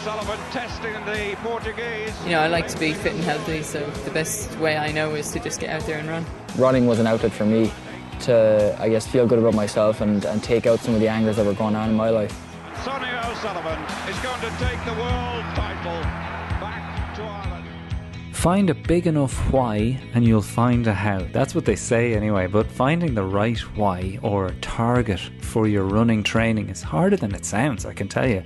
O'Sullivan 0.00 0.38
testing 0.50 0.94
the 1.04 1.36
Portuguese. 1.42 2.14
You 2.24 2.30
know, 2.30 2.40
I 2.40 2.46
like 2.46 2.66
to 2.68 2.78
be 2.78 2.94
fit 2.94 3.12
and 3.12 3.22
healthy, 3.22 3.62
so 3.62 3.84
the 4.06 4.10
best 4.10 4.58
way 4.58 4.78
I 4.78 4.90
know 4.92 5.14
is 5.14 5.30
to 5.32 5.40
just 5.40 5.60
get 5.60 5.68
out 5.68 5.82
there 5.82 5.98
and 5.98 6.08
run. 6.08 6.24
Running 6.56 6.86
was 6.86 7.00
an 7.00 7.06
outlet 7.06 7.32
for 7.32 7.44
me 7.44 7.70
to, 8.20 8.74
I 8.80 8.88
guess, 8.88 9.06
feel 9.06 9.26
good 9.26 9.38
about 9.38 9.52
myself 9.52 10.00
and, 10.00 10.24
and 10.24 10.42
take 10.42 10.66
out 10.66 10.80
some 10.80 10.94
of 10.94 11.00
the 11.00 11.08
angers 11.08 11.36
that 11.36 11.44
were 11.44 11.52
going 11.52 11.76
on 11.76 11.90
in 11.90 11.96
my 11.96 12.08
life. 12.08 12.32
Sonia 12.82 13.20
O'Sullivan 13.26 13.78
is 14.08 14.18
going 14.20 14.40
to 14.40 14.50
take 14.56 14.82
the 14.86 14.94
world 14.94 15.44
title 15.54 16.00
back 16.62 17.14
to 17.16 17.22
Ireland. 17.22 17.66
Find 18.32 18.70
a 18.70 18.74
big 18.74 19.06
enough 19.06 19.52
why 19.52 20.00
and 20.14 20.24
you'll 20.24 20.40
find 20.40 20.86
a 20.86 20.94
how. 20.94 21.26
That's 21.30 21.54
what 21.54 21.66
they 21.66 21.76
say 21.76 22.14
anyway, 22.14 22.46
but 22.46 22.66
finding 22.66 23.12
the 23.12 23.24
right 23.24 23.58
why 23.76 24.18
or 24.22 24.48
target 24.62 25.20
for 25.42 25.68
your 25.68 25.84
running 25.84 26.22
training 26.22 26.70
is 26.70 26.80
harder 26.80 27.18
than 27.18 27.34
it 27.34 27.44
sounds, 27.44 27.84
I 27.84 27.92
can 27.92 28.08
tell 28.08 28.26
you. 28.26 28.42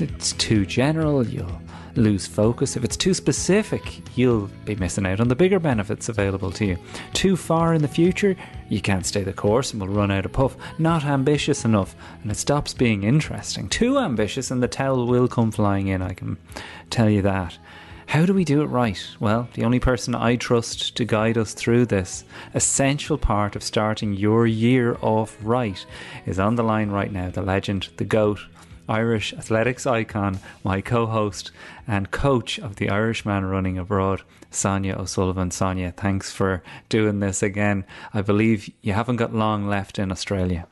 It's 0.00 0.32
too 0.32 0.66
general, 0.66 1.26
you'll 1.26 1.60
lose 1.94 2.26
focus. 2.26 2.76
If 2.76 2.84
it's 2.84 2.96
too 2.96 3.14
specific, 3.14 4.02
you'll 4.16 4.48
be 4.64 4.74
missing 4.76 5.06
out 5.06 5.20
on 5.20 5.28
the 5.28 5.36
bigger 5.36 5.58
benefits 5.58 6.08
available 6.08 6.50
to 6.52 6.64
you. 6.64 6.78
Too 7.12 7.36
far 7.36 7.74
in 7.74 7.82
the 7.82 7.88
future, 7.88 8.34
you 8.68 8.80
can't 8.80 9.06
stay 9.06 9.22
the 9.22 9.32
course 9.32 9.72
and 9.72 9.80
will 9.80 9.88
run 9.88 10.10
out 10.10 10.24
of 10.24 10.32
puff. 10.32 10.56
Not 10.78 11.04
ambitious 11.04 11.64
enough, 11.64 11.94
and 12.22 12.30
it 12.30 12.36
stops 12.36 12.72
being 12.72 13.02
interesting. 13.02 13.68
Too 13.68 13.98
ambitious, 13.98 14.50
and 14.50 14.62
the 14.62 14.68
towel 14.68 15.06
will 15.06 15.28
come 15.28 15.50
flying 15.50 15.88
in, 15.88 16.02
I 16.02 16.14
can 16.14 16.38
tell 16.90 17.10
you 17.10 17.22
that. 17.22 17.58
How 18.06 18.26
do 18.26 18.34
we 18.34 18.44
do 18.44 18.60
it 18.62 18.66
right? 18.66 19.00
Well, 19.20 19.48
the 19.54 19.64
only 19.64 19.80
person 19.80 20.14
I 20.14 20.36
trust 20.36 20.96
to 20.96 21.04
guide 21.04 21.38
us 21.38 21.54
through 21.54 21.86
this 21.86 22.24
essential 22.52 23.16
part 23.16 23.56
of 23.56 23.62
starting 23.62 24.12
your 24.12 24.46
year 24.46 24.98
off 25.00 25.36
right 25.40 25.84
is 26.26 26.38
on 26.38 26.56
the 26.56 26.64
line 26.64 26.90
right 26.90 27.10
now, 27.10 27.30
the 27.30 27.40
legend, 27.40 27.88
the 27.96 28.04
GOAT, 28.04 28.40
Irish 28.92 29.32
athletics 29.32 29.86
icon, 29.86 30.38
my 30.62 30.82
co 30.82 31.06
host 31.06 31.50
and 31.88 32.10
coach 32.10 32.58
of 32.58 32.76
the 32.76 32.90
Irishman 32.90 33.46
running 33.46 33.78
abroad, 33.78 34.22
Sonia 34.50 34.96
O'Sullivan. 34.96 35.50
Sonia, 35.50 35.92
thanks 35.92 36.30
for 36.30 36.62
doing 36.90 37.20
this 37.20 37.42
again. 37.42 37.86
I 38.12 38.20
believe 38.20 38.70
you 38.82 38.92
haven't 38.92 39.16
got 39.16 39.34
long 39.34 39.66
left 39.66 39.98
in 39.98 40.12
Australia. 40.12 40.66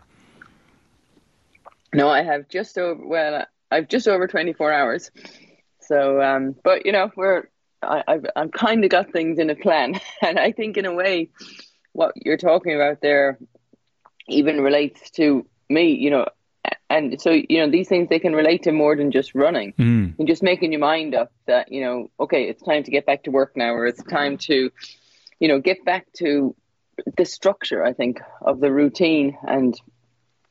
No, 1.94 2.10
I 2.10 2.22
have 2.22 2.48
just 2.48 2.76
over, 2.76 3.04
well, 3.04 3.46
I've 3.70 3.88
just 3.88 4.06
over 4.06 4.26
24 4.26 4.70
hours. 4.70 5.10
So, 5.80 6.20
um, 6.20 6.54
but 6.62 6.84
you 6.84 6.92
know, 6.92 7.10
we're, 7.16 7.44
I, 7.82 8.04
I've, 8.06 8.26
I've 8.36 8.52
kind 8.52 8.84
of 8.84 8.90
got 8.90 9.12
things 9.12 9.38
in 9.38 9.48
a 9.48 9.56
plan. 9.56 9.98
And 10.22 10.38
I 10.38 10.52
think 10.52 10.76
in 10.76 10.84
a 10.84 10.92
way, 10.92 11.30
what 11.92 12.12
you're 12.16 12.36
talking 12.36 12.74
about 12.74 13.00
there 13.00 13.38
even 14.28 14.60
relates 14.60 15.10
to 15.12 15.46
me, 15.70 15.92
you 15.94 16.10
know, 16.10 16.26
and 16.90 17.20
so 17.20 17.30
you 17.30 17.58
know 17.58 17.70
these 17.70 17.88
things 17.88 18.08
they 18.08 18.18
can 18.18 18.34
relate 18.34 18.64
to 18.64 18.72
more 18.72 18.96
than 18.96 19.10
just 19.10 19.34
running. 19.34 19.72
Mm. 19.78 20.18
and 20.18 20.28
just 20.28 20.42
making 20.42 20.72
your 20.72 20.80
mind 20.80 21.14
up 21.14 21.32
that 21.46 21.72
you 21.72 21.80
know 21.80 22.10
okay 22.18 22.48
it's 22.48 22.62
time 22.62 22.82
to 22.82 22.90
get 22.90 23.06
back 23.06 23.22
to 23.22 23.30
work 23.30 23.56
now 23.56 23.72
or 23.72 23.86
it's 23.86 24.02
time 24.02 24.36
to 24.38 24.70
you 25.38 25.48
know 25.48 25.60
get 25.60 25.84
back 25.84 26.06
to 26.18 26.54
the 27.16 27.24
structure 27.24 27.82
i 27.82 27.94
think 27.94 28.20
of 28.42 28.60
the 28.60 28.70
routine. 28.70 29.38
And 29.46 29.80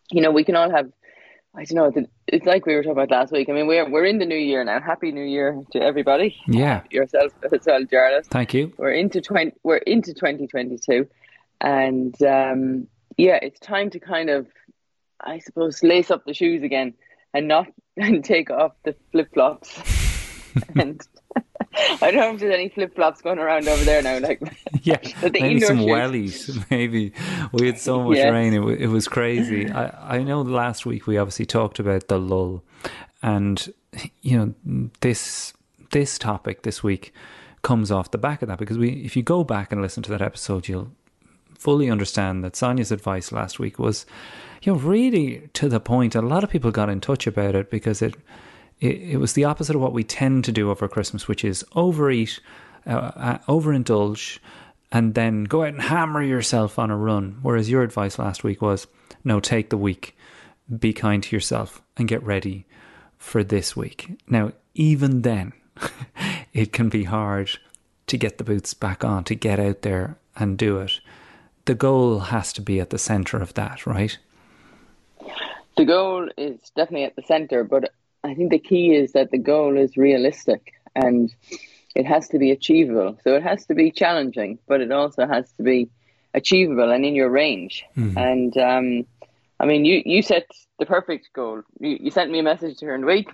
you 0.10 0.22
know 0.22 0.32
we 0.32 0.44
can 0.44 0.56
all 0.56 0.72
have 0.72 0.90
i 1.56 1.64
don't 1.66 1.96
know 1.96 2.06
it's 2.28 2.46
like 2.46 2.66
we 2.66 2.76
were 2.76 2.84
talking 2.84 2.92
about 2.94 3.12
last 3.12 3.32
week. 3.32 3.50
I 3.50 3.54
mean 3.54 3.68
we're 3.68 3.90
we're 3.90 4.06
in 4.06 4.20
the 4.20 4.26
new 4.26 4.38
year 4.38 4.64
now. 4.64 4.80
Happy 4.80 5.12
new 5.12 5.26
year 5.26 5.62
to 5.74 5.82
everybody. 5.82 6.38
Yeah. 6.48 6.84
yourself 6.90 7.34
as 7.44 7.66
well 7.66 7.84
jarlath. 7.84 8.28
Thank 8.28 8.54
you. 8.54 8.74
we're 8.78 8.94
into 8.94 9.20
20 9.22 9.54
we're 9.64 9.78
into 9.78 10.14
2022 10.14 11.08
and 11.62 12.24
um 12.24 12.88
yeah 13.18 13.38
it's 13.42 13.60
time 13.60 13.90
to 13.90 14.00
kind 14.00 14.30
of 14.30 14.48
i 15.22 15.40
suppose 15.40 15.82
lace 15.84 16.10
up 16.12 16.24
the 16.26 16.34
shoes 16.34 16.64
again 16.64 16.94
and 17.34 17.48
not 17.48 17.68
and 17.98 18.24
take 18.24 18.50
off 18.50 18.72
the 18.84 18.96
flip-flops 19.12 19.82
and 20.76 21.02
i 22.02 22.12
don't 22.12 22.16
know 22.16 22.34
if 22.34 22.40
there's 22.40 22.54
any 22.54 22.70
flip-flops 22.70 23.22
going 23.22 23.38
around 23.40 23.68
over 23.68 23.84
there 23.84 24.02
now 24.02 24.18
like 24.20 24.42
Yeah, 24.84 24.98
maybe 25.32 25.60
some 25.60 25.78
shoes. 25.80 25.86
wellies. 25.88 26.72
Maybe 26.72 27.12
we 27.52 27.68
had 27.68 27.78
so 27.80 28.04
much 28.04 28.18
Yes. 28.18 28.32
rain; 28.32 28.54
it, 28.54 28.60
wa- 28.60 28.70
it 28.70 28.88
was 28.88 29.08
crazy. 29.08 29.70
I, 29.70 30.16
I 30.18 30.24
know 30.24 30.42
last 30.42 30.86
week 30.86 31.06
we 31.08 31.18
obviously 31.18 31.46
talked 31.46 31.80
about 31.80 32.08
the 32.08 32.18
lull, 32.20 32.64
and 33.22 33.72
you 34.22 34.38
know 34.38 34.90
this 35.02 35.54
this 35.92 36.18
topic 36.18 36.62
this 36.64 36.82
week 36.84 37.14
comes 37.62 37.92
off 37.92 38.12
the 38.12 38.18
back 38.18 38.42
of 38.42 38.48
that 38.48 38.58
because 38.58 38.78
we, 38.78 38.90
if 39.04 39.16
you 39.18 39.24
go 39.24 39.44
back 39.44 39.72
and 39.72 39.82
listen 39.82 40.02
to 40.04 40.12
that 40.12 40.22
episode, 40.22 40.68
you'll 40.68 40.92
fully 41.60 41.90
understand 41.92 42.44
that 42.44 42.56
Sonia's 42.56 42.92
advice 42.92 43.32
last 43.32 43.60
week 43.60 43.78
was, 43.78 44.06
you 44.64 44.74
know, 44.74 44.80
really 44.80 45.50
to 45.54 45.70
the 45.70 45.80
point. 45.80 46.16
A 46.16 46.22
lot 46.22 46.44
of 46.44 46.50
people 46.50 46.72
got 46.72 46.90
in 46.90 47.02
touch 47.02 47.28
about 47.28 47.54
it 47.54 47.70
because 47.70 48.02
it 48.02 48.16
it, 48.80 49.02
it 49.02 49.18
was 49.18 49.34
the 49.34 49.44
opposite 49.44 49.76
of 49.76 49.82
what 49.82 49.94
we 49.94 50.04
tend 50.04 50.46
to 50.46 50.52
do 50.52 50.72
over 50.72 50.88
Christmas, 50.88 51.28
which 51.28 51.44
is 51.44 51.66
overeat, 51.76 52.40
uh, 52.88 53.12
uh, 53.16 53.38
overindulge, 53.48 54.40
and 54.92 55.14
then 55.14 55.44
go 55.44 55.64
out 55.64 55.70
and 55.70 55.82
hammer 55.82 56.24
yourself 56.24 56.80
on 56.80 56.90
a 56.90 56.98
run. 56.98 57.40
Whereas 57.42 57.70
your 57.70 57.84
advice 57.84 58.18
last 58.18 58.44
week 58.44 58.62
was, 58.62 58.88
no, 59.24 59.40
take 59.40 59.70
the 59.70 59.78
week, 59.78 60.18
be 60.80 60.94
kind 60.94 61.22
to 61.24 61.36
yourself, 61.36 61.82
and 61.98 62.08
get 62.08 62.24
ready 62.24 62.66
for 63.18 63.44
this 63.44 63.76
week. 63.76 64.18
Now, 64.28 64.54
even 64.74 65.22
then, 65.22 65.54
it 66.54 66.72
can 66.72 66.90
be 66.90 67.04
hard 67.04 67.52
to 68.08 68.18
get 68.18 68.38
the 68.38 68.44
boots 68.44 68.74
back 68.74 69.04
on, 69.04 69.24
to 69.26 69.36
get 69.36 69.60
out 69.60 69.82
there 69.82 70.18
and 70.36 70.58
do 70.58 70.80
it. 70.80 71.00
The 71.70 71.76
goal 71.76 72.18
has 72.20 72.52
to 72.54 72.62
be 72.62 72.80
at 72.80 72.90
the 72.90 72.98
center 72.98 73.38
of 73.38 73.54
that, 73.54 73.86
right? 73.86 74.18
the 75.78 75.86
goal 75.86 76.28
is 76.36 76.60
definitely 76.76 77.06
at 77.06 77.16
the 77.16 77.22
center 77.22 77.64
but 77.64 77.94
i 78.26 78.34
think 78.34 78.52
the 78.52 78.60
key 78.60 78.94
is 78.94 79.14
that 79.14 79.32
the 79.32 79.38
goal 79.38 79.78
is 79.78 79.96
realistic 79.96 80.74
and 80.96 81.34
it 81.96 82.06
has 82.06 82.28
to 82.30 82.38
be 82.38 82.52
achievable. 82.52 83.18
So 83.24 83.36
it 83.36 83.44
has 83.44 83.66
to 83.68 83.76
be 83.76 83.92
challenging 83.92 84.60
but 84.68 84.82
it 84.82 84.92
also 84.92 85.28
has 85.28 85.52
to 85.54 85.64
be 85.64 85.90
achievable 86.34 86.92
and 86.92 87.06
in 87.06 87.16
your 87.16 87.30
range. 87.30 87.86
And 88.18 88.58
um, 88.58 89.06
i 89.60 89.66
mean 89.66 89.86
you, 89.86 90.02
you 90.06 90.22
set 90.22 90.48
the 90.80 90.86
perfect 90.86 91.30
goal. 91.34 91.62
You, 91.80 91.98
you 92.02 92.12
sent 92.12 92.32
me 92.32 92.40
a 92.40 92.44
message 92.44 92.78
during 92.78 93.02
the 93.02 93.08
week 93.08 93.30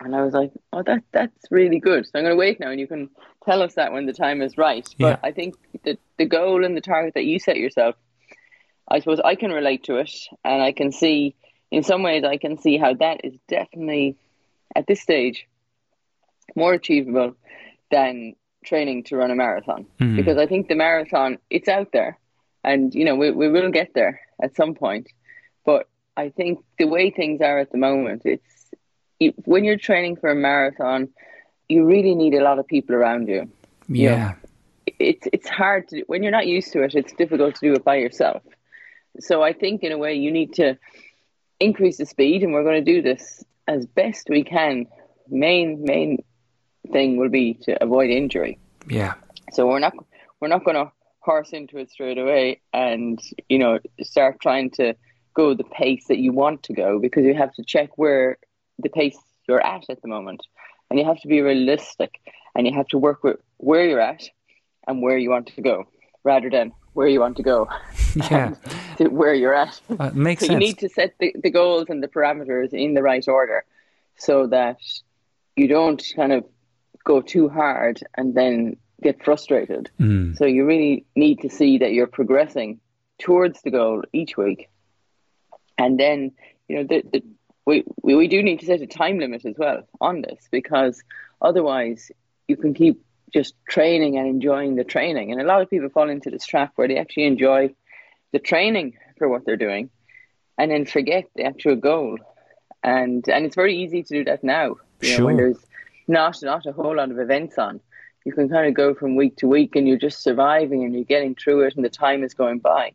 and 0.00 0.14
i 0.14 0.22
was 0.22 0.34
like 0.34 0.50
oh 0.72 0.82
that 0.82 1.02
that's 1.12 1.44
really 1.50 1.78
good 1.78 2.04
so 2.04 2.10
i'm 2.14 2.24
going 2.24 2.32
to 2.32 2.38
wait 2.38 2.58
now 2.60 2.70
and 2.70 2.80
you 2.80 2.86
can 2.86 3.08
tell 3.44 3.62
us 3.62 3.74
that 3.74 3.92
when 3.92 4.06
the 4.06 4.12
time 4.12 4.42
is 4.42 4.56
right 4.58 4.88
but 4.98 5.06
Yeah. 5.06 5.16
i 5.22 5.32
think 5.32 5.54
that 5.84 5.98
the 6.18 6.24
goal 6.26 6.64
and 6.64 6.76
the 6.76 6.80
target 6.80 7.14
that 7.14 7.24
you 7.24 7.38
set 7.38 7.56
yourself 7.56 7.94
I 8.86 8.98
suppose 8.98 9.18
I 9.24 9.34
can 9.34 9.50
relate 9.50 9.84
to 9.84 9.96
it, 9.96 10.12
and 10.44 10.62
I 10.62 10.72
can 10.72 10.92
see, 10.92 11.34
in 11.70 11.82
some 11.82 12.02
ways, 12.02 12.22
I 12.22 12.36
can 12.36 12.58
see 12.58 12.76
how 12.76 12.92
that 12.92 13.24
is 13.24 13.32
definitely, 13.48 14.14
at 14.76 14.86
this 14.86 15.00
stage, 15.00 15.46
more 16.54 16.74
achievable 16.74 17.34
than 17.90 18.34
training 18.62 19.04
to 19.04 19.16
run 19.16 19.30
a 19.30 19.34
marathon. 19.34 19.86
Mhm. 20.00 20.16
Because 20.16 20.36
I 20.36 20.46
think 20.46 20.68
the 20.68 20.74
marathon, 20.74 21.38
it's 21.48 21.66
out 21.66 21.92
there, 21.92 22.18
and 22.62 22.94
you 22.94 23.06
know 23.06 23.16
we 23.16 23.30
we 23.30 23.48
will 23.48 23.70
get 23.70 23.94
there 23.94 24.20
at 24.42 24.54
some 24.54 24.74
point. 24.74 25.08
But 25.64 25.88
I 26.14 26.28
think 26.28 26.58
the 26.78 26.86
way 26.86 27.08
things 27.08 27.40
are 27.40 27.58
at 27.58 27.72
the 27.72 27.78
moment, 27.78 28.22
it's 28.26 28.63
you, 29.20 29.32
when 29.44 29.64
you're 29.64 29.76
training 29.78 30.16
for 30.16 30.30
a 30.30 30.34
marathon, 30.34 31.08
you 31.68 31.84
really 31.86 32.14
need 32.14 32.34
a 32.34 32.42
lot 32.42 32.58
of 32.58 32.66
people 32.66 32.94
around 32.94 33.28
you 33.28 33.48
Yeah. 33.88 34.34
it's 34.98 35.26
it's 35.32 35.48
hard 35.48 35.88
to 35.88 36.02
when 36.06 36.22
you're 36.22 36.32
not 36.40 36.46
used 36.46 36.72
to 36.72 36.82
it 36.82 36.94
it's 36.94 37.12
difficult 37.14 37.54
to 37.56 37.60
do 37.68 37.72
it 37.74 37.84
by 37.84 37.96
yourself 37.96 38.42
so 39.20 39.42
i 39.42 39.52
think 39.52 39.82
in 39.82 39.92
a 39.92 39.98
way 39.98 40.14
you 40.14 40.30
need 40.30 40.52
to 40.54 40.76
increase 41.60 41.96
the 41.98 42.06
speed 42.06 42.42
and 42.42 42.52
we're 42.52 42.64
going 42.64 42.84
to 42.84 42.92
do 42.94 43.00
this 43.00 43.44
as 43.66 43.86
best 43.86 44.28
we 44.28 44.42
can 44.44 44.86
main 45.28 45.82
main 45.84 46.22
thing 46.92 47.16
will 47.16 47.30
be 47.30 47.54
to 47.54 47.82
avoid 47.82 48.10
injury 48.10 48.58
Yeah. 48.88 49.14
so 49.52 49.66
we're 49.66 49.78
not 49.78 49.94
we're 50.40 50.48
not 50.48 50.64
going 50.64 50.76
to 50.76 50.90
horse 51.20 51.50
into 51.54 51.78
it 51.78 51.90
straight 51.90 52.18
away 52.18 52.60
and 52.74 53.18
you 53.48 53.58
know 53.58 53.78
start 54.02 54.38
trying 54.40 54.70
to 54.72 54.94
go 55.32 55.54
the 55.54 55.64
pace 55.64 56.04
that 56.08 56.18
you 56.18 56.32
want 56.32 56.62
to 56.64 56.74
go 56.74 56.98
because 56.98 57.24
you 57.24 57.34
have 57.34 57.52
to 57.54 57.64
check 57.64 57.88
where 57.96 58.36
the 58.78 58.88
pace 58.88 59.18
you're 59.48 59.64
at 59.64 59.84
at 59.88 60.00
the 60.02 60.08
moment 60.08 60.40
and 60.90 60.98
you 60.98 61.04
have 61.04 61.20
to 61.20 61.28
be 61.28 61.40
realistic 61.40 62.20
and 62.54 62.66
you 62.66 62.74
have 62.74 62.86
to 62.88 62.98
work 62.98 63.22
with 63.24 63.36
where 63.58 63.86
you're 63.86 64.00
at 64.00 64.22
and 64.86 65.02
where 65.02 65.18
you 65.18 65.30
want 65.30 65.46
to 65.48 65.62
go 65.62 65.84
rather 66.24 66.50
than 66.50 66.72
where 66.94 67.08
you 67.08 67.20
want 67.20 67.36
to 67.36 67.42
go 67.42 67.68
Yeah. 68.14 68.54
to 68.98 69.08
where 69.08 69.34
you're 69.34 69.54
at 69.54 69.80
Uh, 69.98 70.10
makes 70.14 70.40
so 70.42 70.46
sense. 70.46 70.52
you 70.54 70.58
need 70.66 70.78
to 70.78 70.88
set 70.88 71.14
the, 71.18 71.34
the 71.42 71.50
goals 71.50 71.86
and 71.88 72.02
the 72.02 72.08
parameters 72.08 72.72
in 72.72 72.94
the 72.94 73.02
right 73.02 73.26
order 73.28 73.64
so 74.16 74.46
that 74.48 74.78
you 75.56 75.66
don't 75.68 76.02
kind 76.16 76.32
of 76.32 76.44
go 77.04 77.20
too 77.20 77.48
hard 77.48 78.00
and 78.16 78.34
then 78.34 78.76
get 79.02 79.22
frustrated. 79.24 79.90
Mm. 80.00 80.36
So 80.38 80.46
you 80.46 80.64
really 80.64 81.04
need 81.16 81.40
to 81.40 81.50
see 81.50 81.78
that 81.78 81.92
you're 81.92 82.06
progressing 82.06 82.80
towards 83.18 83.60
the 83.62 83.70
goal 83.70 84.02
each 84.12 84.36
week. 84.36 84.70
And 85.76 85.98
then, 85.98 86.32
you 86.68 86.76
know, 86.76 86.84
the, 86.84 87.02
the, 87.12 87.22
we, 87.66 87.84
we, 88.02 88.14
we 88.14 88.28
do 88.28 88.42
need 88.42 88.60
to 88.60 88.66
set 88.66 88.80
a 88.80 88.86
time 88.86 89.18
limit 89.18 89.44
as 89.44 89.56
well 89.58 89.88
on 90.00 90.22
this 90.22 90.48
because 90.50 91.02
otherwise 91.40 92.10
you 92.48 92.56
can 92.56 92.74
keep 92.74 93.02
just 93.32 93.54
training 93.68 94.16
and 94.16 94.28
enjoying 94.28 94.76
the 94.76 94.84
training. 94.84 95.32
And 95.32 95.40
a 95.40 95.44
lot 95.44 95.62
of 95.62 95.70
people 95.70 95.88
fall 95.88 96.08
into 96.08 96.30
this 96.30 96.46
trap 96.46 96.72
where 96.76 96.88
they 96.88 96.98
actually 96.98 97.24
enjoy 97.24 97.74
the 98.32 98.38
training 98.38 98.96
for 99.18 99.28
what 99.28 99.44
they're 99.44 99.56
doing 99.56 99.90
and 100.58 100.70
then 100.70 100.84
forget 100.84 101.24
the 101.34 101.44
actual 101.44 101.76
goal. 101.76 102.18
And 102.82 103.26
and 103.28 103.46
it's 103.46 103.54
very 103.54 103.76
easy 103.76 104.02
to 104.02 104.08
do 104.08 104.24
that 104.24 104.44
now 104.44 104.76
You 105.00 105.18
know, 105.18 105.24
when 105.26 105.36
there's 105.36 105.58
not 106.06 106.42
not 106.42 106.66
a 106.66 106.72
whole 106.72 106.96
lot 106.96 107.10
of 107.10 107.18
events 107.18 107.58
on, 107.58 107.80
you 108.24 108.32
can 108.32 108.48
kind 108.48 108.66
of 108.66 108.74
go 108.74 108.94
from 108.94 109.16
week 109.16 109.36
to 109.36 109.48
week, 109.48 109.74
and 109.74 109.88
you're 109.88 109.98
just 109.98 110.22
surviving 110.22 110.84
and 110.84 110.94
you're 110.94 111.04
getting 111.04 111.34
through 111.34 111.62
it, 111.62 111.76
and 111.76 111.84
the 111.84 111.90
time 111.90 112.22
is 112.22 112.34
going 112.34 112.58
by. 112.58 112.92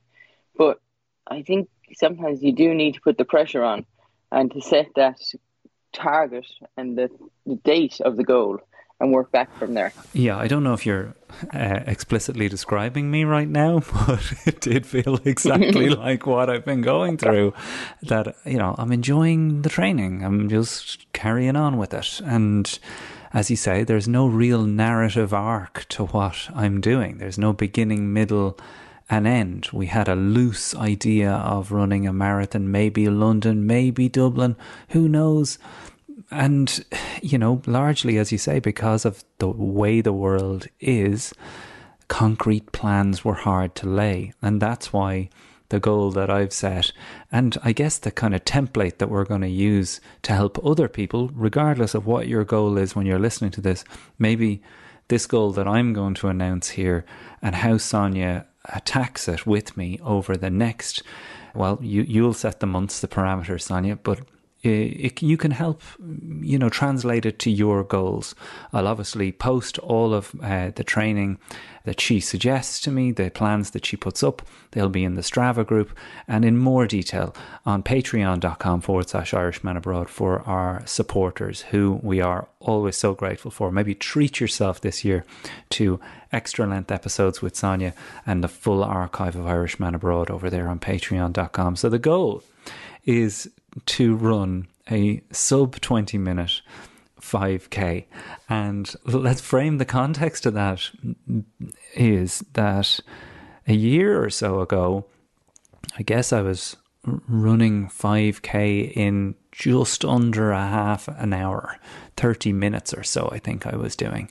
But 0.57 0.80
I 1.27 1.42
think 1.42 1.69
sometimes 1.94 2.44
you 2.44 2.51
do 2.54 2.74
need 2.74 2.95
to 2.95 3.01
put 3.01 3.18
the 3.18 3.25
pressure 3.25 3.63
on, 3.63 3.86
and 4.31 4.51
to 4.51 4.61
set 4.61 4.87
that 4.95 5.19
target 5.93 6.45
and 6.77 6.97
the, 6.97 7.09
the 7.45 7.55
date 7.55 7.99
of 8.01 8.17
the 8.17 8.23
goal, 8.23 8.59
and 8.99 9.11
work 9.13 9.31
back 9.31 9.55
from 9.57 9.73
there. 9.73 9.93
Yeah, 10.13 10.37
I 10.37 10.47
don't 10.47 10.63
know 10.63 10.73
if 10.73 10.85
you're 10.85 11.15
uh, 11.53 11.79
explicitly 11.85 12.49
describing 12.49 13.09
me 13.09 13.23
right 13.23 13.47
now, 13.47 13.79
but 14.07 14.33
it 14.45 14.61
did 14.61 14.85
feel 14.85 15.19
exactly 15.25 15.89
like 15.89 16.25
what 16.25 16.49
I've 16.49 16.65
been 16.65 16.81
going 16.81 17.17
through. 17.17 17.53
That, 18.03 18.35
you 18.45 18.57
know, 18.57 18.75
I'm 18.77 18.91
enjoying 18.91 19.61
the 19.61 19.69
training, 19.69 20.23
I'm 20.23 20.49
just 20.49 21.11
carrying 21.13 21.55
on 21.55 21.77
with 21.77 21.93
it. 21.93 22.19
And 22.21 22.77
as 23.33 23.49
you 23.49 23.55
say, 23.55 23.83
there's 23.83 24.07
no 24.07 24.27
real 24.27 24.63
narrative 24.63 25.33
arc 25.33 25.85
to 25.89 26.05
what 26.07 26.49
I'm 26.53 26.81
doing, 26.81 27.17
there's 27.17 27.37
no 27.37 27.53
beginning, 27.53 28.11
middle, 28.13 28.57
and 29.09 29.27
end. 29.27 29.69
We 29.73 29.88
had 29.88 30.07
a 30.07 30.15
loose 30.15 30.75
idea 30.75 31.31
of 31.31 31.71
running 31.71 32.07
a 32.07 32.13
marathon, 32.13 32.71
maybe 32.71 33.09
London, 33.09 33.65
maybe 33.65 34.07
Dublin, 34.07 34.56
who 34.89 35.07
knows? 35.07 35.57
and 36.31 36.85
you 37.21 37.38
know 37.38 37.61
largely 37.65 38.17
as 38.17 38.31
you 38.31 38.38
say 38.38 38.59
because 38.59 39.06
of 39.06 39.23
the 39.39 39.47
way 39.47 40.01
the 40.01 40.13
world 40.13 40.67
is 40.79 41.33
concrete 42.07 42.71
plans 42.71 43.23
were 43.23 43.35
hard 43.35 43.73
to 43.75 43.88
lay 43.88 44.33
and 44.41 44.61
that's 44.61 44.91
why 44.94 45.29
the 45.69 45.79
goal 45.79 46.11
that 46.11 46.29
I've 46.29 46.53
set 46.53 46.91
and 47.31 47.57
I 47.63 47.71
guess 47.71 47.97
the 47.97 48.11
kind 48.11 48.33
of 48.33 48.44
template 48.45 48.97
that 48.97 49.09
we're 49.09 49.25
going 49.25 49.41
to 49.41 49.47
use 49.47 50.01
to 50.23 50.33
help 50.33 50.63
other 50.65 50.88
people 50.88 51.29
regardless 51.33 51.94
of 51.94 52.06
what 52.06 52.27
your 52.27 52.44
goal 52.44 52.77
is 52.77 52.95
when 52.95 53.06
you're 53.06 53.19
listening 53.19 53.51
to 53.51 53.61
this 53.61 53.83
maybe 54.17 54.61
this 55.07 55.25
goal 55.25 55.51
that 55.53 55.67
I'm 55.67 55.94
going 55.94 56.13
to 56.15 56.27
announce 56.27 56.69
here 56.69 57.06
and 57.41 57.56
how 57.56 57.77
Sonia 57.77 58.45
attacks 58.74 59.27
it 59.27 59.45
with 59.45 59.75
me 59.77 60.00
over 60.04 60.38
the 60.38 60.50
next 60.50 61.04
well 61.56 61.80
you 61.81 62.01
you'll 62.04 62.33
set 62.33 62.60
the 62.60 62.66
months 62.66 63.00
the 63.00 63.07
parameters 63.07 63.62
Sonia 63.62 63.95
but 63.95 64.19
it, 64.61 65.21
you 65.21 65.38
can 65.38 65.51
help, 65.51 65.81
you 66.41 66.59
know, 66.59 66.69
translate 66.69 67.25
it 67.25 67.39
to 67.39 67.51
your 67.51 67.83
goals. 67.83 68.35
I'll 68.73 68.88
obviously 68.88 69.31
post 69.31 69.77
all 69.79 70.13
of 70.13 70.35
uh, 70.41 70.71
the 70.75 70.83
training 70.83 71.39
that 71.85 72.01
she 72.01 72.19
suggests 72.19 72.81
to 72.81 72.91
me, 72.91 73.11
the 73.11 73.31
plans 73.31 73.71
that 73.71 73.85
she 73.85 73.95
puts 73.95 74.21
up. 74.21 74.41
They'll 74.71 74.89
be 74.89 75.06
in 75.06 75.15
the 75.15 75.21
Strava 75.21 75.65
group 75.65 75.97
and 76.27 76.44
in 76.44 76.57
more 76.57 76.85
detail 76.85 77.33
on 77.65 77.83
patreon.com 77.83 78.81
forward 78.81 79.09
slash 79.09 79.33
Irishman 79.33 79.77
Abroad 79.77 80.09
for 80.09 80.41
our 80.41 80.85
supporters 80.85 81.61
who 81.61 82.00
we 82.03 82.19
are 82.19 82.50
always 82.59 82.97
so 82.97 83.13
grateful 83.13 83.51
for. 83.51 83.71
Maybe 83.71 83.95
treat 83.95 84.41
yourself 84.41 84.81
this 84.81 85.06
year 85.06 85.25
to 85.71 86.01
extra 86.31 86.67
length 86.67 86.91
episodes 86.91 87.41
with 87.41 87.56
Sonia 87.56 87.94
and 88.25 88.44
the 88.44 88.50
full 88.50 88.83
archive 88.83 89.35
of 89.35 89.47
Irishman 89.47 89.95
Abroad 89.95 90.29
over 90.29 90.50
there 90.50 90.67
on 90.67 90.79
patreon.com. 90.79 91.77
So 91.77 91.88
the 91.88 91.97
goal 91.97 92.44
is 93.06 93.50
to 93.86 94.16
run 94.16 94.68
a 94.92 95.21
sub 95.31 95.80
20 95.80 96.18
minute 96.18 96.62
5k 97.21 98.06
and 98.48 98.95
let's 99.06 99.42
frame 99.42 99.77
the 99.77 99.86
context 99.86 100.45
of 100.45 100.54
that 100.54 100.89
is 101.95 102.39
that 102.54 103.00
a 103.68 103.74
year 103.74 104.24
or 104.24 104.30
so 104.30 104.62
ago 104.62 105.06
i 105.98 106.04
guess 106.04 106.31
i 106.31 106.42
was 106.42 106.77
running 107.27 107.88
5k 107.88 108.92
in 108.94 109.36
just 109.51 110.06
under 110.06 110.51
a 110.51 110.62
half 110.62 111.07
an 111.07 111.33
hour 111.33 111.77
30 112.18 112.54
minutes 112.54 112.94
or 112.94 113.04
so 113.04 113.30
i 113.31 113.39
think 113.39 113.66
i 113.68 113.75
was 113.75 113.95
doing. 113.95 114.30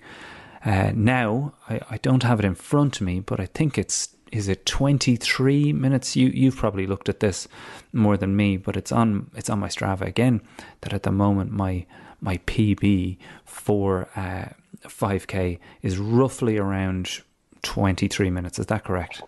Uh, 0.65 0.91
now 0.95 1.55
I, 1.69 1.81
I 1.91 1.97
don't 1.99 2.25
have 2.25 2.41
it 2.41 2.45
in 2.45 2.55
front 2.55 3.01
of 3.01 3.07
me 3.07 3.21
but 3.21 3.39
i 3.39 3.47
think 3.47 3.79
it's 3.79 4.09
is 4.33 4.49
it 4.49 4.67
23 4.67 5.73
minutes 5.73 6.17
you 6.17 6.29
you've 6.29 6.57
probably 6.57 6.87
looked 6.87 7.09
at 7.09 7.21
this 7.21 7.49
more 7.93 8.17
than 8.17 8.37
me 8.37 8.57
but 8.57 8.77
it's 8.77 8.93
on 8.93 9.31
it's 9.35 9.51
on 9.51 9.59
my 9.59 9.69
strava 9.69 10.03
again 10.03 10.41
that 10.83 10.93
at 10.93 11.03
the 11.03 11.13
moment 11.13 11.51
my 11.51 11.85
my 12.21 12.37
pb 12.39 13.17
for 13.45 14.09
uh, 14.17 14.49
5k 14.85 15.59
is 15.83 15.99
roughly 15.99 16.59
around 16.59 17.21
23 17.63 18.31
minutes 18.31 18.59
is 18.59 18.67
that 18.67 18.85
correct 18.85 19.23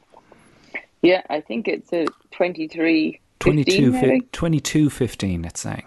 Yeah, 1.03 1.23
I 1.31 1.41
think 1.41 1.67
it's 1.67 1.93
a 1.93 2.07
23 2.33 3.21
22 3.39 3.93
15, 3.93 3.93
maybe? 3.93 4.29
22 4.33 4.91
15 4.91 5.45
it's 5.45 5.61
saying 5.61 5.85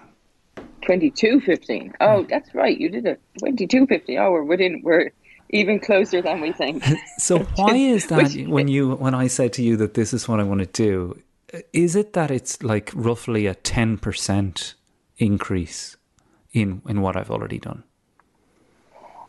22 0.83 1.41
15. 1.41 1.93
Oh, 2.01 2.25
that's 2.29 2.53
right. 2.53 2.77
You 2.77 2.89
did 2.89 3.05
it. 3.05 3.21
22 3.39 3.87
15. 3.87 4.17
Oh, 4.19 4.31
we're 4.31 4.43
within, 4.43 4.81
we're 4.83 5.11
even 5.53 5.79
closer 5.79 6.21
than 6.21 6.41
we 6.41 6.51
think. 6.51 6.83
So 7.17 7.39
why 7.55 7.75
is 7.75 8.07
that 8.07 8.23
Which- 8.23 8.47
when 8.47 8.67
you 8.67 8.95
when 8.95 9.13
I 9.13 9.27
said 9.27 9.53
to 9.53 9.63
you 9.63 9.77
that 9.77 9.93
this 9.93 10.13
is 10.13 10.27
what 10.27 10.39
I 10.39 10.43
want 10.43 10.59
to 10.59 10.65
do? 10.65 11.21
Is 11.71 11.95
it 11.95 12.13
that 12.13 12.31
it's 12.31 12.63
like 12.63 12.91
roughly 12.93 13.45
a 13.47 13.55
ten 13.55 13.97
percent 13.97 14.73
increase 15.17 15.95
in 16.51 16.81
in 16.89 17.01
what 17.01 17.15
I've 17.15 17.31
already 17.31 17.59
done? 17.59 17.83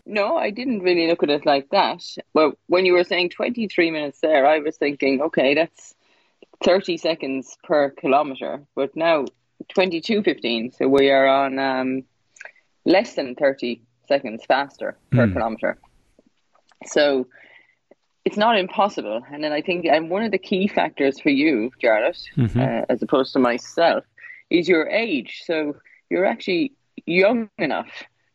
No, 0.06 0.36
I 0.36 0.50
didn't 0.50 0.80
really 0.80 1.06
look 1.06 1.22
at 1.22 1.30
it 1.30 1.46
like 1.46 1.68
that. 1.70 2.02
Well, 2.34 2.52
when 2.66 2.84
you 2.84 2.92
were 2.92 3.04
saying 3.04 3.30
23 3.30 3.90
minutes 3.90 4.20
there, 4.20 4.46
I 4.46 4.58
was 4.58 4.76
thinking, 4.76 5.22
okay, 5.22 5.54
that's 5.54 5.94
30 6.62 6.98
seconds 6.98 7.56
per 7.64 7.88
kilometer. 7.88 8.62
But 8.74 8.94
now 8.94 9.24
22.15, 9.74 10.76
so 10.76 10.88
we 10.88 11.10
are 11.10 11.26
on 11.26 11.58
um, 11.58 12.02
less 12.84 13.14
than 13.14 13.34
30 13.34 13.80
seconds 14.06 14.44
faster 14.44 14.98
per 15.10 15.26
kilometer. 15.32 15.78
So 16.86 17.26
it's 18.24 18.36
not 18.36 18.58
impossible. 18.58 19.22
And 19.32 19.42
then 19.44 19.52
I 19.52 19.60
think 19.60 19.84
and 19.84 20.10
one 20.10 20.24
of 20.24 20.30
the 20.30 20.38
key 20.38 20.66
factors 20.66 21.20
for 21.20 21.30
you, 21.30 21.70
Jarlath, 21.82 22.24
uh, 22.56 22.84
as 22.88 23.02
opposed 23.02 23.32
to 23.34 23.38
myself, 23.38 24.04
is 24.50 24.68
your 24.68 24.88
age. 24.88 25.42
So 25.44 25.76
you're 26.10 26.24
actually 26.24 26.72
young 27.06 27.50
enough 27.58 27.88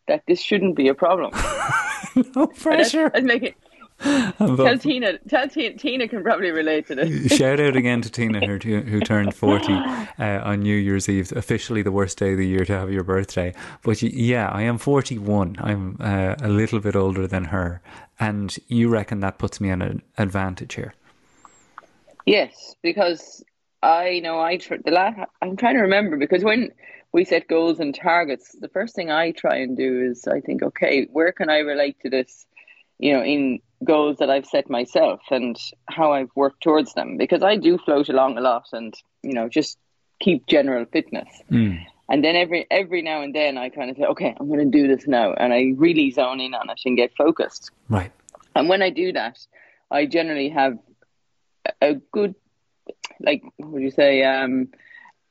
that 0.07 0.23
this 0.27 0.41
shouldn't 0.41 0.75
be 0.75 0.87
a 0.87 0.93
problem. 0.95 1.31
No 2.35 2.47
pressure. 2.47 3.11
let's 3.13 3.25
make 3.25 3.43
it. 3.43 3.55
Tell 3.99 4.77
Tina. 4.77 5.17
Tell 5.27 5.47
Tina. 5.49 5.77
Tina 5.77 6.07
can 6.07 6.23
probably 6.23 6.51
relate 6.51 6.87
to 6.87 6.95
this. 6.95 7.31
Shout 7.37 7.59
out 7.59 7.75
again 7.75 8.01
to 8.01 8.09
Tina 8.09 8.45
who, 8.45 8.57
who 8.81 8.99
turned 9.01 9.33
40 9.33 9.73
uh, 9.73 10.07
on 10.19 10.61
New 10.61 10.75
Year's 10.75 11.09
Eve, 11.09 11.31
officially 11.35 11.81
the 11.81 11.91
worst 11.91 12.17
day 12.17 12.31
of 12.31 12.37
the 12.37 12.47
year 12.47 12.65
to 12.65 12.77
have 12.77 12.91
your 12.91 13.03
birthday. 13.03 13.53
But 13.83 14.01
yeah, 14.01 14.47
I 14.49 14.61
am 14.63 14.77
41. 14.77 15.57
I'm 15.59 15.97
uh, 15.99 16.35
a 16.41 16.47
little 16.47 16.79
bit 16.79 16.95
older 16.95 17.27
than 17.27 17.45
her. 17.45 17.81
And 18.19 18.55
you 18.67 18.89
reckon 18.89 19.19
that 19.21 19.37
puts 19.37 19.61
me 19.61 19.71
on 19.71 19.81
an 19.81 20.01
advantage 20.17 20.75
here? 20.75 20.93
Yes, 22.25 22.75
because 22.81 23.43
I 23.81 24.19
know 24.19 24.39
I 24.39 24.57
tr- 24.57 24.75
the 24.83 24.91
last 24.91 25.19
I'm 25.41 25.55
trying 25.55 25.75
to 25.75 25.81
remember 25.81 26.17
because 26.17 26.43
when 26.43 26.71
we 27.11 27.25
set 27.25 27.47
goals 27.47 27.79
and 27.79 27.95
targets, 27.95 28.55
the 28.59 28.67
first 28.67 28.95
thing 28.95 29.09
I 29.09 29.31
try 29.31 29.57
and 29.57 29.75
do 29.75 30.01
is 30.01 30.27
I 30.27 30.41
think, 30.41 30.61
okay, 30.61 31.07
where 31.11 31.31
can 31.31 31.49
I 31.49 31.59
relate 31.59 31.99
to 32.01 32.09
this? 32.09 32.45
You 32.99 33.13
know, 33.13 33.23
in 33.23 33.61
goals 33.83 34.17
that 34.17 34.29
I've 34.29 34.45
set 34.45 34.69
myself 34.69 35.21
and 35.31 35.57
how 35.87 36.11
I've 36.11 36.29
worked 36.35 36.61
towards 36.61 36.93
them 36.93 37.17
because 37.17 37.43
I 37.43 37.55
do 37.55 37.77
float 37.77 38.09
along 38.09 38.37
a 38.37 38.41
lot 38.41 38.65
and 38.73 38.93
you 39.23 39.33
know 39.33 39.47
just 39.47 39.77
keep 40.19 40.45
general 40.47 40.85
fitness. 40.85 41.27
And 42.09 42.23
then 42.23 42.35
every 42.35 42.65
every 42.71 43.01
now 43.03 43.21
and 43.21 43.33
then 43.35 43.57
I 43.57 43.69
kind 43.69 43.91
of 43.91 43.97
say, 43.97 44.03
okay, 44.03 44.35
I'm 44.39 44.47
going 44.47 44.71
to 44.71 44.77
do 44.77 44.87
this 44.87 45.07
now, 45.07 45.33
and 45.33 45.53
I 45.53 45.73
really 45.77 46.09
zone 46.11 46.39
in 46.39 46.53
on 46.55 46.69
it 46.69 46.79
and 46.85 46.97
get 46.97 47.15
focused. 47.15 47.71
Right. 47.87 48.11
And 48.55 48.67
when 48.67 48.81
I 48.81 48.89
do 48.89 49.13
that, 49.13 49.37
I 49.91 50.07
generally 50.07 50.49
have 50.49 50.79
a 51.81 51.95
good, 52.11 52.33
like, 53.19 53.43
what 53.57 53.69
would 53.69 53.83
you 53.83 53.91
say? 53.91 54.23
Um, 54.23 54.69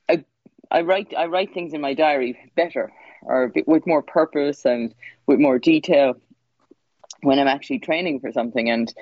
a, 0.09 0.25
I 0.71 0.83
write 0.83 1.13
I 1.17 1.27
write 1.27 1.53
things 1.53 1.75
in 1.75 1.81
my 1.81 1.95
diary 1.95 2.39
better 2.55 2.93
or 3.23 3.53
with 3.67 3.85
more 3.87 4.03
purpose 4.03 4.65
and 4.65 4.95
with 5.27 5.41
more 5.41 5.59
detail 5.59 6.15
when 7.23 7.39
I'm 7.39 7.49
actually 7.49 7.81
training 7.81 8.21
for 8.21 8.33
something. 8.33 8.71
And 8.71 8.93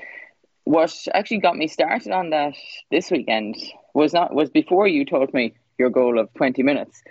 what 0.65 0.95
actually 1.15 1.39
got 1.41 1.57
me 1.57 1.69
started 1.69 2.13
on 2.13 2.31
that 2.31 2.55
this 2.91 3.11
weekend 3.11 3.57
was 3.95 4.13
not 4.13 4.35
was 4.35 4.51
before 4.51 4.87
you 4.87 5.05
told 5.05 5.33
me 5.33 5.55
your 5.79 5.91
goal 5.91 6.19
of 6.19 6.33
twenty 6.35 6.63
minutes. 6.63 7.03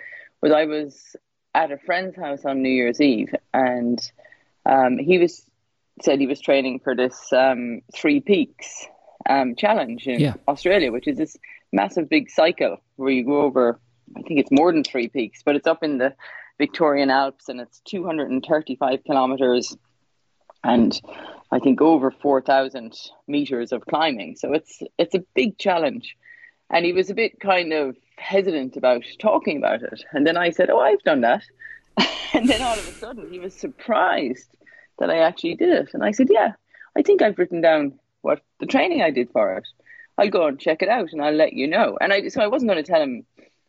Was 0.42 0.52
I 0.52 0.64
was 0.64 1.16
at 1.54 1.72
a 1.72 1.78
friend's 1.78 2.16
house 2.16 2.44
on 2.44 2.62
New 2.62 2.68
Year's 2.68 3.00
Eve 3.00 3.34
and 3.54 3.98
um, 4.66 4.98
he 4.98 5.18
was 5.18 5.46
said 6.02 6.20
he 6.20 6.26
was 6.26 6.40
training 6.40 6.80
for 6.80 6.94
this 6.94 7.32
um, 7.32 7.80
Three 7.94 8.20
Peaks 8.20 8.86
um, 9.28 9.54
challenge 9.56 10.06
in 10.06 10.20
Yeah. 10.20 10.34
Australia, 10.46 10.92
which 10.92 11.08
is 11.08 11.16
this 11.16 11.36
massive 11.72 12.08
big 12.10 12.28
cycle 12.30 12.76
where 12.96 13.10
you 13.10 13.24
go 13.24 13.40
over. 13.40 13.80
I 14.16 14.22
think 14.22 14.38
it's 14.38 14.50
more 14.52 14.72
than 14.72 14.84
three 14.84 15.08
peaks, 15.08 15.42
but 15.42 15.56
it's 15.56 15.66
up 15.66 15.82
in 15.82 15.98
the 15.98 16.14
Victorian 16.58 17.10
Alps 17.10 17.48
and 17.48 17.60
it's 17.60 17.80
235 17.86 19.02
kilometers 19.04 19.76
and 20.66 21.00
I 21.52 21.58
think 21.58 21.80
over 21.80 22.10
4,000 22.10 22.94
meters 23.28 23.72
of 23.72 23.86
climbing. 23.86 24.36
So 24.36 24.52
it's 24.52 24.82
it's 24.98 25.14
a 25.14 25.24
big 25.34 25.58
challenge. 25.58 26.16
And 26.68 26.84
he 26.84 26.92
was 26.92 27.10
a 27.10 27.14
bit 27.14 27.38
kind 27.38 27.72
of 27.72 27.96
hesitant 28.18 28.76
about 28.76 29.04
talking 29.20 29.56
about 29.58 29.82
it. 29.82 30.02
And 30.12 30.26
then 30.26 30.36
I 30.36 30.50
said, 30.50 30.70
"Oh, 30.70 30.80
I've 30.80 31.02
done 31.02 31.20
that." 31.20 31.44
and 32.34 32.48
then 32.48 32.60
all 32.62 32.78
of 32.78 32.88
a 32.88 32.92
sudden 32.92 33.30
he 33.30 33.38
was 33.38 33.54
surprised 33.54 34.48
that 34.98 35.10
I 35.10 35.18
actually 35.18 35.54
did 35.54 35.70
it. 35.70 35.90
And 35.94 36.04
I 36.04 36.10
said, 36.10 36.28
Yeah, 36.30 36.52
I 36.96 37.02
think 37.02 37.22
I've 37.22 37.38
written 37.38 37.60
down 37.60 37.98
what 38.22 38.42
the 38.60 38.66
training 38.66 39.02
I 39.02 39.10
did 39.10 39.30
for 39.30 39.56
it. 39.56 39.66
I'll 40.18 40.30
go 40.30 40.46
and 40.46 40.58
check 40.58 40.82
it 40.82 40.88
out 40.88 41.12
and 41.12 41.22
I'll 41.22 41.34
let 41.34 41.52
you 41.52 41.66
know. 41.68 41.98
And 42.00 42.12
I 42.12 42.28
so 42.28 42.40
I 42.42 42.46
wasn't 42.46 42.70
going 42.70 42.82
to 42.82 42.90
tell 42.90 43.02
him 43.02 43.24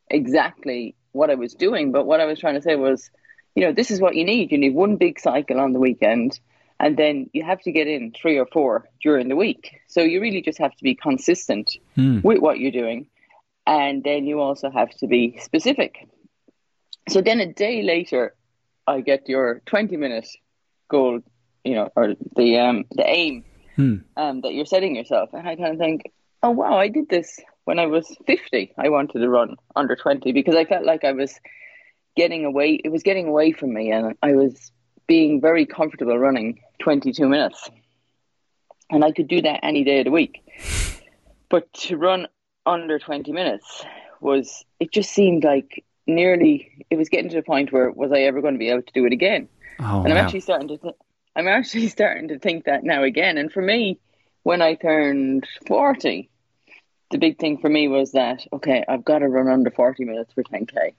exactly 0.10 0.96
what 1.12 1.30
I 1.30 1.36
was 1.36 1.54
doing, 1.54 1.92
but 1.92 2.06
what 2.06 2.20
I 2.20 2.26
was 2.26 2.40
trying 2.40 2.56
to 2.56 2.62
say 2.62 2.76
was, 2.76 3.10
you 3.56 3.64
know, 3.64 3.74
this 3.74 3.92
is 3.92 4.00
what 4.00 4.16
you 4.16 4.24
need. 4.24 4.52
You 4.52 4.58
need 4.58 4.74
one 4.74 4.96
big 4.96 5.20
cycle 5.20 5.60
on 5.60 5.74
the 5.74 5.80
weekend, 5.80 6.40
and 6.80 6.98
then 6.98 7.30
you 7.34 7.44
have 7.44 7.62
to 7.62 7.72
get 7.72 7.88
in 7.88 8.12
three 8.12 8.38
or 8.38 8.46
four 8.46 8.86
during 9.02 9.28
the 9.30 9.36
week. 9.36 9.80
So 9.88 10.02
you 10.02 10.22
really 10.22 10.42
just 10.42 10.60
have 10.60 10.76
to 10.76 10.84
be 10.84 10.96
consistent 10.96 11.76
Hmm. 11.96 12.20
with 12.24 12.40
what 12.40 12.60
you're 12.60 12.72
doing, 12.84 13.08
and 13.66 14.04
then 14.04 14.26
you 14.26 14.40
also 14.42 14.70
have 14.70 14.92
to 15.00 15.08
be 15.08 15.38
specific. 15.42 16.08
So 17.10 17.22
then 17.22 17.40
a 17.40 17.52
day 17.54 17.84
later, 17.84 18.34
I 18.88 19.02
get 19.02 19.28
your 19.30 19.62
20 19.66 19.98
minute 19.98 20.28
goal, 20.90 21.20
you 21.64 21.76
know, 21.76 21.90
or 21.96 22.16
the 22.36 22.58
um 22.60 22.86
the 22.92 23.08
aim 23.08 23.44
Hmm. 23.76 23.96
um 24.16 24.42
that 24.42 24.54
you're 24.54 24.66
setting 24.66 24.96
yourself, 24.96 25.30
and 25.34 25.48
I 25.48 25.56
kind 25.56 25.74
of 25.74 25.78
think, 25.78 26.12
oh 26.44 26.52
wow, 26.52 26.78
I 26.78 26.88
did 26.90 27.10
this 27.10 27.40
when 27.66 27.80
I 27.80 27.86
was 27.88 28.08
50. 28.26 28.74
I 28.78 28.90
wanted 28.90 29.20
to 29.20 29.30
run 29.30 29.56
under 29.76 29.96
20 29.96 30.32
because 30.32 30.56
I 30.56 30.66
felt 30.66 30.86
like 30.86 31.04
I 31.04 31.12
was 31.12 31.40
getting 32.16 32.46
away. 32.46 32.80
It 32.84 32.90
was 32.92 33.04
getting 33.04 33.28
away 33.28 33.52
from 33.52 33.74
me, 33.74 33.92
and 33.92 34.16
I 34.24 34.34
was 34.34 34.72
being 35.08 35.42
very 35.42 35.66
comfortable 35.66 36.18
running 36.18 36.60
22 36.80 37.28
minutes, 37.28 37.70
and 38.90 39.04
I 39.04 39.12
could 39.12 39.28
do 39.28 39.42
that 39.42 39.62
any 39.64 39.84
day 39.84 40.00
of 40.00 40.06
the 40.06 40.12
week. 40.12 40.44
But 41.50 41.72
to 41.74 41.98
run 41.98 42.28
under 42.66 43.00
20 43.00 43.32
minutes 43.32 43.86
was 44.20 44.66
it 44.80 44.92
just 44.92 45.12
seemed 45.12 45.44
like 45.44 45.86
nearly 46.06 46.86
it 46.90 46.98
was 46.98 47.10
getting 47.10 47.30
to 47.30 47.36
the 47.36 47.44
point 47.44 47.72
where 47.72 47.92
was 47.92 48.12
I 48.12 48.22
ever 48.22 48.42
going 48.42 48.56
to 48.56 48.60
be 48.60 48.70
able 48.70 48.82
to 48.82 48.94
do 48.94 49.06
it 49.06 49.14
again? 49.14 49.48
Oh, 49.80 50.02
and 50.04 50.08
I'm 50.08 50.16
wow. 50.16 50.24
actually 50.24 50.42
starting 50.42 50.68
to 50.70 50.78
th- 50.78 50.96
I'm 51.36 51.48
actually 51.48 51.88
starting 51.98 52.30
to 52.30 52.40
think 52.40 52.66
that 52.66 52.84
now 52.84 53.04
again. 53.04 53.38
And 53.38 53.52
for 53.52 53.62
me, 53.62 54.00
when 54.44 54.62
I 54.62 54.76
turned 54.76 55.48
40, 55.68 56.30
the 57.12 57.18
big 57.18 57.38
thing 57.40 57.58
for 57.60 57.70
me 57.70 57.88
was 57.88 58.12
that 58.14 58.46
okay, 58.54 58.84
I've 58.88 59.06
got 59.06 59.20
to 59.20 59.28
run 59.28 59.48
under 59.48 59.72
40 59.72 60.06
minutes 60.06 60.34
for 60.34 60.44
10k. 60.44 60.94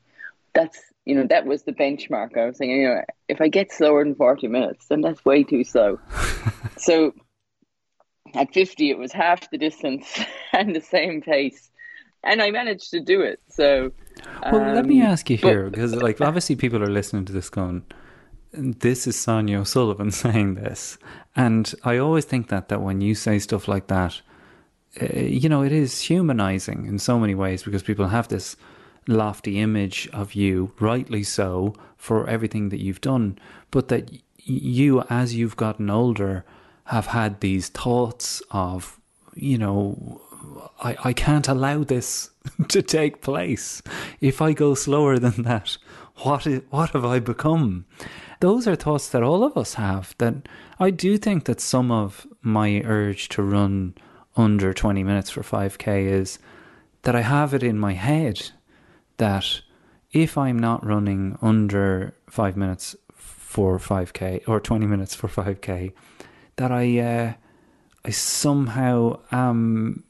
That's 0.55 0.78
you 1.05 1.14
know 1.14 1.26
that 1.28 1.47
was 1.47 1.62
the 1.62 1.73
benchmark. 1.73 2.37
I 2.37 2.47
was 2.47 2.59
saying 2.59 2.71
you 2.71 2.88
know 2.88 3.02
if 3.28 3.40
I 3.40 3.49
get 3.49 3.73
slower 3.73 4.05
than 4.05 4.14
40 4.14 4.49
minutes, 4.49 4.87
then 4.88 5.00
that's 5.00 5.25
way 5.25 5.45
too 5.45 5.64
slow. 5.64 5.99
so 6.76 7.14
at 8.35 8.52
50, 8.52 8.90
it 8.90 8.99
was 8.99 9.12
half 9.12 9.50
the 9.50 9.59
distance 9.59 10.21
and 10.52 10.75
the 10.75 10.81
same 10.81 11.23
pace, 11.23 11.71
and 12.23 12.43
I 12.43 12.50
managed 12.50 12.90
to 12.90 13.00
do 13.00 13.23
it. 13.23 13.40
So. 13.49 13.93
Well, 14.50 14.75
let 14.75 14.85
me 14.85 15.00
um, 15.00 15.09
ask 15.09 15.31
you 15.31 15.37
here, 15.37 15.71
because 15.71 15.95
like 15.95 16.21
obviously 16.21 16.57
people 16.57 16.83
are 16.83 16.90
listening 16.90 17.25
to 17.26 17.33
this 17.33 17.49
going, 17.49 17.85
"This 18.52 19.07
is 19.07 19.17
Sonia 19.17 19.61
O'Sullivan 19.61 20.11
saying 20.25 20.57
this," 20.57 20.99
and 21.37 21.73
I 21.85 21.99
always 21.99 22.25
think 22.25 22.49
that 22.49 22.69
that 22.69 22.83
when 22.83 23.00
you 23.00 23.14
say 23.14 23.38
stuff 23.38 23.69
like 23.69 23.87
that, 23.87 24.21
uh, 25.00 25.21
you 25.21 25.49
know, 25.49 25.62
it 25.62 25.73
is 25.73 26.00
humanizing 26.00 26.87
in 26.87 26.99
so 26.99 27.19
many 27.19 27.35
ways 27.35 27.62
because 27.62 27.83
people 27.83 28.09
have 28.09 28.28
this 28.28 28.57
lofty 29.09 29.59
image 29.59 30.09
of 30.12 30.35
you, 30.35 30.73
rightly 30.79 31.25
so, 31.25 31.75
for 31.97 32.29
everything 32.29 32.69
that 32.69 32.81
you've 32.81 33.00
done, 33.00 33.38
but 33.71 33.88
that 33.88 34.11
you, 34.37 35.03
as 35.11 35.35
you've 35.35 35.57
gotten 35.57 35.91
older, 35.91 36.45
have 36.85 37.07
had 37.07 37.41
these 37.41 37.69
thoughts 37.69 38.43
of, 38.50 39.00
you 39.35 39.59
know, 39.59 40.21
I, 40.81 40.97
I 41.05 41.12
can't 41.12 41.49
allow 41.49 41.85
this 41.85 42.31
to 42.69 42.83
take 42.83 43.21
place. 43.21 43.83
If 44.21 44.41
I 44.41 44.53
go 44.53 44.75
slower 44.75 45.19
than 45.19 45.43
that, 45.43 45.77
what 46.19 46.47
is, 46.47 46.62
what 46.71 46.91
have 46.91 47.05
I 47.05 47.19
become? 47.19 47.87
Those 48.41 48.69
are 48.69 48.77
thoughts 48.77 49.09
that 49.09 49.23
all 49.23 49.43
of 49.43 49.57
us 49.57 49.75
have. 49.75 50.15
That 50.19 50.49
I 50.79 50.91
do 50.91 51.19
think 51.19 51.45
that 51.45 51.61
some 51.61 51.91
of 51.91 52.27
my 52.41 52.83
urge 52.85 53.29
to 53.31 53.43
run 53.43 53.95
under 54.37 54.73
20 54.73 55.03
minutes 55.03 55.31
for 55.31 55.43
5k 55.43 56.07
is 56.09 56.38
that 57.03 57.17
I 57.17 57.23
have 57.23 57.53
it 57.55 57.62
in 57.62 57.79
my 57.79 57.95
head 57.95 58.50
that 59.18 59.60
if 60.12 60.38
I'm 60.38 60.58
not 60.58 60.84
running 60.84 61.38
under 61.42 62.14
5 62.28 62.56
minutes 62.56 62.96
for 63.14 63.78
5k 63.78 64.48
or 64.48 64.60
20 64.60 64.87
minutes 64.87 65.14
for 65.14 65.28
5k 65.28 65.92
that 66.56 66.72
I 66.72 66.98
uh, 66.98 67.32
I 68.04 68.10
somehow 68.10 69.20
am 69.32 70.04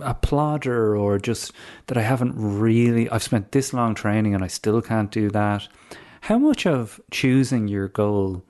a 0.00 0.14
plodder 0.14 0.96
or 0.96 1.18
just 1.18 1.52
that 1.86 1.96
I 1.96 2.02
haven't 2.02 2.34
really 2.36 3.08
I've 3.10 3.22
spent 3.22 3.52
this 3.52 3.72
long 3.72 3.94
training 3.94 4.34
and 4.34 4.44
I 4.44 4.48
still 4.48 4.82
can't 4.82 5.10
do 5.10 5.30
that. 5.30 5.68
How 6.22 6.38
much 6.38 6.66
of 6.66 7.00
choosing 7.10 7.68
your 7.68 7.88
goal 7.88 8.42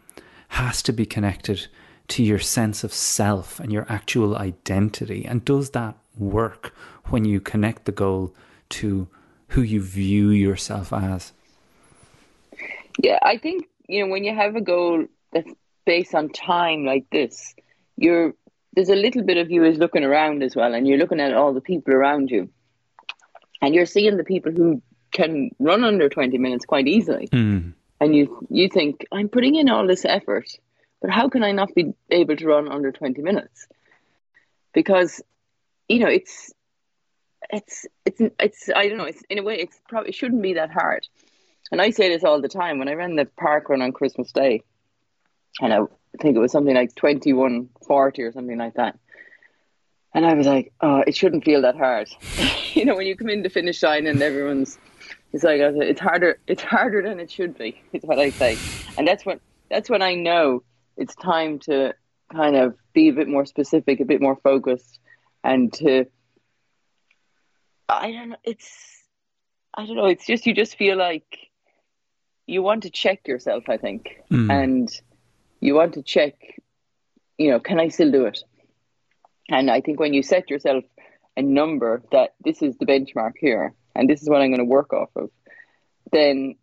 has 0.49 0.83
to 0.83 0.93
be 0.93 1.07
connected 1.07 1.67
to 2.09 2.23
your 2.23 2.39
sense 2.39 2.85
of 2.85 2.93
self 2.93 3.61
and 3.61 3.73
your 3.73 3.87
actual 3.89 4.37
identity 4.37 5.25
and 5.25 5.45
does 5.45 5.71
that 5.71 5.97
work 6.17 6.75
when 7.07 7.25
you 7.25 7.41
connect 7.41 7.85
the 7.85 7.93
goal 7.93 8.35
to 8.69 9.09
who 9.49 9.63
you 9.63 9.81
view 9.81 10.31
yourself 10.31 10.93
as? 10.93 11.33
Yeah, 12.99 13.19
I 13.23 13.39
think 13.39 13.67
you 13.89 14.05
know 14.05 14.11
when 14.11 14.25
you 14.25 14.35
have 14.35 14.57
a 14.57 14.61
goal 14.61 15.07
that's 15.33 15.51
based 15.85 16.15
on 16.15 16.31
time 16.31 16.85
like 16.85 17.07
this, 17.11 17.55
you're 17.97 18.35
there's 18.75 18.89
a 18.91 18.97
little 18.97 19.23
bit 19.23 19.39
of 19.39 19.51
you 19.51 19.65
is 19.65 19.79
looking 19.79 20.05
around 20.05 20.43
as 20.43 20.55
well, 20.57 20.75
and 20.75 20.87
you're 20.87 20.99
looking 20.99 21.21
at 21.21 21.35
all 21.35 21.53
the 21.53 21.61
people 21.61 21.95
around 21.95 22.31
you, 22.31 22.49
and 23.63 23.75
you're 23.75 23.87
seeing 23.87 24.17
the 24.17 24.25
people 24.25 24.53
who 24.53 24.83
can 25.13 25.51
run 25.59 25.85
under 25.85 26.09
twenty 26.09 26.39
minutes 26.39 26.65
quite 26.65 26.87
easily, 26.89 27.29
Mm. 27.29 27.75
and 28.01 28.15
you 28.15 28.47
you 28.51 28.69
think 28.69 29.07
I'm 29.13 29.29
putting 29.29 29.55
in 29.55 29.69
all 29.69 29.87
this 29.87 30.05
effort, 30.05 30.49
but 31.01 31.11
how 31.11 31.29
can 31.29 31.43
I 31.43 31.53
not 31.53 31.75
be 31.75 31.95
able 32.11 32.37
to 32.37 32.47
run 32.47 32.69
under 32.69 32.93
twenty 32.93 33.23
minutes? 33.23 33.67
Because 34.73 35.23
you 35.89 36.01
know 36.01 36.09
it's 36.09 36.53
it's 37.51 37.87
it's 38.05 38.21
it's 38.41 38.71
I 38.75 38.89
don't 38.89 38.99
know 38.99 39.05
it's 39.05 39.23
in 39.29 39.39
a 39.39 39.43
way 39.43 39.59
it's 39.59 39.79
probably 39.89 40.11
it 40.11 40.15
shouldn't 40.15 40.43
be 40.43 40.55
that 40.55 40.71
hard. 40.71 41.07
And 41.73 41.83
I 41.83 41.91
say 41.91 42.09
this 42.09 42.25
all 42.25 42.41
the 42.41 42.49
time 42.49 42.79
when 42.79 42.89
I 42.89 42.93
ran 42.93 43.17
the 43.17 43.25
park 43.25 43.69
run 43.69 43.83
on 43.83 43.93
Christmas 43.93 44.31
Day, 44.31 44.63
and 45.61 45.73
I 45.73 45.81
think 46.21 46.37
it 46.37 46.41
was 46.41 46.53
something 46.53 46.75
like 46.75 46.95
twenty 46.95 47.33
one 47.33 47.71
forty 47.87 48.23
or 48.23 48.33
something 48.33 48.59
like 48.59 48.75
that. 48.75 48.99
And 50.15 50.25
I 50.25 50.35
was 50.35 50.47
like, 50.47 50.73
oh, 50.81 51.03
it 51.07 51.15
shouldn't 51.15 51.45
feel 51.45 51.63
that 51.63 51.77
hard. 51.77 52.09
you 52.73 52.85
know, 52.85 52.97
when 52.97 53.07
you 53.07 53.17
come 53.17 53.29
in 53.29 53.43
the 53.43 53.51
finish 53.51 53.83
line 53.83 54.07
and 54.07 54.23
everyone's, 54.23 54.79
it's 55.33 55.45
like 55.45 55.61
it's 55.61 56.01
harder. 56.01 56.39
It's 56.47 56.63
harder 56.63 57.03
than 57.03 57.21
it 57.21 57.31
should 57.31 57.59
be. 57.59 57.83
Is 57.93 58.03
what 58.03 58.19
I 58.19 58.31
say, 58.31 58.57
and 58.97 59.07
that's 59.07 59.27
what 59.27 59.41
that's 59.71 59.91
when 59.91 60.03
I 60.03 60.15
know 60.15 60.63
it's 60.97 61.15
time 61.17 61.59
to 61.61 61.95
kind 62.33 62.57
of 62.57 62.77
be 62.93 63.09
a 63.09 63.13
bit 63.13 63.29
more 63.29 63.45
specific, 63.45 64.01
a 64.01 64.05
bit 64.05 64.21
more 64.21 64.37
focused, 64.37 64.99
and 65.45 65.73
to 65.75 66.07
I 67.89 68.13
don't 68.13 68.31
know. 68.31 68.37
It's 68.45 69.03
I 69.75 69.87
don't 69.87 69.97
know. 69.97 70.07
It's 70.07 70.27
just 70.27 70.47
you 70.47 70.55
just 70.55 70.77
feel 70.77 70.97
like 70.97 71.27
you 72.47 72.63
want 72.63 72.85
to 72.85 72.91
check 72.91 73.27
yourself. 73.29 73.69
I 73.69 73.77
think, 73.77 74.23
Mm. 74.31 74.51
and 74.51 75.01
you 75.61 75.75
want 75.75 75.95
to 75.95 76.03
check. 76.03 76.35
You 77.39 77.51
know, 77.51 77.61
can 77.61 77.79
I 77.79 77.89
still 77.89 78.11
do 78.11 78.25
it? 78.27 78.43
And 79.49 79.71
I 79.71 79.81
think 79.81 80.01
when 80.01 80.15
you 80.15 80.23
set 80.23 80.51
yourself 80.51 80.85
a 81.37 81.43
number 81.43 82.03
that 82.13 82.35
this 82.43 82.63
is 82.63 82.77
the 82.79 82.87
benchmark 82.87 83.33
here, 83.39 83.75
and 83.95 84.09
this 84.09 84.23
is 84.23 84.29
what 84.29 84.41
I'm 84.41 84.49
going 84.49 84.59
to 84.59 84.65
work 84.65 84.93
off 84.93 85.11
of, 85.15 85.31
then 86.13 86.57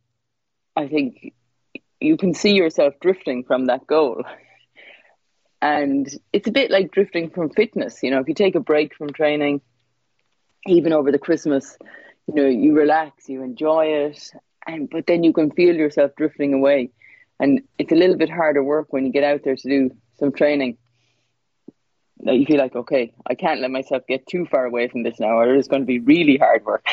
I 0.76 0.88
think 0.88 1.34
you 2.02 2.18
can 2.18 2.34
see 2.34 2.54
yourself 2.56 2.96
drifting 3.00 3.44
from 3.44 3.68
that 3.68 3.86
goal. 3.88 4.24
And 5.62 6.10
it's 6.34 6.48
a 6.48 6.52
bit 6.52 6.72
like 6.72 6.92
drifting 6.92 7.30
from 7.30 7.50
fitness. 7.50 8.04
You 8.04 8.12
know, 8.12 8.20
if 8.20 8.28
you 8.28 8.34
take 8.34 8.56
a 8.56 8.60
break 8.60 8.96
from 8.96 9.14
training, 9.14 9.62
even 10.68 10.94
over 10.94 11.12
the 11.12 11.20
Christmas, 11.20 11.78
you 12.28 12.36
know, 12.36 12.48
you 12.48 12.74
relax, 12.74 13.28
you 13.28 13.44
enjoy 13.44 13.86
it, 13.86 14.32
and 14.66 14.90
but 14.90 15.08
then 15.08 15.24
you 15.24 15.34
can 15.34 15.52
feel 15.52 15.76
yourself 15.76 16.12
drifting 16.16 16.54
away. 16.54 16.92
And 17.40 17.62
it's 17.78 17.92
a 17.92 17.96
little 17.96 18.16
bit 18.16 18.30
harder 18.30 18.64
work 18.64 18.94
when 18.94 19.06
you 19.06 19.12
get 19.12 19.24
out 19.24 19.42
there 19.44 19.56
to 19.56 19.70
do 19.70 19.92
some 20.18 20.32
training. 20.32 20.78
That 22.20 22.36
you 22.36 22.46
feel 22.46 22.60
like, 22.60 22.76
okay, 22.76 23.14
I 23.28 23.36
can't 23.36 23.60
let 23.60 23.72
myself 23.72 24.04
get 24.08 24.26
too 24.28 24.46
far 24.46 24.66
away 24.66 24.88
from 24.88 25.04
this 25.04 25.20
now, 25.20 25.40
or 25.40 25.56
it's 25.56 25.68
going 25.68 25.82
to 25.82 25.86
be 25.86 26.00
really 26.00 26.38
hard 26.38 26.64
work. 26.64 26.86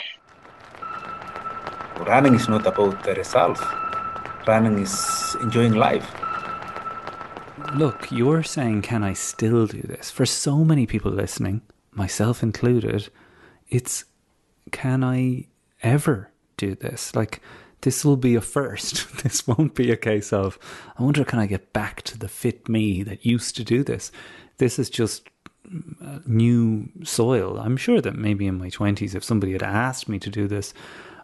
Running 1.98 2.34
is 2.34 2.48
not 2.48 2.66
about 2.66 3.04
the 3.04 3.14
results. 3.14 3.60
Running 4.48 4.78
is 4.78 5.36
enjoying 5.40 5.74
life. 5.74 6.10
Look, 7.74 8.10
you're 8.10 8.42
saying, 8.42 8.82
can 8.82 9.04
I 9.04 9.12
still 9.12 9.66
do 9.66 9.82
this? 9.82 10.10
For 10.10 10.26
so 10.26 10.64
many 10.64 10.86
people 10.86 11.12
listening, 11.12 11.60
myself 11.92 12.42
included, 12.42 13.10
it's 13.70 14.04
can 14.70 15.02
I 15.02 15.46
ever 15.82 16.30
do 16.56 16.74
this? 16.74 17.14
Like, 17.14 17.40
this 17.82 18.04
will 18.04 18.16
be 18.16 18.34
a 18.34 18.40
first. 18.40 19.06
This 19.22 19.46
won't 19.46 19.74
be 19.74 19.90
a 19.90 19.96
case 19.96 20.32
of, 20.32 20.58
I 20.98 21.02
wonder, 21.02 21.24
can 21.24 21.38
I 21.38 21.46
get 21.46 21.72
back 21.72 22.02
to 22.02 22.18
the 22.18 22.28
fit 22.28 22.68
me 22.68 23.02
that 23.02 23.26
used 23.26 23.54
to 23.56 23.64
do 23.64 23.84
this? 23.84 24.10
This 24.56 24.78
is 24.78 24.88
just 24.88 25.28
uh, 26.02 26.20
new 26.26 26.88
soil. 27.04 27.58
I'm 27.58 27.76
sure 27.76 28.00
that 28.00 28.16
maybe 28.16 28.46
in 28.46 28.58
my 28.58 28.70
20s, 28.70 29.14
if 29.14 29.22
somebody 29.22 29.52
had 29.52 29.62
asked 29.62 30.08
me 30.08 30.18
to 30.18 30.30
do 30.30 30.48
this, 30.48 30.72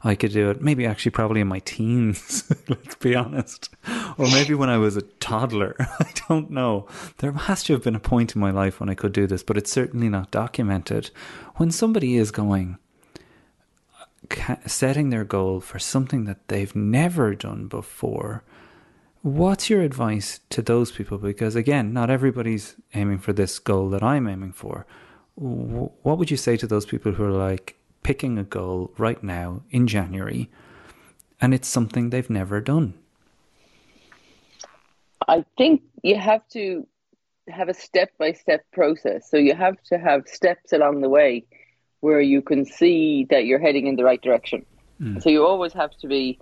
I 0.06 0.14
could 0.14 0.32
do 0.32 0.50
it 0.50 0.62
maybe 0.62 0.86
actually 0.86 1.10
probably 1.10 1.40
in 1.40 1.48
my 1.48 1.58
teens, 1.58 2.44
let's 2.68 2.94
be 2.94 3.16
honest. 3.16 3.70
Or 4.16 4.30
maybe 4.30 4.54
when 4.54 4.70
I 4.70 4.78
was 4.78 4.96
a 4.96 5.02
toddler. 5.02 5.74
I 5.80 6.12
don't 6.28 6.48
know. 6.48 6.86
There 7.18 7.32
has 7.32 7.64
to 7.64 7.72
have 7.72 7.82
been 7.82 7.96
a 7.96 8.00
point 8.00 8.36
in 8.36 8.40
my 8.40 8.52
life 8.52 8.78
when 8.78 8.88
I 8.88 8.94
could 8.94 9.12
do 9.12 9.26
this, 9.26 9.42
but 9.42 9.56
it's 9.56 9.72
certainly 9.72 10.08
not 10.08 10.30
documented. 10.30 11.10
When 11.56 11.72
somebody 11.72 12.14
is 12.14 12.30
going, 12.30 12.78
setting 14.64 15.10
their 15.10 15.24
goal 15.24 15.60
for 15.60 15.80
something 15.80 16.24
that 16.24 16.46
they've 16.46 16.74
never 16.76 17.34
done 17.34 17.66
before, 17.66 18.44
what's 19.22 19.68
your 19.68 19.82
advice 19.82 20.38
to 20.50 20.62
those 20.62 20.92
people? 20.92 21.18
Because 21.18 21.56
again, 21.56 21.92
not 21.92 22.10
everybody's 22.10 22.76
aiming 22.94 23.18
for 23.18 23.32
this 23.32 23.58
goal 23.58 23.90
that 23.90 24.04
I'm 24.04 24.28
aiming 24.28 24.52
for. 24.52 24.86
What 25.34 26.18
would 26.18 26.30
you 26.30 26.36
say 26.36 26.56
to 26.58 26.66
those 26.68 26.86
people 26.86 27.12
who 27.12 27.24
are 27.24 27.30
like, 27.32 27.75
picking 28.06 28.38
a 28.38 28.44
goal 28.44 28.92
right 28.98 29.20
now 29.24 29.62
in 29.70 29.88
January 29.88 30.48
and 31.40 31.52
it's 31.52 31.66
something 31.66 32.10
they've 32.10 32.30
never 32.30 32.60
done? 32.60 32.94
I 35.26 35.44
think 35.58 35.82
you 36.04 36.14
have 36.14 36.46
to 36.50 36.86
have 37.48 37.68
a 37.68 37.74
step 37.74 38.10
by 38.16 38.30
step 38.30 38.64
process. 38.72 39.28
So 39.28 39.36
you 39.36 39.56
have 39.56 39.82
to 39.90 39.98
have 39.98 40.28
steps 40.28 40.72
along 40.72 41.00
the 41.00 41.08
way 41.08 41.46
where 41.98 42.20
you 42.20 42.42
can 42.42 42.64
see 42.64 43.26
that 43.30 43.44
you're 43.44 43.58
heading 43.58 43.88
in 43.88 43.96
the 43.96 44.04
right 44.04 44.22
direction. 44.22 44.64
Mm. 45.00 45.20
So 45.20 45.28
you 45.28 45.44
always 45.44 45.72
have 45.72 45.90
to 45.98 46.06
be 46.06 46.38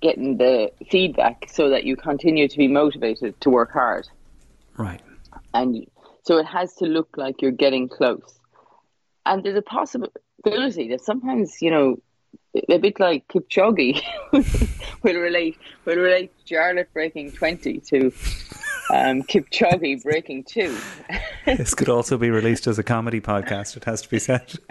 getting 0.00 0.36
the 0.36 0.70
feedback 0.88 1.48
so 1.50 1.68
that 1.70 1.82
you 1.82 1.96
continue 1.96 2.46
to 2.46 2.56
be 2.56 2.68
motivated 2.68 3.40
to 3.40 3.50
work 3.50 3.72
hard. 3.72 4.06
Right. 4.76 5.02
And 5.52 5.84
so 6.22 6.38
it 6.38 6.46
has 6.46 6.76
to 6.76 6.84
look 6.84 7.16
like 7.16 7.42
you're 7.42 7.50
getting 7.50 7.88
close. 7.88 8.38
And 9.26 9.42
there's 9.42 9.56
a 9.56 9.62
possible 9.62 10.12
ability 10.44 10.88
that 10.88 11.02
sometimes, 11.02 11.60
you 11.60 11.70
know, 11.70 11.98
a 12.68 12.78
bit 12.78 12.98
like 12.98 13.26
Kipchoge 13.28 14.02
will 15.02 15.16
relate 15.16 15.56
will 15.84 15.96
relate 15.96 16.32
Jarlath 16.46 16.92
breaking 16.92 17.32
twenty 17.32 17.78
to 17.80 18.06
um, 18.92 19.22
Kipchoge 19.22 20.02
breaking 20.02 20.44
two. 20.44 20.76
this 21.46 21.74
could 21.74 21.88
also 21.88 22.18
be 22.18 22.30
released 22.30 22.66
as 22.66 22.78
a 22.78 22.82
comedy 22.82 23.20
podcast. 23.20 23.76
It 23.76 23.84
has 23.84 24.02
to 24.02 24.08
be 24.08 24.18
said. 24.18 24.52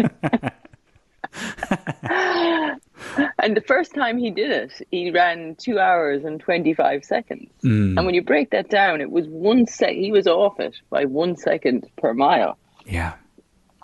and 3.39 3.55
the 3.55 3.63
first 3.65 3.93
time 3.95 4.17
he 4.17 4.31
did 4.31 4.51
it, 4.51 4.88
he 4.91 5.11
ran 5.11 5.55
two 5.55 5.79
hours 5.79 6.25
and 6.25 6.39
twenty 6.39 6.73
five 6.73 7.05
seconds. 7.05 7.49
Mm. 7.63 7.97
And 7.97 8.05
when 8.05 8.15
you 8.15 8.23
break 8.23 8.51
that 8.51 8.69
down, 8.69 8.99
it 8.99 9.11
was 9.11 9.25
one 9.27 9.67
sec. 9.67 9.91
He 9.91 10.11
was 10.11 10.27
off 10.27 10.59
it 10.59 10.75
by 10.89 11.05
one 11.05 11.38
second 11.38 11.88
per 11.97 12.13
mile. 12.13 12.57
Yeah, 12.85 13.13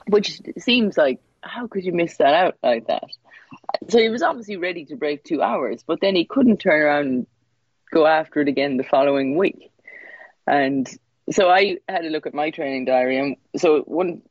which 0.08 0.42
seems 0.58 0.98
like 0.98 1.20
how 1.46 1.68
could 1.68 1.86
you 1.86 1.94
miss 1.94 2.18
that 2.18 2.34
out 2.34 2.58
like 2.64 2.88
that? 2.88 3.04
So 3.90 4.00
he 4.00 4.10
was 4.10 4.22
obviously 4.22 4.58
ready 4.58 4.86
to 4.86 4.96
break 4.96 5.24
two 5.24 5.42
hours, 5.42 5.84
but 5.86 6.02
then 6.02 6.16
he 6.16 6.26
couldn't 6.26 6.58
turn 6.58 6.82
around 6.82 7.06
and 7.06 7.28
go 7.94 8.06
after 8.06 8.42
it 8.42 8.48
again 8.48 8.78
the 8.78 8.84
following 8.84 9.38
week. 9.38 9.72
And 10.48 10.88
so 11.32 11.50
I 11.50 11.78
had 11.88 12.06
a 12.06 12.10
look 12.10 12.28
at 12.28 12.34
my 12.34 12.50
training 12.50 12.86
diary, 12.86 13.18
and 13.18 13.36
so 13.58 13.82
one, 13.82 14.22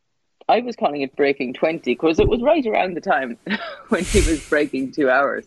I 0.49 0.61
was 0.61 0.77
calling 0.77 1.03
it 1.03 1.17
breaking 1.17 1.55
20 1.55 1.81
because 1.85 2.19
it 2.19 2.29
was 2.29 2.43
right 2.43 2.65
around 2.67 2.95
the 2.95 3.01
time 3.01 3.39
when 3.89 4.05
he 4.05 4.19
was 4.19 4.47
breaking 4.49 4.93
two 4.93 5.09
hours. 5.09 5.47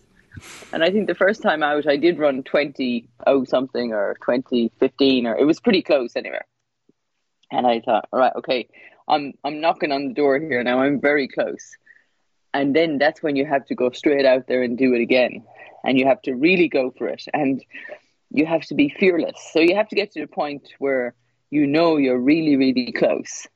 And 0.71 0.83
I 0.83 0.91
think 0.91 1.07
the 1.07 1.15
first 1.15 1.41
time 1.41 1.63
out, 1.63 1.87
I 1.87 1.97
did 1.97 2.19
run 2.19 2.43
20 2.43 3.07
oh 3.25 3.43
something 3.43 3.93
or 3.93 4.15
2015, 4.21 5.25
or 5.25 5.35
it 5.35 5.45
was 5.45 5.59
pretty 5.59 5.81
close 5.81 6.15
anyway. 6.15 6.41
And 7.51 7.65
I 7.65 7.79
thought, 7.79 8.07
all 8.11 8.19
right, 8.19 8.33
okay, 8.37 8.67
I'm 9.07 9.33
I'm 9.43 9.61
knocking 9.61 9.91
on 9.91 10.09
the 10.09 10.13
door 10.13 10.39
here 10.39 10.63
now. 10.63 10.79
I'm 10.81 10.99
very 10.99 11.27
close. 11.27 11.77
And 12.53 12.75
then 12.75 12.97
that's 12.97 13.21
when 13.21 13.35
you 13.35 13.45
have 13.45 13.65
to 13.67 13.75
go 13.75 13.91
straight 13.91 14.25
out 14.25 14.47
there 14.47 14.63
and 14.63 14.77
do 14.77 14.93
it 14.93 15.01
again. 15.01 15.43
And 15.83 15.97
you 15.97 16.07
have 16.07 16.21
to 16.23 16.33
really 16.33 16.67
go 16.67 16.91
for 16.97 17.07
it. 17.07 17.23
And 17.33 17.63
you 18.31 18.45
have 18.45 18.61
to 18.63 18.75
be 18.75 18.89
fearless. 18.89 19.37
So 19.53 19.59
you 19.59 19.75
have 19.75 19.89
to 19.89 19.95
get 19.95 20.11
to 20.13 20.21
the 20.21 20.27
point 20.27 20.67
where 20.79 21.13
you 21.49 21.67
know 21.67 21.97
you're 21.97 22.19
really, 22.19 22.55
really 22.55 22.91
close. 22.91 23.47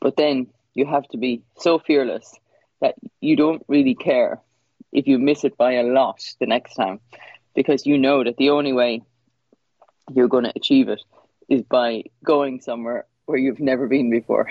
But 0.00 0.16
then 0.16 0.48
you 0.74 0.86
have 0.86 1.04
to 1.08 1.16
be 1.16 1.42
so 1.58 1.78
fearless 1.78 2.34
that 2.80 2.94
you 3.20 3.36
don't 3.36 3.64
really 3.66 3.94
care 3.94 4.40
if 4.92 5.06
you 5.06 5.18
miss 5.18 5.44
it 5.44 5.56
by 5.56 5.72
a 5.72 5.82
lot 5.82 6.22
the 6.38 6.46
next 6.46 6.74
time. 6.74 7.00
Because 7.54 7.86
you 7.86 7.98
know 7.98 8.22
that 8.22 8.36
the 8.36 8.50
only 8.50 8.72
way 8.72 9.02
you're 10.14 10.28
going 10.28 10.44
to 10.44 10.52
achieve 10.54 10.88
it 10.88 11.02
is 11.48 11.62
by 11.62 12.04
going 12.22 12.60
somewhere 12.60 13.06
where 13.26 13.38
you've 13.38 13.60
never 13.60 13.86
been 13.86 14.10
before. 14.10 14.50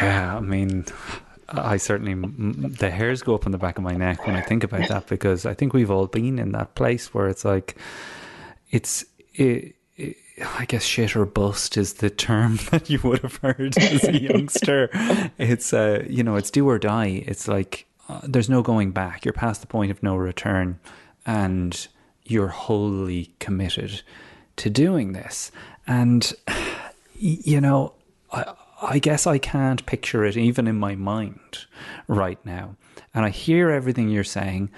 Yeah, 0.00 0.36
I 0.36 0.40
mean, 0.40 0.84
I 1.48 1.76
certainly 1.76 2.14
the 2.14 2.90
hairs 2.90 3.22
go 3.22 3.34
up 3.34 3.46
on 3.46 3.52
the 3.52 3.58
back 3.58 3.78
of 3.78 3.84
my 3.84 3.94
neck 3.94 4.26
when 4.26 4.36
I 4.36 4.40
think 4.40 4.64
about 4.64 4.88
that 4.88 5.06
because 5.08 5.46
I 5.46 5.54
think 5.54 5.72
we've 5.72 5.90
all 5.90 6.06
been 6.06 6.38
in 6.38 6.52
that 6.52 6.74
place 6.74 7.12
where 7.12 7.28
it's 7.28 7.44
like 7.44 7.76
it's 8.70 9.04
it, 9.34 9.74
I 10.58 10.64
guess 10.66 10.84
shit 10.84 11.16
or 11.16 11.26
bust 11.26 11.76
is 11.76 11.94
the 11.94 12.10
term 12.10 12.56
that 12.70 12.88
you 12.88 13.00
would 13.02 13.20
have 13.20 13.36
heard 13.36 13.76
as 13.78 14.04
a 14.04 14.20
youngster. 14.20 14.90
it's 15.38 15.72
uh 15.72 16.04
you 16.08 16.22
know 16.22 16.36
it's 16.36 16.50
do 16.50 16.68
or 16.68 16.78
die. 16.78 17.24
It's 17.26 17.48
like 17.48 17.86
uh, 18.08 18.20
there's 18.24 18.50
no 18.50 18.62
going 18.62 18.92
back. 18.92 19.24
You're 19.24 19.32
past 19.32 19.60
the 19.60 19.66
point 19.66 19.90
of 19.90 20.02
no 20.02 20.16
return, 20.16 20.78
and 21.26 21.86
you're 22.24 22.48
wholly 22.48 23.34
committed 23.40 24.02
to 24.56 24.70
doing 24.70 25.12
this. 25.12 25.50
And 25.86 26.32
you 27.20 27.60
know, 27.60 27.94
I, 28.32 28.54
I 28.82 28.98
guess 28.98 29.26
I 29.26 29.38
can't 29.38 29.84
picture 29.84 30.24
it 30.24 30.36
even 30.36 30.66
in 30.66 30.76
my 30.76 30.94
mind 30.94 31.66
right 32.08 32.44
now. 32.44 32.76
And 33.12 33.24
I 33.24 33.30
hear 33.30 33.70
everything 33.70 34.08
you're 34.08 34.24
saying. 34.24 34.70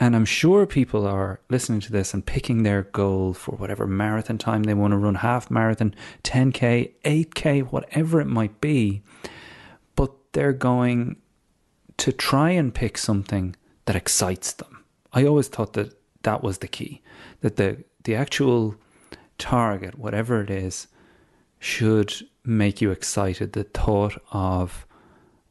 And 0.00 0.14
I'm 0.14 0.24
sure 0.24 0.64
people 0.64 1.08
are 1.08 1.40
listening 1.50 1.80
to 1.80 1.92
this 1.92 2.14
and 2.14 2.24
picking 2.24 2.62
their 2.62 2.84
goal 2.84 3.34
for 3.34 3.56
whatever 3.56 3.86
marathon 3.86 4.38
time 4.38 4.62
they 4.62 4.74
want 4.74 4.92
to 4.92 4.96
run 4.96 5.16
half 5.16 5.50
marathon, 5.50 5.94
10K, 6.22 6.92
8K, 7.04 7.72
whatever 7.72 8.20
it 8.20 8.26
might 8.26 8.60
be. 8.60 9.02
But 9.96 10.12
they're 10.32 10.52
going 10.52 11.16
to 11.96 12.12
try 12.12 12.50
and 12.50 12.72
pick 12.72 12.96
something 12.96 13.56
that 13.86 13.96
excites 13.96 14.52
them. 14.52 14.84
I 15.12 15.24
always 15.24 15.48
thought 15.48 15.72
that 15.72 15.98
that 16.22 16.44
was 16.44 16.58
the 16.58 16.68
key, 16.68 17.02
that 17.40 17.56
the, 17.56 17.82
the 18.04 18.14
actual 18.14 18.76
target, 19.36 19.98
whatever 19.98 20.40
it 20.40 20.50
is, 20.50 20.86
should 21.58 22.14
make 22.44 22.80
you 22.80 22.90
excited. 22.90 23.52
The 23.52 23.64
thought 23.64 24.20
of, 24.32 24.86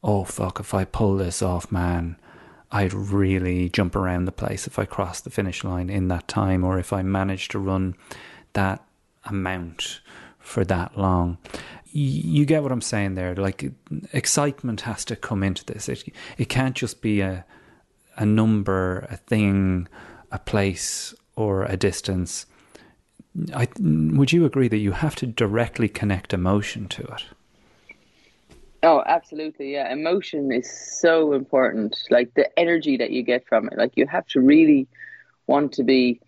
oh 0.04 0.24
fuck, 0.24 0.60
if 0.60 0.74
I 0.74 0.86
pull 0.86 1.18
this 1.18 1.42
off, 1.42 1.72
man, 1.72 2.18
I'd 2.72 2.94
really 2.94 3.70
jump 3.70 3.96
around 3.96 4.26
the 4.26 4.32
place 4.32 4.68
if 4.68 4.78
I 4.78 4.86
cross 4.86 5.22
the 5.22 5.30
finish 5.30 5.64
line 5.64 5.90
in 5.90 6.08
that 6.10 6.28
time, 6.28 6.64
or 6.64 6.80
if 6.80 6.92
I 6.92 7.02
manage 7.02 7.48
to 7.50 7.60
run 7.60 7.96
that 8.54 8.84
amount 9.26 10.02
for 10.40 10.66
that 10.66 10.98
long. 10.98 11.38
You 11.92 12.46
get 12.46 12.64
what 12.64 12.72
I'm 12.72 12.82
saying 12.82 13.16
there. 13.16 13.36
Like 13.36 13.72
excitement 14.14 14.82
has 14.82 15.06
to 15.06 15.16
come 15.16 15.44
into 15.44 15.66
this. 15.66 15.90
It 15.90 16.14
it 16.38 16.50
can't 16.50 16.76
just 16.76 17.02
be 17.02 17.22
a 17.22 17.46
a 18.18 18.26
number, 18.26 19.08
a 19.10 19.18
thing, 19.18 19.88
a 20.32 20.40
place, 20.40 21.14
or 21.36 21.64
a 21.64 21.78
distance 21.78 22.46
I, 23.54 23.68
would 23.80 24.32
you 24.32 24.46
agree 24.46 24.68
that 24.68 24.78
you 24.78 24.92
have 24.92 25.16
to 25.18 25.28
directly 25.28 25.88
connect 25.88 26.34
emotion 26.34 26.88
to 26.90 27.04
it? 27.04 27.26
Oh, 28.84 29.04
absolutely. 29.06 29.74
Yeah. 29.74 29.92
Emotion 29.92 30.52
is 30.52 30.70
so 31.00 31.34
important. 31.34 31.98
Like 32.10 32.34
the 32.36 32.48
energy 32.58 32.98
that 32.98 33.12
you 33.12 33.24
get 33.24 33.48
from 33.48 33.68
it. 33.68 33.78
Like 33.78 33.94
you 33.96 34.08
have 34.08 34.26
to 34.28 34.40
really 34.40 34.88
want 35.48 35.74
to 35.74 35.84
be, 35.84 36.20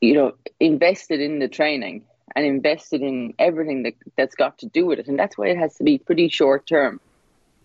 you 0.00 0.14
know, 0.14 0.32
invested 0.60 1.20
in 1.20 1.38
the 1.38 1.48
training 1.48 2.04
and 2.36 2.44
invested 2.44 3.00
in 3.02 3.34
everything 3.38 3.84
that, 3.84 3.94
that's 4.16 4.34
got 4.34 4.58
to 4.58 4.66
do 4.66 4.86
with 4.86 4.98
it. 4.98 5.08
And 5.08 5.18
that's 5.18 5.36
why 5.36 5.48
it 5.48 5.56
has 5.56 5.76
to 5.76 5.84
be 5.84 5.98
pretty 5.98 6.28
short 6.28 6.66
term. 6.66 7.00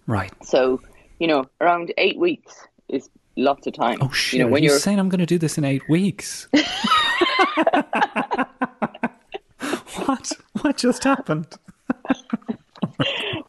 Right. 0.07 0.31
So, 0.43 0.81
you 1.19 1.27
know, 1.27 1.45
around 1.61 1.93
eight 1.97 2.17
weeks 2.17 2.55
is 2.89 3.09
lots 3.35 3.67
of 3.67 3.73
time. 3.73 3.97
Oh, 4.01 4.09
shit. 4.11 4.39
You 4.39 4.45
know, 4.45 4.51
when 4.51 4.63
you're 4.63 4.79
saying 4.79 4.99
I'm 4.99 5.09
going 5.09 5.19
to 5.19 5.25
do 5.25 5.37
this 5.37 5.57
in 5.57 5.65
eight 5.65 5.87
weeks. 5.89 6.47
what? 10.05 10.31
What 10.61 10.77
just 10.77 11.03
happened? 11.03 11.47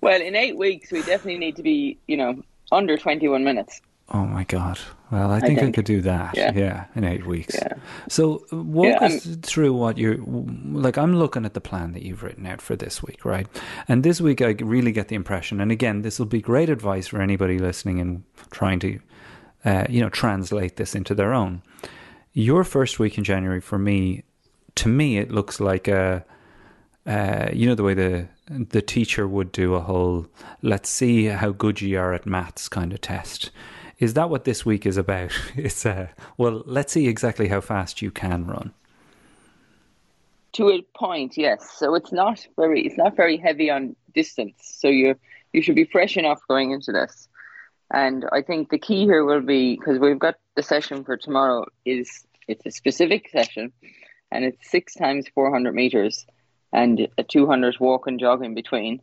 well, 0.01 0.21
in 0.21 0.35
eight 0.35 0.57
weeks, 0.57 0.91
we 0.91 1.03
definitely 1.03 1.39
need 1.39 1.57
to 1.57 1.63
be, 1.63 1.99
you 2.07 2.17
know, 2.17 2.43
under 2.73 2.97
21 2.97 3.45
minutes. 3.45 3.81
Oh 4.13 4.27
my 4.27 4.45
god! 4.45 4.79
Well, 5.11 5.31
I 5.31 5.41
think 5.41 5.59
I, 5.59 5.63
think. 5.63 5.75
I 5.75 5.77
could 5.77 5.87
do 5.87 6.03
that. 6.03 6.37
Yeah. 6.37 6.53
yeah, 6.55 6.85
in 6.95 7.05
eight 7.05 7.25
weeks. 7.25 7.55
Yeah. 7.55 7.73
So 8.09 8.45
uh, 8.53 8.59
walk 8.59 9.01
yeah, 9.01 9.07
us 9.07 9.25
through 9.43 9.73
what 9.73 9.97
you're 9.97 10.19
like. 10.19 10.99
I'm 10.99 11.17
looking 11.17 11.47
at 11.47 11.55
the 11.55 11.61
plan 11.63 11.93
that 11.93 12.03
you've 12.03 12.23
written 12.23 12.45
out 12.47 12.61
for 12.61 12.77
this 12.77 13.03
week, 13.03 13.25
right? 13.25 13.47
And 13.89 14.03
this 14.03 14.21
week, 14.21 14.43
I 14.43 14.57
really 14.61 14.93
get 14.93 15.09
the 15.09 15.15
impression. 15.17 15.59
And 15.59 15.73
again, 15.73 16.03
this 16.03 16.19
will 16.19 16.27
be 16.27 16.43
great 16.43 16.69
advice 16.69 17.07
for 17.07 17.23
anybody 17.23 17.59
listening 17.59 17.99
and 17.99 18.25
trying 18.51 18.79
to, 18.81 19.01
uh, 19.65 19.87
you 19.89 20.01
know, 20.01 20.09
translate 20.09 20.77
this 20.77 20.95
into 20.95 21.15
their 21.15 21.33
own. 21.33 21.63
Your 22.33 22.65
first 22.65 22.99
week 22.99 23.17
in 23.17 23.25
January 23.25 23.61
for 23.61 23.79
me 23.79 24.25
to 24.77 24.89
me, 24.89 25.19
it 25.19 25.31
looks 25.31 25.61
like 25.61 25.89
a, 25.89 26.25
uh, 27.07 27.49
you 27.53 27.67
know, 27.67 27.75
the 27.75 27.83
way 27.83 27.95
the 27.95 28.29
the 28.49 28.83
teacher 28.83 29.27
would 29.27 29.53
do 29.53 29.75
a 29.75 29.81
whole 29.81 30.27
"let's 30.63 30.91
see 30.91 31.27
how 31.27 31.51
good 31.51 31.81
you 31.81 31.99
are 31.99 32.13
at 32.13 32.27
maths" 32.27 32.69
kind 32.69 32.93
of 32.93 33.01
test. 33.01 33.51
Is 33.99 34.15
that 34.15 34.29
what 34.29 34.45
this 34.45 34.67
week 34.67 34.85
is 34.87 34.97
about? 34.97 35.33
It's 35.57 35.87
uh, 35.87 36.09
well, 36.37 36.63
let's 36.67 36.93
see 36.93 37.07
exactly 37.07 37.49
how 37.49 37.61
fast 37.61 38.03
you 38.03 38.11
can 38.11 38.47
run. 38.47 38.73
To 40.55 40.71
a 40.71 40.83
point, 40.97 41.37
yes. 41.37 41.69
So 41.77 41.95
it's 41.95 42.13
not 42.13 42.47
very 42.57 42.85
it's 42.87 42.99
not 42.99 43.17
very 43.17 43.37
heavy 43.37 43.71
on 43.71 43.97
distance. 44.13 44.57
So 44.61 44.89
you 44.89 45.15
you 45.53 45.63
should 45.63 45.77
be 45.77 45.85
fresh 45.85 46.17
enough 46.17 46.41
going 46.49 46.73
into 46.73 46.93
this. 46.93 47.29
And 47.93 48.25
I 48.33 48.43
think 48.43 48.71
the 48.71 48.79
key 48.79 49.05
here 49.05 49.25
will 49.25 49.41
be 49.41 49.77
because 49.77 49.99
we've 49.99 50.19
got 50.19 50.37
the 50.57 50.63
session 50.63 51.05
for 51.05 51.17
tomorrow 51.17 51.67
is 51.85 52.25
it's 52.49 52.67
a 52.67 52.71
specific 52.71 53.29
session 53.31 53.73
and 54.31 54.45
it's 54.45 54.71
six 54.71 54.95
times 54.95 55.27
400 55.35 55.75
meters 55.75 56.27
and 56.73 57.09
a 57.17 57.23
200 57.23 57.77
walk 57.79 58.07
and 58.07 58.19
jog 58.19 58.45
in 58.45 58.55
between 58.55 59.01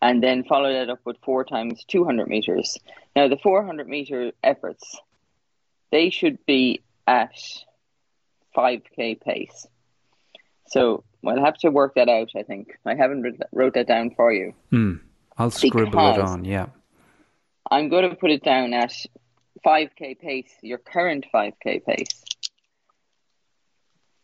and 0.00 0.22
then 0.22 0.44
follow 0.44 0.72
that 0.72 0.90
up 0.90 1.00
with 1.04 1.16
four 1.24 1.44
times 1.44 1.84
200 1.84 2.26
meters. 2.26 2.76
Now, 3.14 3.28
the 3.28 3.36
400 3.36 3.88
meter 3.88 4.32
efforts, 4.42 4.98
they 5.92 6.10
should 6.10 6.44
be 6.44 6.80
at 7.06 7.36
5k 8.56 9.20
pace. 9.20 9.66
So 10.66 11.04
we'll 11.22 11.44
have 11.44 11.56
to 11.58 11.70
work 11.70 11.94
that 11.94 12.08
out, 12.08 12.30
I 12.36 12.42
think. 12.42 12.78
I 12.84 12.94
haven't 12.94 13.40
wrote 13.52 13.74
that 13.74 13.86
down 13.86 14.10
for 14.16 14.32
you. 14.32 14.54
Mm, 14.72 15.00
I'll 15.38 15.50
scribble 15.50 16.10
it 16.10 16.18
on, 16.18 16.44
yeah. 16.44 16.66
I'm 17.72 17.88
going 17.88 18.10
to 18.10 18.14
put 18.14 18.30
it 18.30 18.42
down 18.42 18.74
at 18.74 18.92
5k 19.64 20.20
pace, 20.20 20.52
your 20.60 20.76
current 20.76 21.24
5k 21.34 21.82
pace. 21.86 22.22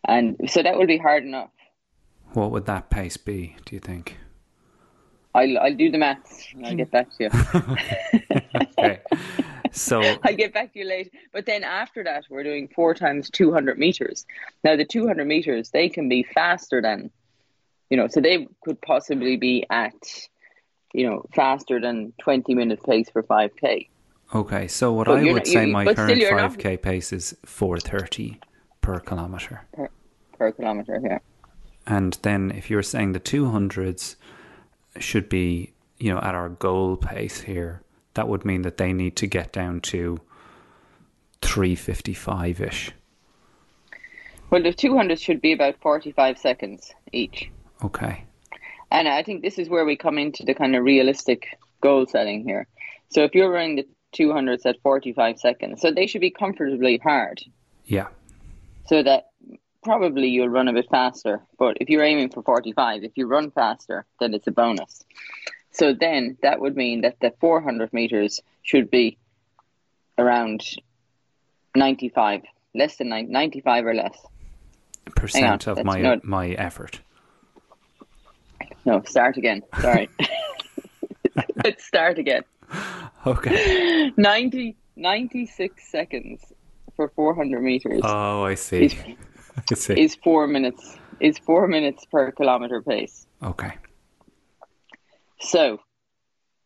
And 0.06 0.36
so 0.48 0.62
that 0.62 0.76
will 0.76 0.86
be 0.86 0.98
hard 0.98 1.24
enough. 1.24 1.48
What 2.34 2.50
would 2.50 2.66
that 2.66 2.90
pace 2.90 3.16
be, 3.16 3.56
do 3.64 3.74
you 3.74 3.80
think? 3.80 4.18
I'll, 5.34 5.58
I'll 5.60 5.74
do 5.74 5.90
the 5.90 5.96
maths 5.96 6.48
and 6.54 6.66
I'll 6.66 6.74
get 6.74 6.90
back 6.90 7.08
to 7.16 7.24
you. 7.24 7.30
okay. 8.78 9.00
So 9.72 10.00
I'll 10.22 10.36
get 10.36 10.52
back 10.52 10.74
to 10.74 10.80
you 10.80 10.84
later. 10.84 11.10
But 11.32 11.46
then 11.46 11.64
after 11.64 12.04
that, 12.04 12.24
we're 12.28 12.42
doing 12.42 12.68
four 12.68 12.92
times 12.92 13.30
200 13.30 13.78
meters. 13.78 14.26
Now, 14.62 14.76
the 14.76 14.84
200 14.84 15.26
meters, 15.26 15.70
they 15.70 15.88
can 15.88 16.10
be 16.10 16.22
faster 16.22 16.82
than, 16.82 17.10
you 17.88 17.96
know, 17.96 18.08
so 18.08 18.20
they 18.20 18.46
could 18.62 18.78
possibly 18.82 19.38
be 19.38 19.64
at, 19.70 19.94
you 20.92 21.08
know, 21.08 21.24
faster 21.34 21.80
than 21.80 22.12
20 22.20 22.54
minute 22.54 22.82
pace 22.82 23.08
for 23.10 23.22
5K. 23.22 23.88
Okay. 24.34 24.68
So 24.68 24.92
what 24.92 25.06
but 25.06 25.18
I 25.18 25.22
would 25.24 25.34
not, 25.36 25.46
say 25.46 25.66
my 25.66 25.94
current 25.94 26.20
5K 26.20 26.64
not... 26.72 26.82
pace 26.82 27.12
is 27.12 27.36
430 27.44 28.40
per 28.80 29.00
kilometer. 29.00 29.62
Per, 29.72 29.88
per 30.36 30.52
kilometer, 30.52 31.00
yeah. 31.02 31.18
And 31.86 32.18
then 32.22 32.50
if 32.50 32.70
you're 32.70 32.82
saying 32.82 33.12
the 33.12 33.20
200s 33.20 34.16
should 34.98 35.28
be, 35.28 35.72
you 35.98 36.12
know, 36.12 36.20
at 36.20 36.34
our 36.34 36.50
goal 36.50 36.96
pace 36.96 37.40
here, 37.40 37.82
that 38.14 38.28
would 38.28 38.44
mean 38.44 38.62
that 38.62 38.76
they 38.76 38.92
need 38.92 39.16
to 39.16 39.26
get 39.26 39.52
down 39.52 39.80
to 39.80 40.20
355 41.42 42.60
ish. 42.60 42.92
Well, 44.50 44.62
the 44.62 44.72
200 44.72 45.20
should 45.20 45.40
be 45.40 45.52
about 45.52 45.76
45 45.80 46.38
seconds 46.38 46.92
each. 47.12 47.50
Okay. 47.84 48.24
And 48.90 49.06
I 49.08 49.22
think 49.22 49.42
this 49.42 49.58
is 49.58 49.68
where 49.68 49.84
we 49.84 49.96
come 49.96 50.18
into 50.18 50.44
the 50.44 50.54
kind 50.54 50.74
of 50.74 50.82
realistic 50.82 51.58
goal 51.80 52.06
setting 52.06 52.42
here. 52.44 52.66
So 53.10 53.24
if 53.24 53.34
you're 53.34 53.50
running 53.50 53.76
the 53.76 53.86
200s 54.16 54.64
at 54.66 54.80
45 54.82 55.38
seconds, 55.38 55.80
so 55.80 55.90
they 55.90 56.06
should 56.06 56.20
be 56.20 56.30
comfortably 56.30 56.98
hard. 56.98 57.40
Yeah. 57.84 58.08
So 58.86 59.02
that 59.02 59.28
probably 59.82 60.28
you'll 60.28 60.48
run 60.48 60.68
a 60.68 60.72
bit 60.72 60.88
faster. 60.90 61.42
But 61.58 61.78
if 61.80 61.88
you're 61.88 62.02
aiming 62.02 62.30
for 62.30 62.42
45, 62.42 63.04
if 63.04 63.12
you 63.16 63.26
run 63.26 63.50
faster, 63.50 64.06
then 64.20 64.34
it's 64.34 64.46
a 64.46 64.50
bonus. 64.52 65.04
So 65.72 65.94
then 65.94 66.36
that 66.42 66.60
would 66.60 66.76
mean 66.76 67.02
that 67.02 67.20
the 67.20 67.32
400 67.40 67.92
meters 67.92 68.40
should 68.62 68.90
be 68.90 69.18
around 70.16 70.62
95, 71.76 72.42
less 72.74 72.96
than 72.96 73.10
90, 73.10 73.32
95 73.32 73.86
or 73.86 73.94
less. 73.94 74.16
Percent 75.14 75.66
of 75.66 75.82
my 75.84 76.20
my 76.22 76.48
effort. 76.50 77.00
No, 78.88 79.02
start 79.02 79.36
again. 79.36 79.62
Sorry. 79.82 80.08
Let's 81.64 81.84
start 81.84 82.18
again. 82.18 82.42
Okay. 83.26 84.10
90, 84.16 84.76
96 84.96 85.90
seconds 85.90 86.40
for 86.96 87.10
400 87.14 87.60
meters. 87.60 88.00
Oh, 88.02 88.44
I 88.44 88.54
see. 88.54 88.86
Is, 88.86 88.94
I 89.70 89.74
see. 89.74 90.00
is 90.00 90.14
four 90.24 90.46
minutes 90.46 90.96
is 91.20 91.36
four 91.36 91.68
minutes 91.68 92.06
per 92.06 92.30
kilometer 92.30 92.80
pace. 92.80 93.26
Okay. 93.42 93.74
So, 95.40 95.80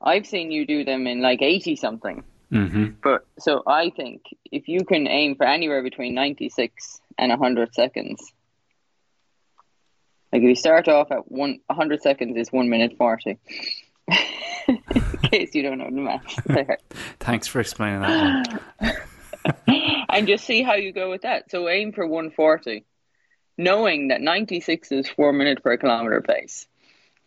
I've 0.01 0.27
seen 0.27 0.53
you 0.53 0.65
do 0.65 0.85
them 0.85 1.09
in 1.09 1.23
like 1.23 1.43
eighty 1.43 1.75
something. 1.75 2.23
Mm-hmm. 2.53 3.01
But 3.03 3.27
so 3.39 3.63
I 3.67 3.91
think 3.91 4.23
if 4.53 4.69
you 4.69 4.85
can 4.85 5.09
aim 5.09 5.35
for 5.35 5.47
anywhere 5.47 5.83
between 5.83 6.15
ninety 6.15 6.51
six 6.51 7.01
and 7.19 7.33
hundred 7.33 7.75
seconds, 7.75 8.33
like 10.33 10.43
if 10.43 10.49
you 10.49 10.55
start 10.55 10.89
off 10.89 11.11
at 11.11 11.31
one 11.31 11.61
hundred 11.71 12.03
seconds 12.03 12.37
is 12.37 12.53
one 12.53 12.69
minute 12.69 12.95
forty. 12.99 13.39
in 14.69 14.79
case 15.31 15.55
you 15.55 15.63
don't 15.63 15.79
know 15.79 15.87
the 15.87 16.01
math 16.01 16.45
there. 16.47 16.79
Thanks 17.21 17.47
for 17.47 17.61
explaining 17.61 18.01
that 18.01 18.63
one. 18.79 18.93
and 20.09 20.27
just 20.27 20.45
see 20.45 20.63
how 20.63 20.75
you 20.75 20.93
go 20.93 21.11
with 21.11 21.23
that. 21.23 21.51
So 21.51 21.69
aim 21.69 21.93
for 21.93 22.07
140, 22.07 22.85
knowing 23.59 24.09
that 24.09 24.21
96 24.21 24.93
is 24.93 25.09
four 25.09 25.33
minutes 25.33 25.61
per 25.63 25.77
kilometer 25.77 26.21
pace. 26.21 26.67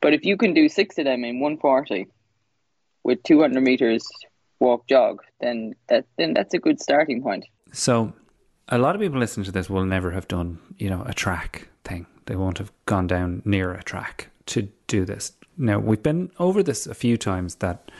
But 0.01 0.13
if 0.13 0.25
you 0.25 0.37
can 0.37 0.53
do 0.53 0.69
six 0.69 0.97
of 0.97 1.05
them 1.05 1.23
in 1.23 1.39
140 1.39 2.07
with 3.03 3.23
200 3.23 3.61
meters 3.61 4.07
walk 4.59 4.87
jog, 4.87 5.21
then 5.39 5.75
that 5.89 6.05
then 6.17 6.33
that's 6.33 6.53
a 6.53 6.59
good 6.59 6.79
starting 6.79 7.21
point. 7.21 7.45
So, 7.71 8.13
a 8.69 8.77
lot 8.77 8.95
of 8.95 9.01
people 9.01 9.19
listening 9.19 9.45
to 9.45 9.51
this 9.51 9.69
will 9.69 9.85
never 9.85 10.11
have 10.11 10.27
done, 10.27 10.59
you 10.77 10.89
know, 10.89 11.03
a 11.05 11.13
track 11.13 11.67
thing. 11.83 12.07
They 12.25 12.35
won't 12.35 12.57
have 12.57 12.71
gone 12.85 13.07
down 13.07 13.41
near 13.45 13.73
a 13.73 13.83
track 13.83 14.29
to 14.47 14.69
do 14.87 15.05
this. 15.05 15.33
Now, 15.57 15.79
we've 15.79 16.03
been 16.03 16.31
over 16.39 16.61
this 16.63 16.85
a 16.85 16.93
few 16.93 17.17
times 17.17 17.55
that, 17.55 17.91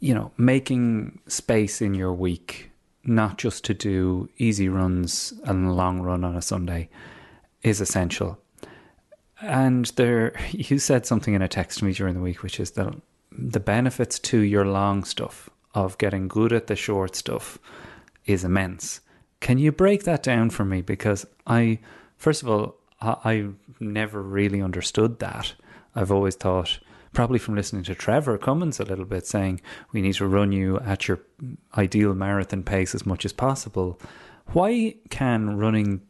you 0.00 0.14
know, 0.14 0.32
making 0.36 1.20
space 1.26 1.82
in 1.82 1.94
your 1.94 2.12
week 2.12 2.70
not 3.04 3.38
just 3.38 3.64
to 3.64 3.74
do 3.74 4.28
easy 4.38 4.68
runs 4.68 5.32
and 5.44 5.74
long 5.76 6.00
run 6.00 6.24
on 6.24 6.36
a 6.36 6.42
Sunday 6.42 6.88
is 7.62 7.80
essential. 7.80 8.38
And 9.40 9.86
there, 9.96 10.38
you 10.50 10.78
said 10.78 11.06
something 11.06 11.34
in 11.34 11.42
a 11.42 11.48
text 11.48 11.78
to 11.78 11.84
me 11.84 11.92
during 11.92 12.14
the 12.14 12.20
week, 12.20 12.42
which 12.42 12.60
is 12.60 12.72
that 12.72 12.94
the 13.32 13.60
benefits 13.60 14.18
to 14.18 14.40
your 14.40 14.66
long 14.66 15.04
stuff 15.04 15.48
of 15.74 15.98
getting 15.98 16.28
good 16.28 16.52
at 16.52 16.66
the 16.66 16.76
short 16.76 17.14
stuff 17.14 17.58
is 18.26 18.44
immense. 18.44 19.00
Can 19.40 19.58
you 19.58 19.72
break 19.72 20.04
that 20.04 20.22
down 20.22 20.50
for 20.50 20.64
me? 20.64 20.82
Because 20.82 21.26
I, 21.46 21.78
first 22.16 22.42
of 22.42 22.48
all, 22.48 22.76
I, 23.00 23.16
I 23.24 23.46
never 23.78 24.22
really 24.22 24.62
understood 24.62 25.18
that. 25.20 25.54
I've 25.94 26.12
always 26.12 26.36
thought 26.36 26.78
probably 27.12 27.38
from 27.38 27.56
listening 27.56 27.82
to 27.84 27.94
Trevor 27.94 28.38
Cummins 28.38 28.78
a 28.78 28.84
little 28.84 29.04
bit, 29.04 29.26
saying 29.26 29.60
we 29.92 30.00
need 30.00 30.14
to 30.14 30.26
run 30.26 30.52
you 30.52 30.78
at 30.80 31.08
your 31.08 31.20
ideal 31.76 32.14
marathon 32.14 32.62
pace 32.62 32.94
as 32.94 33.04
much 33.04 33.24
as 33.24 33.32
possible. 33.32 34.00
Why 34.52 34.94
can 35.10 35.56
running 35.56 36.02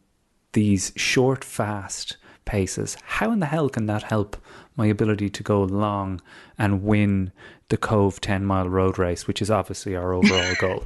these 0.53 0.93
short, 0.97 1.45
fast 1.45 2.17
paces, 2.45 2.97
how 3.05 3.31
in 3.33 3.39
the 3.39 3.47
hell 3.47 3.69
can 3.69 3.87
that 3.87 4.05
help 4.05 4.37
my 4.77 4.87
ability 4.87 5.31
to 5.31 5.43
go 5.43 5.63
long 5.63 6.21
and 6.59 6.83
win 6.83 7.33
the 7.69 7.77
Cobh 7.77 8.21
10 8.21 8.45
mile 8.45 8.69
road 8.69 8.99
race, 8.99 9.27
which 9.27 9.41
is 9.41 9.51
obviously 9.51 9.95
our 9.95 10.13
overall 10.13 10.55
goal? 10.61 10.85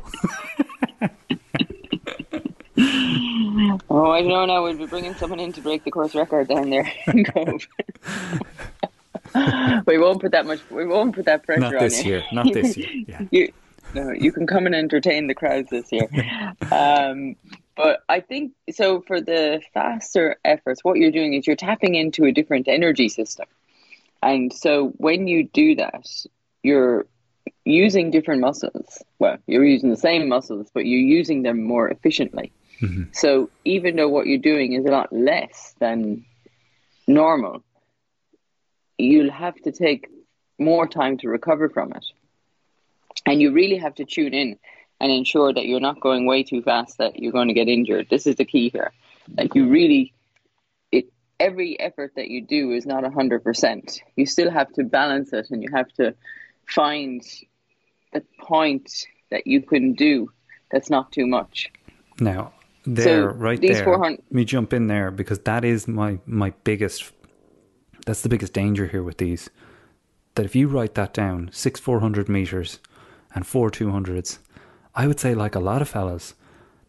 oh, 3.90 4.10
I 4.10 4.20
know 4.20 4.44
now 4.46 4.62
we'll 4.62 4.76
be 4.76 4.86
bringing 4.86 5.14
someone 5.14 5.40
in 5.40 5.52
to 5.52 5.60
break 5.60 5.84
the 5.84 5.90
course 5.90 6.14
record 6.14 6.48
down 6.48 6.70
there 6.70 6.90
in 7.06 7.24
Cobh. 7.24 7.66
we 9.86 9.98
won't 9.98 10.20
put 10.20 10.32
that 10.32 10.46
much. 10.46 10.60
We 10.70 10.86
won't 10.86 11.14
put 11.14 11.24
that 11.26 11.44
pressure 11.44 11.60
Not 11.60 11.78
this 11.78 12.00
on 12.00 12.04
you. 12.06 12.10
year. 12.12 12.24
Not 12.32 12.52
this 12.52 12.76
year. 12.76 12.88
Yeah. 13.08 13.20
you, 13.30 13.52
no, 13.94 14.10
you 14.10 14.32
can 14.32 14.46
come 14.46 14.66
and 14.66 14.74
entertain 14.74 15.26
the 15.28 15.34
crowds 15.34 15.70
this 15.70 15.90
year. 15.92 16.08
Um, 16.72 17.36
but 17.76 18.02
I 18.08 18.20
think 18.20 18.52
so. 18.70 19.00
For 19.02 19.20
the 19.20 19.60
faster 19.72 20.36
efforts, 20.44 20.82
what 20.82 20.98
you're 20.98 21.10
doing 21.10 21.34
is 21.34 21.46
you're 21.46 21.56
tapping 21.56 21.94
into 21.94 22.24
a 22.24 22.32
different 22.32 22.68
energy 22.68 23.08
system, 23.08 23.46
and 24.22 24.52
so 24.52 24.88
when 24.96 25.26
you 25.26 25.44
do 25.48 25.76
that, 25.76 26.08
you're 26.62 27.06
using 27.64 28.10
different 28.10 28.40
muscles. 28.40 29.02
Well, 29.18 29.38
you're 29.46 29.64
using 29.64 29.90
the 29.90 29.96
same 29.96 30.28
muscles, 30.28 30.68
but 30.72 30.86
you're 30.86 31.00
using 31.00 31.42
them 31.42 31.62
more 31.62 31.88
efficiently. 31.88 32.52
Mm-hmm. 32.80 33.04
So 33.12 33.50
even 33.64 33.96
though 33.96 34.08
what 34.08 34.26
you're 34.26 34.38
doing 34.38 34.72
is 34.72 34.84
a 34.84 34.90
lot 34.90 35.12
less 35.12 35.74
than 35.78 36.24
normal, 37.06 37.62
you'll 38.98 39.32
have 39.32 39.56
to 39.62 39.72
take 39.72 40.08
more 40.58 40.86
time 40.86 41.18
to 41.18 41.28
recover 41.28 41.68
from 41.68 41.92
it. 41.92 42.04
And 43.26 43.40
you 43.40 43.52
really 43.52 43.78
have 43.78 43.94
to 43.96 44.04
tune 44.04 44.34
in 44.34 44.58
and 45.00 45.10
ensure 45.10 45.52
that 45.52 45.66
you're 45.66 45.80
not 45.80 46.00
going 46.00 46.26
way 46.26 46.42
too 46.42 46.62
fast 46.62 46.98
that 46.98 47.18
you're 47.18 47.32
going 47.32 47.48
to 47.48 47.54
get 47.54 47.68
injured. 47.68 48.08
This 48.10 48.26
is 48.26 48.36
the 48.36 48.44
key 48.44 48.70
here. 48.70 48.92
Like 49.36 49.54
you 49.54 49.68
really 49.68 50.12
it 50.92 51.12
every 51.40 51.78
effort 51.80 52.12
that 52.16 52.28
you 52.28 52.42
do 52.42 52.72
is 52.72 52.86
not 52.86 53.04
100%. 53.04 54.00
You 54.16 54.26
still 54.26 54.50
have 54.50 54.72
to 54.74 54.84
balance 54.84 55.32
it 55.32 55.48
and 55.50 55.62
you 55.62 55.70
have 55.72 55.88
to 55.94 56.14
find 56.68 57.22
the 58.12 58.22
point 58.40 59.06
that 59.30 59.46
you 59.46 59.62
can 59.62 59.94
do 59.94 60.30
That's 60.70 60.90
not 60.90 61.12
too 61.12 61.26
much. 61.26 61.70
Now, 62.20 62.52
there, 62.84 63.30
So, 63.30 63.36
right 63.36 63.60
these 63.60 63.76
there. 63.76 63.84
400 63.84 64.10
Let 64.10 64.32
me 64.32 64.44
jump 64.44 64.72
in 64.72 64.86
there 64.86 65.10
because 65.10 65.38
that 65.40 65.64
is 65.64 65.88
my 65.88 66.18
my 66.26 66.52
biggest. 66.64 67.12
That's 68.06 68.22
the 68.22 68.28
biggest 68.28 68.52
danger 68.52 68.86
here 68.86 69.02
with 69.02 69.18
these. 69.18 69.48
That 70.34 70.44
if 70.44 70.54
you 70.54 70.68
write 70.68 70.94
that 70.94 71.14
down, 71.14 71.50
six 71.52 71.80
four 71.80 72.00
hundred 72.00 72.28
meters, 72.28 72.80
and 73.34 73.46
four 73.46 73.70
two 73.70 73.90
hundreds, 73.90 74.38
I 74.94 75.06
would 75.06 75.20
say 75.20 75.34
like 75.34 75.54
a 75.54 75.60
lot 75.60 75.82
of 75.82 75.88
fellas, 75.88 76.34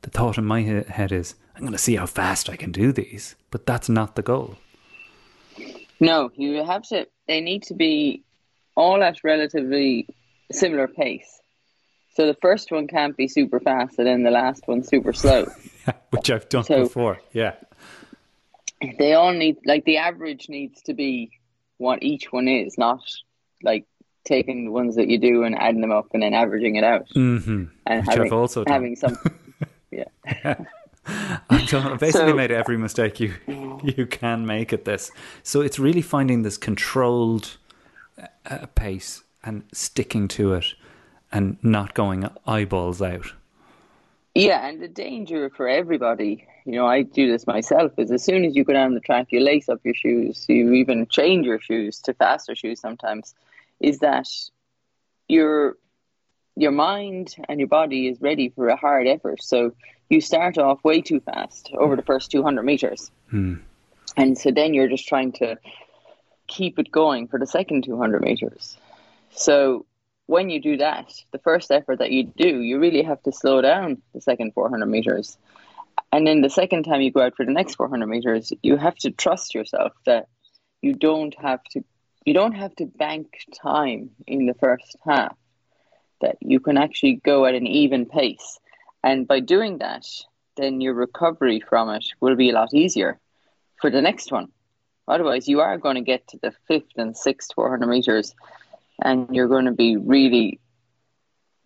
the 0.02 0.10
thought 0.10 0.38
in 0.38 0.46
my 0.46 0.62
head 0.62 1.12
is 1.12 1.36
I'm 1.56 1.62
going 1.62 1.72
to 1.72 1.78
see 1.78 1.96
how 1.96 2.06
fast 2.06 2.50
I 2.50 2.58
can 2.58 2.72
do 2.72 2.92
these, 2.92 3.36
but 3.50 3.66
that's 3.66 3.88
not 3.88 4.16
the 4.16 4.22
goal. 4.22 4.58
No, 6.00 6.30
you 6.36 6.64
have 6.66 6.84
to. 6.90 7.08
They 7.28 7.40
need 7.40 7.64
to 7.64 7.74
be 7.74 8.24
all 8.76 9.02
at 9.02 9.24
relatively 9.24 10.08
similar 10.52 10.88
pace. 10.88 11.40
So 12.16 12.26
the 12.28 12.34
first 12.42 12.72
one 12.72 12.88
can't 12.88 13.16
be 13.18 13.28
super 13.28 13.60
fast, 13.60 14.00
and 14.00 14.08
then 14.08 14.24
the 14.24 14.32
last 14.32 14.68
one 14.68 14.84
super 14.84 15.12
slow. 15.14 15.46
Which 16.12 16.32
I've 16.32 16.48
done 16.50 16.64
So- 16.64 16.84
before. 16.84 17.20
Yeah. 17.34 17.54
they 19.00 19.14
all 19.14 19.34
need 19.34 19.58
like 19.66 19.84
the 19.86 19.98
average 19.98 20.48
needs 20.50 20.82
to 20.84 20.94
be 20.94 21.32
what 21.78 22.04
each 22.04 22.32
one 22.32 22.48
is, 22.48 22.78
not 22.78 23.02
like 23.64 23.86
taking 24.26 24.66
the 24.66 24.72
ones 24.72 24.96
that 24.96 25.08
you 25.08 25.18
do 25.20 25.44
and 25.44 25.56
adding 25.58 25.82
them 25.82 25.92
up 25.92 26.08
and 26.14 26.24
then 26.24 26.34
averaging 26.34 26.76
it 26.78 26.84
out 26.84 27.08
Mm-hmm. 27.16 27.66
and 27.86 28.08
Which 28.08 28.18
I've 28.18 28.34
also 28.34 28.64
done. 28.64 28.74
having 28.74 28.96
some. 28.96 29.18
yeah, 29.92 30.06
I've 31.50 32.00
basically 32.00 32.32
So- 32.32 32.34
made 32.36 32.52
every 32.52 32.78
mistake 32.78 33.20
you 33.20 33.34
you 33.84 34.06
can 34.06 34.46
make 34.46 34.72
at 34.74 34.86
this. 34.86 35.12
So 35.44 35.62
it's 35.62 35.80
really 35.80 36.02
finding 36.02 36.42
this 36.44 36.58
controlled 36.58 37.58
uh, 38.50 38.66
pace 38.76 39.24
and 39.44 39.64
sticking 39.74 40.28
to 40.30 40.54
it, 40.54 40.74
and 41.36 41.58
not 41.62 41.94
going 41.94 42.30
eyeballs 42.48 43.02
out. 43.02 43.34
yeah, 44.34 44.66
and 44.66 44.82
the 44.82 44.88
danger 44.88 45.50
for 45.50 45.68
everybody, 45.68 46.48
you 46.66 46.74
know, 46.74 46.88
I 46.88 47.02
do 47.02 47.30
this 47.30 47.46
myself. 47.46 47.92
Is 47.98 48.10
as 48.10 48.24
soon 48.24 48.46
as 48.46 48.56
you 48.56 48.64
go 48.64 48.72
down 48.72 48.94
the 48.94 49.02
track, 49.02 49.28
you 49.32 49.42
lace 49.42 49.68
up 49.68 49.82
your 49.84 49.94
shoes, 49.94 50.46
you 50.48 50.72
even 50.74 51.08
change 51.08 51.46
your 51.46 51.60
shoes 51.60 52.00
to 52.02 52.14
faster 52.14 52.56
shoes 52.56 52.80
sometimes. 52.80 53.36
Is 53.82 54.00
that 54.00 54.30
your 55.28 55.78
your 56.56 56.72
mind 56.72 57.36
and 57.50 57.60
your 57.60 57.68
body 57.68 58.08
is 58.08 58.22
ready 58.22 58.48
for 58.48 58.70
a 58.70 58.78
hard 58.78 59.06
effort. 59.06 59.44
So 59.44 59.74
you 60.10 60.22
start 60.22 60.58
off 60.58 60.82
way 60.86 61.02
too 61.02 61.20
fast 61.20 61.72
over 61.78 61.98
the 61.98 62.02
first 62.02 62.32
200 62.32 62.64
meters. 62.64 63.12
Hmm. 63.30 63.56
And 64.16 64.38
so 64.38 64.52
then 64.52 64.74
you're 64.74 64.88
just 64.88 65.06
trying 65.06 65.34
to 65.34 65.58
keep 66.48 66.80
it 66.80 66.90
going 66.92 67.28
for 67.28 67.38
the 67.38 67.48
second 67.48 67.84
200 67.84 68.22
meters. 68.22 68.78
So 69.32 69.86
when 70.28 70.50
you 70.50 70.60
do 70.60 70.78
that, 70.78 71.14
the 71.32 71.40
first 71.40 71.72
effort 71.72 72.00
that 72.00 72.12
you 72.12 72.24
do, 72.24 72.62
you 72.62 72.80
really 72.80 73.04
have 73.04 73.22
to 73.24 73.32
slow 73.32 73.62
down 73.62 74.02
the 74.14 74.22
second 74.22 74.54
400 74.54 74.86
meters. 74.86 75.38
And 76.12 76.26
then 76.26 76.42
the 76.42 76.50
second 76.50 76.84
time 76.84 77.02
you 77.02 77.12
go 77.12 77.22
out 77.22 77.36
for 77.36 77.46
the 77.46 77.52
next 77.52 77.76
400 77.76 78.08
meters, 78.08 78.52
you 78.64 78.78
have 78.78 78.96
to 78.98 79.12
trust 79.12 79.54
yourself 79.54 79.94
that 80.06 80.28
you 80.82 80.94
don't 80.94 81.36
have 81.40 81.64
to 81.72 81.84
you 82.26 82.34
don't 82.34 82.54
have 82.54 82.76
to 82.78 82.86
bank 82.86 83.28
time 83.54 84.10
in 84.26 84.48
the 84.48 84.56
first 84.56 84.96
half 85.06 85.38
that 86.22 86.38
you 86.42 86.60
can 86.60 86.76
actually 86.76 87.22
go 87.24 87.46
at 87.46 87.54
an 87.54 87.68
even 87.68 88.08
pace. 88.08 88.60
And 89.04 89.28
by 89.28 89.42
doing 89.42 89.78
that, 89.78 90.08
then 90.58 90.82
your 90.82 90.96
recovery 90.96 91.60
from 91.60 91.90
it 91.92 92.06
will 92.20 92.36
be 92.36 92.50
a 92.50 92.54
lot 92.54 92.74
easier 92.74 93.20
for 93.80 93.92
the 93.92 94.02
next 94.02 94.32
one. 94.32 94.48
Otherwise, 95.08 95.48
you 95.48 95.60
are 95.60 95.78
going 95.78 95.96
to 95.96 96.02
get 96.02 96.28
to 96.30 96.40
the 96.42 96.52
fifth 96.68 96.98
and 96.98 97.16
sixth 97.16 97.54
400 97.54 97.86
meters 97.86 98.34
and 99.02 99.36
you're 99.36 99.48
going 99.48 99.66
to 99.66 99.72
be 99.72 99.98
really, 99.98 100.60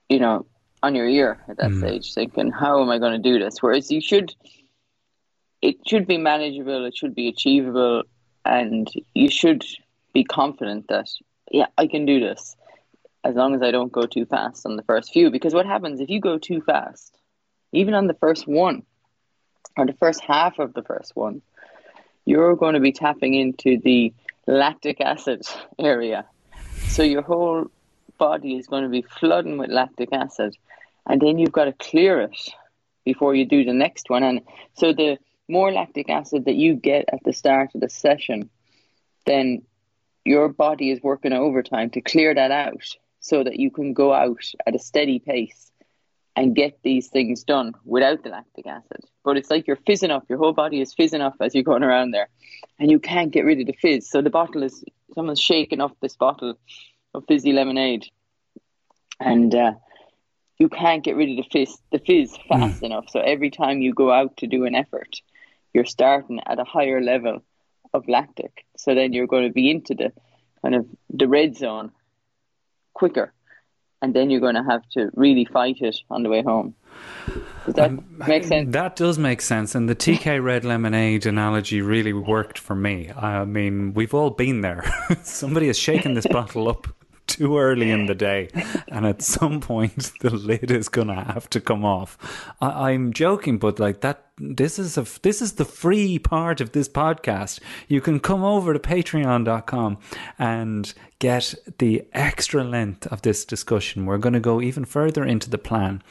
you 0.07 0.19
know, 0.19 0.45
on 0.81 0.95
your 0.95 1.07
ear 1.07 1.43
at 1.47 1.57
that 1.57 1.71
mm. 1.71 1.79
stage, 1.79 2.13
thinking, 2.13 2.51
how 2.51 2.81
am 2.81 2.89
I 2.89 2.99
going 2.99 3.21
to 3.21 3.29
do 3.29 3.39
this? 3.39 3.61
Whereas 3.61 3.91
you 3.91 4.01
should, 4.01 4.33
it 5.61 5.77
should 5.85 6.07
be 6.07 6.17
manageable, 6.17 6.85
it 6.85 6.95
should 6.95 7.15
be 7.15 7.27
achievable, 7.27 8.03
and 8.45 8.89
you 9.13 9.29
should 9.29 9.63
be 10.13 10.23
confident 10.23 10.87
that, 10.87 11.09
yeah, 11.51 11.67
I 11.77 11.87
can 11.87 12.05
do 12.05 12.19
this 12.19 12.55
as 13.23 13.35
long 13.35 13.53
as 13.53 13.61
I 13.61 13.71
don't 13.71 13.91
go 13.91 14.05
too 14.05 14.25
fast 14.25 14.65
on 14.65 14.75
the 14.75 14.83
first 14.83 15.11
few. 15.11 15.29
Because 15.29 15.53
what 15.53 15.65
happens 15.65 15.99
if 15.99 16.09
you 16.09 16.19
go 16.19 16.37
too 16.37 16.61
fast, 16.61 17.17
even 17.71 17.93
on 17.93 18.07
the 18.07 18.13
first 18.13 18.47
one 18.47 18.83
or 19.77 19.85
the 19.85 19.93
first 19.93 20.21
half 20.21 20.59
of 20.59 20.73
the 20.73 20.83
first 20.83 21.15
one, 21.15 21.41
you're 22.25 22.55
going 22.55 22.75
to 22.75 22.79
be 22.79 22.91
tapping 22.91 23.33
into 23.33 23.79
the 23.79 24.13
lactic 24.47 25.01
acid 25.01 25.41
area. 25.79 26.25
So 26.89 27.03
your 27.03 27.21
whole 27.21 27.67
body 28.17 28.55
is 28.55 28.65
going 28.65 28.81
to 28.81 28.89
be 28.89 29.03
flooding 29.03 29.59
with 29.59 29.69
lactic 29.69 30.09
acid, 30.11 30.57
and 31.07 31.21
then 31.21 31.37
you've 31.37 31.51
got 31.51 31.65
to 31.65 31.73
clear 31.73 32.19
it 32.21 32.37
before 33.05 33.35
you 33.35 33.45
do 33.45 33.63
the 33.63 33.73
next 33.73 34.09
one. 34.09 34.23
And 34.23 34.41
so 34.73 34.91
the 34.91 35.19
more 35.47 35.71
lactic 35.71 36.09
acid 36.09 36.45
that 36.45 36.55
you 36.55 36.73
get 36.73 37.05
at 37.13 37.23
the 37.23 37.31
start 37.31 37.75
of 37.75 37.81
the 37.81 37.89
session, 37.89 38.49
then 39.27 39.61
your 40.25 40.49
body 40.49 40.89
is 40.89 40.99
working 41.03 41.31
overtime 41.31 41.91
to 41.91 42.01
clear 42.01 42.33
that 42.33 42.49
out 42.49 42.83
so 43.19 43.43
that 43.43 43.59
you 43.59 43.69
can 43.69 43.93
go 43.93 44.11
out 44.11 44.43
at 44.65 44.75
a 44.75 44.79
steady 44.79 45.19
pace 45.19 45.71
and 46.35 46.55
get 46.55 46.79
these 46.83 47.07
things 47.07 47.43
done 47.43 47.73
without 47.83 48.23
the 48.23 48.29
lactic 48.29 48.67
acid. 48.67 49.03
But 49.23 49.37
it's 49.37 49.49
like 49.49 49.67
you're 49.67 49.75
fizzing 49.75 50.11
up, 50.11 50.25
your 50.29 50.37
whole 50.37 50.53
body 50.53 50.79
is 50.81 50.93
fizzing 50.93 51.21
up 51.21 51.35
as 51.41 51.53
you're 51.53 51.63
going 51.63 51.83
around 51.83 52.11
there, 52.11 52.29
and 52.79 52.89
you 52.89 52.99
can't 52.99 53.31
get 53.31 53.45
rid 53.45 53.59
of 53.59 53.67
the 53.67 53.73
fizz. 53.73 54.09
So 54.09 54.21
the 54.21 54.29
bottle 54.29 54.63
is, 54.63 54.83
someone's 55.13 55.41
shaking 55.41 55.81
off 55.81 55.91
this 56.01 56.15
bottle 56.15 56.55
of 57.13 57.25
fizzy 57.27 57.51
lemonade, 57.51 58.05
and 59.19 59.53
uh, 59.53 59.73
you 60.57 60.69
can't 60.69 61.03
get 61.03 61.15
rid 61.15 61.29
of 61.31 61.37
the 61.37 61.49
fizz, 61.51 61.77
the 61.91 61.99
fizz 61.99 62.37
fast 62.47 62.83
enough. 62.83 63.05
So 63.09 63.19
every 63.19 63.49
time 63.49 63.81
you 63.81 63.93
go 63.93 64.11
out 64.11 64.37
to 64.37 64.47
do 64.47 64.65
an 64.65 64.75
effort, 64.75 65.15
you're 65.73 65.85
starting 65.85 66.39
at 66.45 66.59
a 66.59 66.63
higher 66.63 67.01
level 67.01 67.43
of 67.93 68.07
lactic. 68.07 68.65
So 68.77 68.95
then 68.95 69.13
you're 69.13 69.27
going 69.27 69.47
to 69.47 69.53
be 69.53 69.69
into 69.69 69.95
the 69.95 70.13
kind 70.61 70.75
of 70.75 70.85
the 71.09 71.27
red 71.27 71.55
zone 71.57 71.91
quicker. 72.93 73.33
And 74.01 74.13
then 74.13 74.29
you're 74.29 74.39
going 74.39 74.55
to 74.55 74.63
have 74.63 74.87
to 74.91 75.09
really 75.15 75.45
fight 75.45 75.81
it 75.81 75.97
on 76.09 76.23
the 76.23 76.29
way 76.29 76.41
home. 76.41 76.73
Does 77.65 77.75
that 77.75 77.89
um, 77.89 78.05
make 78.27 78.43
sense? 78.45 78.71
That 78.71 78.95
does 78.95 79.19
make 79.19 79.41
sense. 79.41 79.75
And 79.75 79.89
the 79.89 79.95
TK 79.95 80.43
Red 80.43 80.63
Lemonade 80.63 81.25
analogy 81.25 81.81
really 81.81 82.13
worked 82.13 82.57
for 82.57 82.75
me. 82.75 83.11
I 83.11 83.45
mean, 83.45 83.93
we've 83.93 84.13
all 84.13 84.29
been 84.29 84.61
there. 84.61 84.83
Somebody 85.23 85.67
has 85.67 85.77
shaken 85.77 86.13
this 86.13 86.27
bottle 86.31 86.67
up 86.67 86.87
too 87.29 87.57
early 87.57 87.91
in 87.91 88.07
the 88.07 88.15
day, 88.15 88.49
and 88.87 89.05
at 89.05 89.21
some 89.21 89.61
point 89.61 90.11
the 90.21 90.31
lid 90.31 90.71
is 90.71 90.89
gonna 90.89 91.23
have 91.23 91.49
to 91.51 91.61
come 91.61 91.85
off. 91.85 92.17
I, 92.59 92.91
I'm 92.91 93.13
joking, 93.13 93.57
but 93.59 93.79
like 93.79 94.01
that, 94.01 94.25
this 94.37 94.79
is 94.79 94.97
a 94.97 95.05
this 95.21 95.41
is 95.41 95.53
the 95.53 95.65
free 95.65 96.19
part 96.19 96.59
of 96.59 96.71
this 96.71 96.89
podcast. 96.89 97.59
You 97.87 98.01
can 98.01 98.19
come 98.19 98.43
over 98.43 98.73
to 98.73 98.79
Patreon.com 98.79 99.97
and 100.37 100.93
get 101.19 101.53
the 101.79 102.05
extra 102.13 102.63
length 102.63 103.05
of 103.07 103.21
this 103.21 103.45
discussion. 103.45 104.05
We're 104.05 104.17
going 104.17 104.33
to 104.33 104.39
go 104.39 104.61
even 104.61 104.85
further 104.85 105.25
into 105.25 105.49
the 105.49 105.57
plan, 105.57 106.01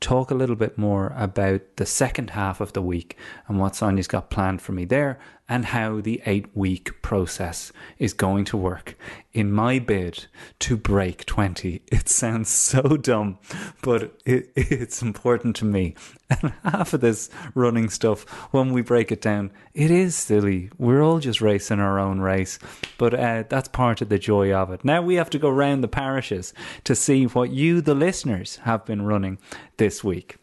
talk 0.00 0.30
a 0.30 0.34
little 0.34 0.56
bit 0.56 0.78
more 0.78 1.12
about 1.16 1.60
the 1.76 1.86
second 1.86 2.30
half 2.30 2.60
of 2.60 2.72
the 2.72 2.82
week 2.82 3.16
and 3.46 3.58
what 3.58 3.76
Sonia's 3.76 4.08
got 4.08 4.30
planned 4.30 4.62
for 4.62 4.72
me 4.72 4.86
there, 4.86 5.18
and 5.48 5.66
how 5.66 6.00
the 6.00 6.22
eight 6.24 6.46
week 6.56 7.02
process 7.02 7.70
is 7.98 8.14
going 8.14 8.44
to 8.46 8.56
work 8.56 8.96
in 9.32 9.52
my 9.52 9.78
bid 9.78 10.26
to 10.60 10.76
break 10.76 11.26
20. 11.26 11.82
It 11.92 12.08
sounds 12.08 12.48
so 12.48 12.96
dumb, 12.96 13.38
but 13.82 14.14
it, 14.24 14.50
it's 14.56 15.02
important 15.02 15.56
to 15.56 15.64
me. 15.64 15.94
And 16.30 16.54
half 16.64 16.94
of 16.94 17.00
this 17.02 17.28
running 17.54 17.90
stuff, 17.90 18.22
when 18.52 18.72
we 18.72 18.80
break 18.80 19.12
it 19.12 19.20
down, 19.20 19.52
it 19.74 19.90
is 19.90 20.16
silly. 20.16 20.70
We're 20.78 21.02
all 21.02 21.18
just 21.18 21.40
racing 21.40 21.80
our 21.80 21.98
own 21.98 22.20
race, 22.20 22.58
but 22.96 23.12
uh, 23.12 23.44
that's 23.48 23.68
part 23.68 24.00
of 24.00 24.08
the 24.08 24.18
joy 24.18 24.52
of 24.52 24.70
it. 24.70 24.84
Now 24.84 25.02
we 25.02 25.16
have 25.16 25.30
to 25.30 25.38
go 25.38 25.50
round 25.50 25.84
the 25.84 25.88
parishes 25.88 26.54
to 26.84 26.94
see 26.94 27.24
what 27.26 27.50
you, 27.50 27.80
the 27.82 27.94
listeners, 27.94 28.56
have 28.64 28.86
been 28.86 29.02
running 29.02 29.38
this 29.76 30.02
week. 30.02 30.36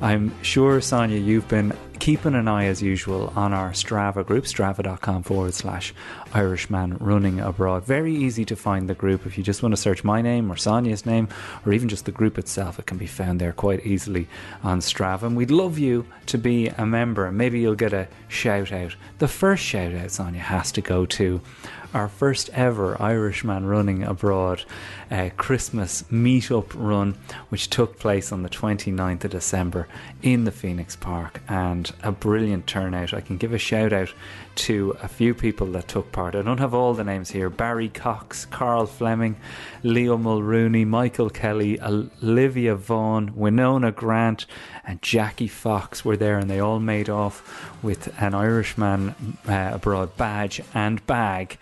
I'm 0.00 0.34
sure, 0.42 0.80
Sonia, 0.80 1.18
you've 1.18 1.48
been 1.48 1.72
keeping 2.04 2.34
an 2.34 2.46
eye 2.46 2.66
as 2.66 2.82
usual 2.82 3.32
on 3.34 3.54
our 3.54 3.70
Strava 3.70 4.22
group, 4.26 4.44
strava.com 4.44 5.22
forward 5.22 5.54
slash 5.54 5.94
Irishman 6.34 6.98
running 6.98 7.40
abroad. 7.40 7.86
Very 7.86 8.14
easy 8.14 8.44
to 8.44 8.54
find 8.54 8.90
the 8.90 8.94
group. 8.94 9.24
If 9.24 9.38
you 9.38 9.42
just 9.42 9.62
want 9.62 9.72
to 9.72 9.80
search 9.80 10.04
my 10.04 10.20
name 10.20 10.52
or 10.52 10.56
Sonia's 10.58 11.06
name 11.06 11.30
or 11.64 11.72
even 11.72 11.88
just 11.88 12.04
the 12.04 12.12
group 12.12 12.36
itself, 12.36 12.78
it 12.78 12.84
can 12.84 12.98
be 12.98 13.06
found 13.06 13.40
there 13.40 13.54
quite 13.54 13.86
easily 13.86 14.28
on 14.62 14.80
Strava. 14.80 15.22
And 15.22 15.34
we'd 15.34 15.50
love 15.50 15.78
you 15.78 16.04
to 16.26 16.36
be 16.36 16.68
a 16.68 16.84
member. 16.84 17.32
Maybe 17.32 17.60
you'll 17.60 17.74
get 17.74 17.94
a 17.94 18.06
shout 18.28 18.70
out. 18.70 18.94
The 19.18 19.26
first 19.26 19.64
shout 19.64 19.94
out, 19.94 20.10
Sonia, 20.10 20.42
has 20.42 20.72
to 20.72 20.82
go 20.82 21.06
to 21.06 21.40
our 21.94 22.08
first 22.08 22.50
ever 22.50 23.00
Irishman 23.00 23.66
running 23.66 24.02
abroad 24.02 24.64
uh, 25.10 25.30
Christmas 25.36 26.02
meetup 26.10 26.72
run, 26.74 27.16
which 27.48 27.70
took 27.70 27.98
place 27.98 28.32
on 28.32 28.42
the 28.42 28.48
29th 28.48 29.24
of 29.24 29.30
December 29.30 29.86
in 30.20 30.44
the 30.44 30.50
Phoenix 30.50 30.96
Park, 30.96 31.40
and 31.48 31.92
a 32.02 32.10
brilliant 32.10 32.66
turnout. 32.66 33.14
I 33.14 33.20
can 33.20 33.36
give 33.36 33.52
a 33.52 33.58
shout 33.58 33.92
out 33.92 34.12
to 34.56 34.96
a 35.02 35.08
few 35.08 35.34
people 35.34 35.68
that 35.68 35.88
took 35.88 36.10
part. 36.12 36.34
I 36.34 36.42
don't 36.42 36.58
have 36.58 36.74
all 36.74 36.94
the 36.94 37.04
names 37.04 37.30
here 37.30 37.48
Barry 37.48 37.88
Cox, 37.88 38.44
Carl 38.46 38.86
Fleming, 38.86 39.36
Leo 39.82 40.16
Mulrooney, 40.16 40.84
Michael 40.84 41.30
Kelly, 41.30 41.80
Olivia 41.80 42.74
Vaughan, 42.74 43.34
Winona 43.36 43.92
Grant, 43.92 44.46
and 44.84 45.00
Jackie 45.00 45.48
Fox 45.48 46.04
were 46.04 46.16
there, 46.16 46.38
and 46.38 46.50
they 46.50 46.60
all 46.60 46.80
made 46.80 47.08
off 47.08 47.72
with 47.82 48.12
an 48.20 48.34
Irishman 48.34 49.14
uh, 49.48 49.70
abroad 49.74 50.16
badge 50.16 50.60
and 50.74 51.04
bag. 51.06 51.58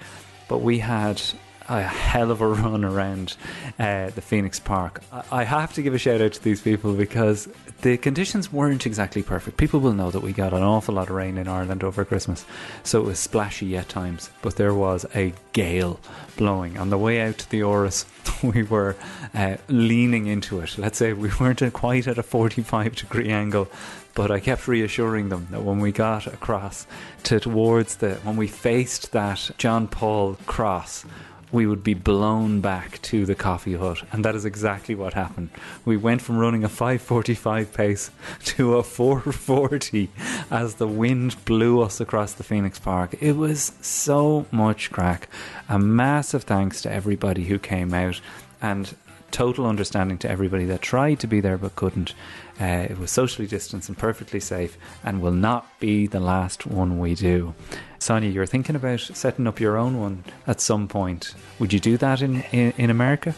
But 0.52 0.60
we 0.60 0.80
had 0.80 1.22
a 1.66 1.80
hell 1.80 2.30
of 2.30 2.42
a 2.42 2.46
run 2.62 2.84
around 2.84 3.38
uh, 3.78 4.10
the 4.10 4.20
Phoenix 4.20 4.60
Park. 4.60 5.00
I 5.30 5.44
have 5.44 5.72
to 5.72 5.82
give 5.82 5.94
a 5.94 5.98
shout 5.98 6.20
out 6.20 6.34
to 6.34 6.44
these 6.44 6.60
people 6.60 6.92
because 6.92 7.48
the 7.80 7.96
conditions 7.96 8.52
weren't 8.52 8.84
exactly 8.84 9.22
perfect. 9.22 9.56
People 9.56 9.80
will 9.80 9.94
know 9.94 10.10
that 10.10 10.20
we 10.20 10.34
got 10.34 10.52
an 10.52 10.62
awful 10.62 10.96
lot 10.96 11.08
of 11.08 11.16
rain 11.16 11.38
in 11.38 11.48
Ireland 11.48 11.82
over 11.82 12.04
Christmas, 12.04 12.44
so 12.82 13.00
it 13.00 13.06
was 13.06 13.18
splashy 13.18 13.74
at 13.78 13.88
times, 13.88 14.28
but 14.42 14.56
there 14.56 14.74
was 14.74 15.06
a 15.14 15.32
gale 15.54 15.98
blowing. 16.36 16.76
On 16.76 16.90
the 16.90 16.98
way 16.98 17.22
out 17.22 17.38
to 17.38 17.50
the 17.50 17.60
Áras, 17.60 18.04
we 18.54 18.62
were 18.64 18.94
uh, 19.32 19.56
leaning 19.68 20.26
into 20.26 20.60
it. 20.60 20.76
Let's 20.76 20.98
say 20.98 21.14
we 21.14 21.30
weren't 21.40 21.62
quite 21.72 22.06
at 22.06 22.18
a 22.18 22.22
45 22.22 22.94
degree 22.94 23.30
angle, 23.30 23.68
but 24.14 24.30
I 24.30 24.40
kept 24.40 24.68
reassuring 24.68 25.28
them 25.28 25.48
that 25.50 25.62
when 25.62 25.80
we 25.80 25.92
got 25.92 26.26
across 26.26 26.86
to 27.24 27.40
towards 27.40 27.96
the 27.96 28.14
when 28.16 28.36
we 28.36 28.46
faced 28.46 29.12
that 29.12 29.50
John 29.58 29.88
Paul 29.88 30.36
cross 30.46 31.04
we 31.52 31.66
would 31.66 31.84
be 31.84 31.94
blown 31.94 32.62
back 32.62 33.00
to 33.02 33.26
the 33.26 33.34
coffee 33.34 33.74
hut. 33.74 34.02
And 34.10 34.24
that 34.24 34.34
is 34.34 34.46
exactly 34.46 34.94
what 34.94 35.12
happened. 35.12 35.50
We 35.84 35.98
went 35.98 36.22
from 36.22 36.38
running 36.38 36.64
a 36.64 36.68
545 36.68 37.74
pace 37.74 38.10
to 38.44 38.76
a 38.76 38.82
440 38.82 40.08
as 40.50 40.76
the 40.76 40.88
wind 40.88 41.44
blew 41.44 41.82
us 41.82 42.00
across 42.00 42.32
the 42.32 42.42
phoenix 42.42 42.78
park. 42.78 43.14
It 43.20 43.36
was 43.36 43.72
so 43.82 44.46
much 44.50 44.90
crack. 44.90 45.28
A 45.68 45.78
massive 45.78 46.44
thanks 46.44 46.80
to 46.82 46.90
everybody 46.90 47.44
who 47.44 47.58
came 47.58 47.92
out. 47.92 48.20
And 48.62 48.94
total 49.32 49.66
understanding 49.66 50.18
to 50.18 50.30
everybody 50.30 50.64
that 50.64 50.82
tried 50.82 51.18
to 51.18 51.26
be 51.26 51.40
there 51.40 51.58
but 51.58 51.74
couldn't 51.74 52.14
uh, 52.60 52.86
it 52.88 52.98
was 52.98 53.10
socially 53.10 53.48
distanced 53.48 53.88
and 53.88 53.98
perfectly 53.98 54.38
safe 54.38 54.76
and 55.02 55.20
will 55.20 55.32
not 55.32 55.66
be 55.80 56.06
the 56.06 56.20
last 56.20 56.66
one 56.66 56.98
we 56.98 57.14
do 57.14 57.54
Sonia, 58.02 58.30
you're 58.30 58.46
thinking 58.46 58.74
about 58.74 58.98
setting 58.98 59.46
up 59.46 59.60
your 59.60 59.76
own 59.76 60.00
one 60.00 60.24
at 60.48 60.60
some 60.60 60.88
point. 60.88 61.36
Would 61.60 61.72
you 61.72 61.78
do 61.78 61.96
that 61.98 62.20
in, 62.20 62.42
in, 62.50 62.72
in 62.76 62.90
America? 62.90 63.34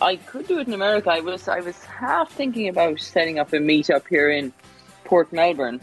I 0.00 0.16
could 0.16 0.46
do 0.46 0.58
it 0.58 0.66
in 0.66 0.74
America. 0.74 1.10
I 1.10 1.20
was 1.20 1.48
I 1.48 1.60
was 1.60 1.82
half 1.84 2.30
thinking 2.30 2.68
about 2.68 3.00
setting 3.00 3.38
up 3.38 3.52
a 3.52 3.56
meetup 3.56 4.06
here 4.08 4.30
in 4.30 4.52
Port 5.04 5.32
Melbourne, 5.32 5.80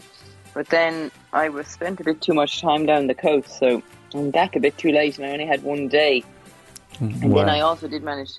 but 0.54 0.68
then 0.68 1.10
I 1.32 1.48
was 1.48 1.66
spent 1.66 2.00
a 2.00 2.04
bit 2.04 2.20
too 2.20 2.34
much 2.34 2.60
time 2.60 2.86
down 2.86 3.08
the 3.08 3.14
coast, 3.14 3.58
so 3.58 3.82
I'm 4.14 4.30
back 4.30 4.54
a 4.54 4.60
bit 4.60 4.78
too 4.78 4.92
late, 4.92 5.18
and 5.18 5.26
I 5.26 5.30
only 5.32 5.46
had 5.46 5.62
one 5.62 5.88
day. 5.88 6.22
And 7.00 7.32
wow. 7.32 7.40
then 7.40 7.48
I 7.48 7.60
also 7.60 7.88
did 7.88 8.02
manage 8.02 8.32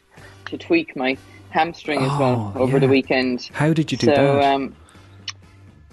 to 0.46 0.58
tweak 0.58 0.96
my 0.96 1.18
hamstring 1.50 2.00
as 2.00 2.20
well 2.20 2.54
oh, 2.56 2.62
over 2.62 2.74
yeah. 2.74 2.80
the 2.80 2.88
weekend. 2.88 3.50
How 3.54 3.74
did 3.74 3.92
you 3.92 3.98
do 3.98 4.08
so, 4.08 4.14
that? 4.14 4.54
Um, 4.54 4.76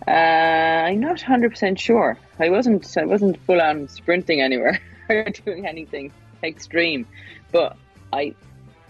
uh, 0.07 0.11
I'm 0.11 1.01
not 1.01 1.21
hundred 1.21 1.51
percent 1.51 1.81
sure. 1.81 2.17
I 2.39 2.49
wasn't. 2.51 2.97
I 2.97 3.05
wasn't 3.05 3.39
full 3.45 3.61
on 3.61 3.89
sprinting 3.89 4.41
anywhere 4.41 4.81
or 5.09 5.25
doing 5.25 5.67
anything 5.67 6.13
extreme, 6.43 7.07
but 7.53 7.77
I, 8.13 8.35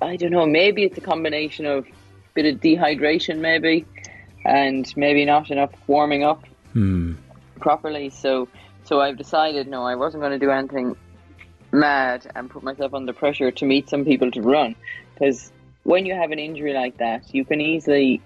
I 0.02 0.16
don't 0.16 0.30
know. 0.30 0.46
Maybe 0.46 0.84
it's 0.84 0.98
a 0.98 1.00
combination 1.00 1.66
of 1.66 1.86
a 1.86 1.90
bit 2.34 2.46
of 2.54 2.60
dehydration, 2.60 3.38
maybe, 3.38 3.86
and 4.44 4.92
maybe 4.96 5.24
not 5.24 5.50
enough 5.50 5.72
warming 5.86 6.24
up 6.24 6.44
hmm. 6.72 7.14
properly. 7.58 8.10
So, 8.10 8.48
so 8.84 9.00
I've 9.00 9.16
decided 9.16 9.66
no, 9.66 9.84
I 9.84 9.94
wasn't 9.94 10.22
going 10.22 10.32
to 10.32 10.38
do 10.38 10.50
anything 10.50 10.96
mad 11.72 12.30
and 12.34 12.50
put 12.50 12.62
myself 12.62 12.94
under 12.94 13.12
pressure 13.12 13.50
to 13.50 13.64
meet 13.64 13.88
some 13.88 14.04
people 14.04 14.30
to 14.30 14.40
run 14.40 14.74
because 15.14 15.52
when 15.84 16.06
you 16.06 16.14
have 16.14 16.30
an 16.30 16.38
injury 16.38 16.74
like 16.74 16.98
that, 16.98 17.34
you 17.34 17.44
can 17.44 17.60
easily 17.60 18.20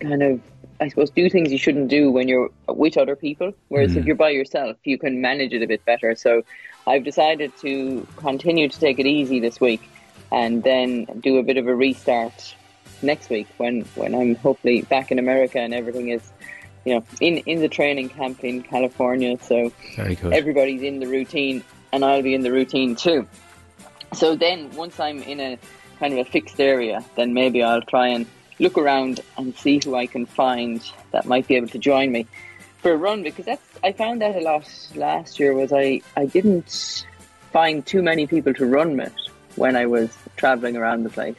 kind 0.00 0.22
of 0.22 0.40
I 0.80 0.88
suppose, 0.88 1.10
do 1.10 1.30
things 1.30 1.52
you 1.52 1.58
shouldn't 1.58 1.88
do 1.88 2.10
when 2.10 2.28
you're 2.28 2.50
with 2.68 2.96
other 2.96 3.16
people. 3.16 3.52
Whereas 3.68 3.92
mm. 3.92 3.98
if 3.98 4.06
you're 4.06 4.16
by 4.16 4.30
yourself, 4.30 4.76
you 4.84 4.98
can 4.98 5.20
manage 5.20 5.52
it 5.52 5.62
a 5.62 5.66
bit 5.66 5.84
better. 5.84 6.14
So 6.14 6.42
I've 6.86 7.04
decided 7.04 7.56
to 7.58 8.06
continue 8.16 8.68
to 8.68 8.80
take 8.80 8.98
it 8.98 9.06
easy 9.06 9.40
this 9.40 9.60
week 9.60 9.88
and 10.32 10.62
then 10.62 11.04
do 11.20 11.38
a 11.38 11.42
bit 11.42 11.58
of 11.58 11.68
a 11.68 11.74
restart 11.74 12.54
next 13.02 13.30
week 13.30 13.46
when, 13.56 13.82
when 13.94 14.14
I'm 14.14 14.34
hopefully 14.34 14.82
back 14.82 15.12
in 15.12 15.18
America 15.18 15.60
and 15.60 15.72
everything 15.72 16.08
is, 16.08 16.22
you 16.84 16.96
know, 16.96 17.04
in, 17.20 17.38
in 17.38 17.60
the 17.60 17.68
training 17.68 18.08
camp 18.08 18.42
in 18.42 18.62
California. 18.62 19.38
So 19.40 19.72
everybody's 19.96 20.82
in 20.82 20.98
the 20.98 21.06
routine 21.06 21.62
and 21.94 22.04
I'll 22.04 22.22
be 22.22 22.34
in 22.34 22.42
the 22.42 22.50
routine 22.50 22.96
too. 22.96 23.26
So 24.14 24.34
then 24.34 24.74
once 24.74 24.98
I'm 24.98 25.22
in 25.22 25.38
a 25.38 25.58
kind 26.00 26.12
of 26.12 26.26
a 26.26 26.28
fixed 26.28 26.60
area, 26.60 27.04
then 27.14 27.32
maybe 27.34 27.62
I'll 27.62 27.82
try 27.82 28.08
and 28.08 28.26
look 28.58 28.76
around 28.76 29.20
and 29.38 29.56
see 29.56 29.80
who 29.84 29.94
I 29.94 30.06
can 30.06 30.26
find 30.26 30.82
that 31.12 31.24
might 31.26 31.46
be 31.46 31.54
able 31.54 31.68
to 31.68 31.78
join 31.78 32.10
me 32.10 32.26
for 32.78 32.92
a 32.92 32.96
run 32.96 33.22
because 33.22 33.44
that's 33.44 33.62
I 33.84 33.92
found 33.92 34.20
that 34.22 34.34
a 34.34 34.40
lot 34.40 34.68
last 34.96 35.38
year 35.38 35.54
was 35.54 35.72
I, 35.72 36.02
I 36.16 36.26
didn't 36.26 37.06
find 37.52 37.86
too 37.86 38.02
many 38.02 38.26
people 38.26 38.52
to 38.54 38.66
run 38.66 38.96
with 38.96 39.14
when 39.54 39.76
I 39.76 39.86
was 39.86 40.10
traveling 40.36 40.76
around 40.76 41.04
the 41.04 41.10
place. 41.10 41.36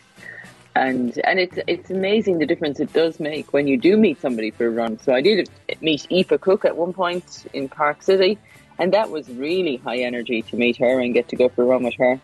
And 0.73 1.19
and 1.25 1.37
it's 1.39 1.57
it's 1.67 1.89
amazing 1.89 2.39
the 2.39 2.45
difference 2.45 2.79
it 2.79 2.93
does 2.93 3.19
make 3.19 3.51
when 3.51 3.67
you 3.67 3.77
do 3.77 3.97
meet 3.97 4.21
somebody 4.21 4.51
for 4.51 4.67
a 4.67 4.69
run. 4.69 4.99
So 4.99 5.13
I 5.13 5.21
did 5.21 5.49
meet 5.81 6.07
Aoife 6.11 6.39
Cook 6.39 6.63
at 6.63 6.77
one 6.77 6.93
point 6.93 7.45
in 7.53 7.67
Park 7.67 8.03
City, 8.03 8.37
and 8.79 8.93
that 8.93 9.09
was 9.09 9.29
really 9.29 9.77
high 9.77 9.97
energy 9.97 10.41
to 10.43 10.55
meet 10.55 10.77
her 10.77 10.99
and 10.99 11.13
get 11.13 11.29
to 11.29 11.35
go 11.35 11.49
for 11.49 11.63
a 11.63 11.65
run 11.65 11.83
with 11.83 11.95
her. 11.95 12.19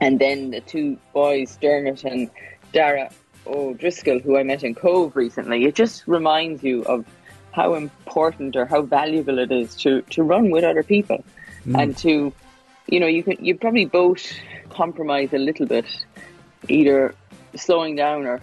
And 0.00 0.18
then 0.18 0.50
the 0.50 0.60
two 0.60 0.98
boys, 1.12 1.56
Dermot 1.60 2.04
and 2.04 2.30
Dara, 2.72 3.10
O'Driscoll, 3.46 4.20
who 4.20 4.36
I 4.36 4.42
met 4.42 4.62
in 4.64 4.74
Cobh 4.74 5.14
recently, 5.16 5.64
it 5.64 5.74
just 5.74 6.06
reminds 6.06 6.62
you 6.62 6.82
of 6.84 7.04
how 7.52 7.74
important 7.74 8.56
or 8.56 8.66
how 8.66 8.82
valuable 8.82 9.38
it 9.38 9.52
is 9.52 9.76
to, 9.76 10.02
to 10.02 10.22
run 10.22 10.50
with 10.50 10.64
other 10.64 10.82
people 10.82 11.24
mm. 11.64 11.80
and 11.80 11.96
to, 11.98 12.32
you 12.86 13.00
know, 13.00 13.06
you 13.06 13.22
can 13.22 13.36
you 13.44 13.56
probably 13.56 13.84
both 13.84 14.26
compromise 14.70 15.32
a 15.32 15.38
little 15.38 15.66
bit, 15.66 15.86
either 16.68 17.14
slowing 17.54 17.94
down 17.94 18.26
or 18.26 18.40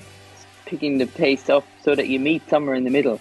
picking 0.65 0.97
the 0.97 1.06
pace 1.06 1.49
up 1.49 1.65
so 1.84 1.93
that 1.93 2.08
you 2.08 2.19
meet 2.19 2.47
somewhere 2.49 2.75
in 2.75 2.86
the 2.86 2.89
middle, 2.89 3.19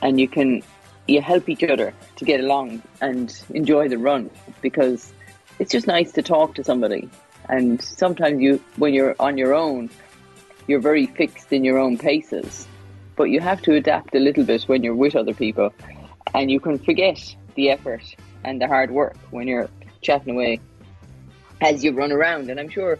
and 0.00 0.20
you 0.20 0.28
can 0.28 0.62
you 1.08 1.22
help 1.22 1.48
each 1.48 1.64
other 1.64 1.92
to 2.16 2.24
get 2.24 2.40
along 2.40 2.82
and 3.00 3.42
enjoy 3.50 3.88
the 3.88 3.98
run 3.98 4.30
because 4.60 5.12
it's 5.58 5.72
just 5.72 5.86
nice 5.86 6.12
to 6.12 6.22
talk 6.22 6.54
to 6.54 6.62
somebody. 6.62 7.08
And 7.48 7.80
sometimes 7.82 8.40
you, 8.40 8.62
when 8.76 8.92
you're 8.92 9.16
on 9.18 9.38
your 9.38 9.54
own, 9.54 9.90
you're 10.66 10.80
very 10.80 11.06
fixed 11.06 11.52
in 11.52 11.64
your 11.64 11.78
own 11.78 11.96
paces. 11.96 12.68
But 13.16 13.24
you 13.24 13.40
have 13.40 13.62
to 13.62 13.74
adapt 13.74 14.14
a 14.14 14.20
little 14.20 14.44
bit 14.44 14.64
when 14.64 14.84
you're 14.84 14.94
with 14.94 15.16
other 15.16 15.34
people, 15.34 15.74
and 16.34 16.50
you 16.50 16.60
can 16.60 16.78
forget 16.78 17.18
the 17.56 17.70
effort 17.70 18.04
and 18.44 18.60
the 18.60 18.68
hard 18.68 18.90
work 18.90 19.16
when 19.30 19.48
you're 19.48 19.68
chatting 20.02 20.34
away 20.34 20.60
as 21.60 21.82
you 21.82 21.92
run 21.92 22.12
around. 22.12 22.50
And 22.50 22.60
I'm 22.60 22.68
sure 22.68 22.98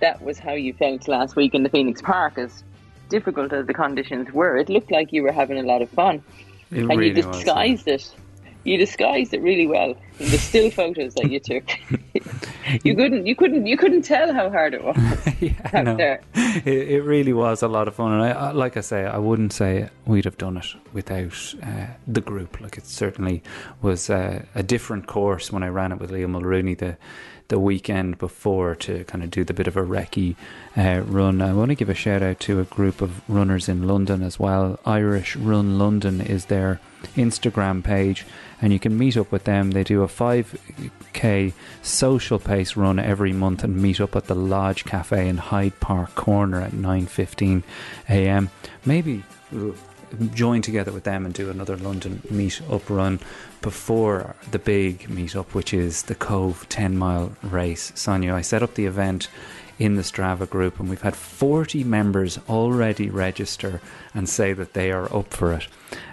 that 0.00 0.20
was 0.20 0.38
how 0.38 0.52
you 0.52 0.74
felt 0.74 1.08
last 1.08 1.36
week 1.36 1.54
in 1.54 1.62
the 1.62 1.70
Phoenix 1.70 2.02
Park, 2.02 2.36
as 2.36 2.64
difficult 3.08 3.52
as 3.52 3.66
the 3.66 3.74
conditions 3.74 4.30
were. 4.32 4.56
It 4.56 4.68
looked 4.68 4.90
like 4.90 5.12
you 5.12 5.22
were 5.22 5.32
having 5.32 5.58
a 5.58 5.62
lot 5.62 5.80
of 5.80 5.88
fun, 5.90 6.22
it 6.70 6.78
and 6.78 6.88
really 6.88 7.08
you 7.08 7.14
disguised 7.14 7.86
was, 7.86 8.12
it 8.12 8.20
you 8.64 8.76
disguised 8.76 9.32
it 9.34 9.42
really 9.42 9.66
well 9.66 9.90
in 10.18 10.30
the 10.30 10.38
still 10.38 10.70
photos 10.70 11.14
that 11.14 11.30
you 11.30 11.40
took. 11.40 11.64
you 12.84 12.94
couldn't, 12.94 13.26
you 13.26 13.34
couldn't, 13.34 13.66
you 13.66 13.76
couldn't 13.76 14.02
tell 14.02 14.32
how 14.32 14.50
hard 14.50 14.74
it 14.74 14.84
was. 14.84 14.96
yeah, 15.40 15.82
no, 15.82 16.18
it, 16.34 16.66
it, 16.66 17.02
really 17.02 17.32
was 17.32 17.62
a 17.62 17.68
lot 17.68 17.88
of 17.88 17.94
fun, 17.94 18.12
and 18.12 18.22
I, 18.22 18.50
like 18.50 18.76
I 18.76 18.80
say, 18.80 19.06
I 19.06 19.18
wouldn't 19.18 19.52
say 19.52 19.88
we'd 20.06 20.24
have 20.24 20.38
done 20.38 20.58
it 20.58 20.66
without 20.92 21.54
uh, 21.62 21.86
the 22.06 22.20
group. 22.20 22.60
Like 22.60 22.76
it 22.76 22.86
certainly 22.86 23.42
was 23.80 24.10
uh, 24.10 24.44
a 24.54 24.62
different 24.62 25.06
course 25.06 25.50
when 25.52 25.62
I 25.62 25.68
ran 25.68 25.92
it 25.92 25.98
with 25.98 26.10
Leo 26.10 26.28
Mulrooney. 26.28 26.74
The 26.74 26.96
the 27.48 27.58
weekend 27.58 28.18
before 28.18 28.74
to 28.74 29.04
kind 29.04 29.24
of 29.24 29.30
do 29.30 29.42
the 29.42 29.54
bit 29.54 29.66
of 29.66 29.76
a 29.76 29.82
recce 29.82 30.36
uh, 30.76 31.02
run. 31.06 31.40
I 31.40 31.54
want 31.54 31.70
to 31.70 31.74
give 31.74 31.88
a 31.88 31.94
shout 31.94 32.22
out 32.22 32.40
to 32.40 32.60
a 32.60 32.64
group 32.64 33.00
of 33.00 33.28
runners 33.28 33.68
in 33.68 33.88
London 33.88 34.22
as 34.22 34.38
well. 34.38 34.78
Irish 34.84 35.34
Run 35.34 35.78
London 35.78 36.20
is 36.20 36.46
their 36.46 36.80
Instagram 37.16 37.82
page, 37.82 38.26
and 38.60 38.72
you 38.72 38.78
can 38.78 38.98
meet 38.98 39.16
up 39.16 39.32
with 39.32 39.44
them. 39.44 39.70
They 39.70 39.84
do 39.84 40.02
a 40.02 40.08
5k 40.08 41.52
social 41.82 42.38
pace 42.38 42.76
run 42.76 42.98
every 42.98 43.32
month 43.32 43.64
and 43.64 43.80
meet 43.80 44.00
up 44.00 44.14
at 44.14 44.26
the 44.26 44.34
Lodge 44.34 44.84
Cafe 44.84 45.28
in 45.28 45.38
Hyde 45.38 45.80
Park 45.80 46.14
Corner 46.14 46.60
at 46.60 46.72
9:15 46.72 47.62
a.m. 48.10 48.50
Maybe 48.84 49.24
join 50.34 50.62
together 50.62 50.92
with 50.92 51.04
them 51.04 51.24
and 51.24 51.34
do 51.34 51.50
another 51.50 51.76
London 51.76 52.22
meet 52.30 52.60
up 52.70 52.88
run 52.88 53.20
before 53.62 54.36
the 54.50 54.58
big 54.58 55.08
meet 55.08 55.36
up, 55.36 55.54
which 55.54 55.74
is 55.74 56.04
the 56.04 56.14
Cobh 56.14 56.68
10 56.68 56.96
mile 56.96 57.32
race. 57.42 57.92
Sonia, 57.94 58.34
I 58.34 58.42
set 58.42 58.62
up 58.62 58.74
the 58.74 58.86
event 58.86 59.28
in 59.78 59.94
the 59.94 60.02
Strava 60.02 60.48
group, 60.48 60.80
and 60.80 60.88
we've 60.90 61.02
had 61.02 61.14
40 61.14 61.84
members 61.84 62.38
already 62.48 63.08
register 63.08 63.80
and 64.12 64.28
say 64.28 64.52
that 64.52 64.74
they 64.74 64.90
are 64.90 65.14
up 65.14 65.32
for 65.32 65.52
it. 65.52 65.68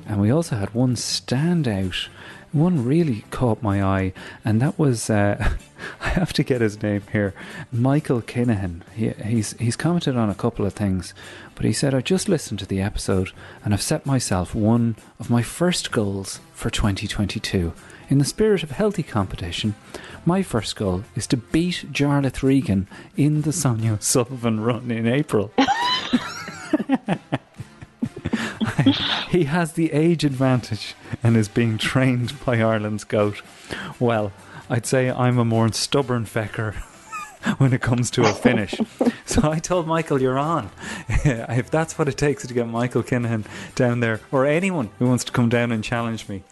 And 0.05 0.21
we 0.21 0.29
also 0.29 0.55
had 0.55 0.73
one 0.73 0.95
standout 0.95 2.07
one 2.55 2.85
really 2.85 3.25
caught 3.31 3.61
my 3.61 3.83
eye, 3.83 4.13
and 4.45 4.61
that 4.61 4.79
was 4.79 5.09
uh, 5.09 5.51
I 6.01 6.09
have 6.09 6.31
to 6.33 6.43
get 6.43 6.61
his 6.61 6.81
name 6.81 7.03
here, 7.11 7.33
Michael 7.71 8.21
Kinahan. 8.21 8.81
He, 8.95 9.09
he's 9.09 9.53
he's 9.53 9.75
commented 9.75 10.15
on 10.15 10.29
a 10.29 10.35
couple 10.35 10.65
of 10.65 10.73
things, 10.73 11.13
but 11.53 11.65
he 11.65 11.73
said 11.73 11.93
I 11.93 11.99
just 11.99 12.29
listened 12.29 12.59
to 12.59 12.65
the 12.65 12.81
episode 12.81 13.31
and 13.63 13.73
I've 13.73 13.81
set 13.81 14.05
myself 14.05 14.55
one 14.55 14.95
of 15.19 15.29
my 15.29 15.41
first 15.43 15.91
goals 15.91 16.39
for 16.53 16.69
2022. 16.69 17.73
In 18.07 18.19
the 18.19 18.25
spirit 18.25 18.63
of 18.63 18.71
healthy 18.71 19.03
competition, 19.03 19.75
my 20.25 20.41
first 20.41 20.75
goal 20.75 21.03
is 21.15 21.27
to 21.27 21.37
beat 21.37 21.91
Jarlath 21.91 22.41
Regan 22.41 22.87
in 23.17 23.41
the 23.41 23.51
Sonia 23.51 23.97
Sullivan 23.99 24.59
run 24.61 24.91
in 24.91 25.07
April. 25.07 25.51
he 29.30 29.45
has 29.45 29.73
the 29.73 29.91
age 29.91 30.23
advantage 30.23 30.95
and 31.23 31.38
is 31.38 31.47
being 31.47 31.78
trained 31.78 32.34
by 32.45 32.61
Ireland's 32.61 33.03
goat. 33.03 33.41
Well, 33.99 34.32
I'd 34.69 34.86
say 34.86 35.09
I'm 35.09 35.38
a 35.38 35.45
more 35.45 35.71
stubborn 35.71 36.26
fecker 36.26 36.76
when 37.57 37.73
it 37.73 37.81
comes 37.81 38.09
to 38.11 38.23
a 38.23 38.33
finish. 38.33 38.75
so 39.25 39.49
I 39.49 39.59
told 39.59 39.87
Michael, 39.87 40.21
"You're 40.21 40.39
on. 40.39 40.69
if 41.07 41.69
that's 41.69 41.97
what 41.97 42.07
it 42.07 42.17
takes 42.17 42.45
to 42.47 42.53
get 42.53 42.67
Michael 42.67 43.03
Kinahan 43.03 43.45
down 43.75 43.99
there, 43.99 44.21
or 44.31 44.45
anyone 44.45 44.89
who 44.99 45.07
wants 45.07 45.23
to 45.25 45.31
come 45.31 45.49
down 45.49 45.71
and 45.71 45.83
challenge 45.83 46.27
me, 46.27 46.43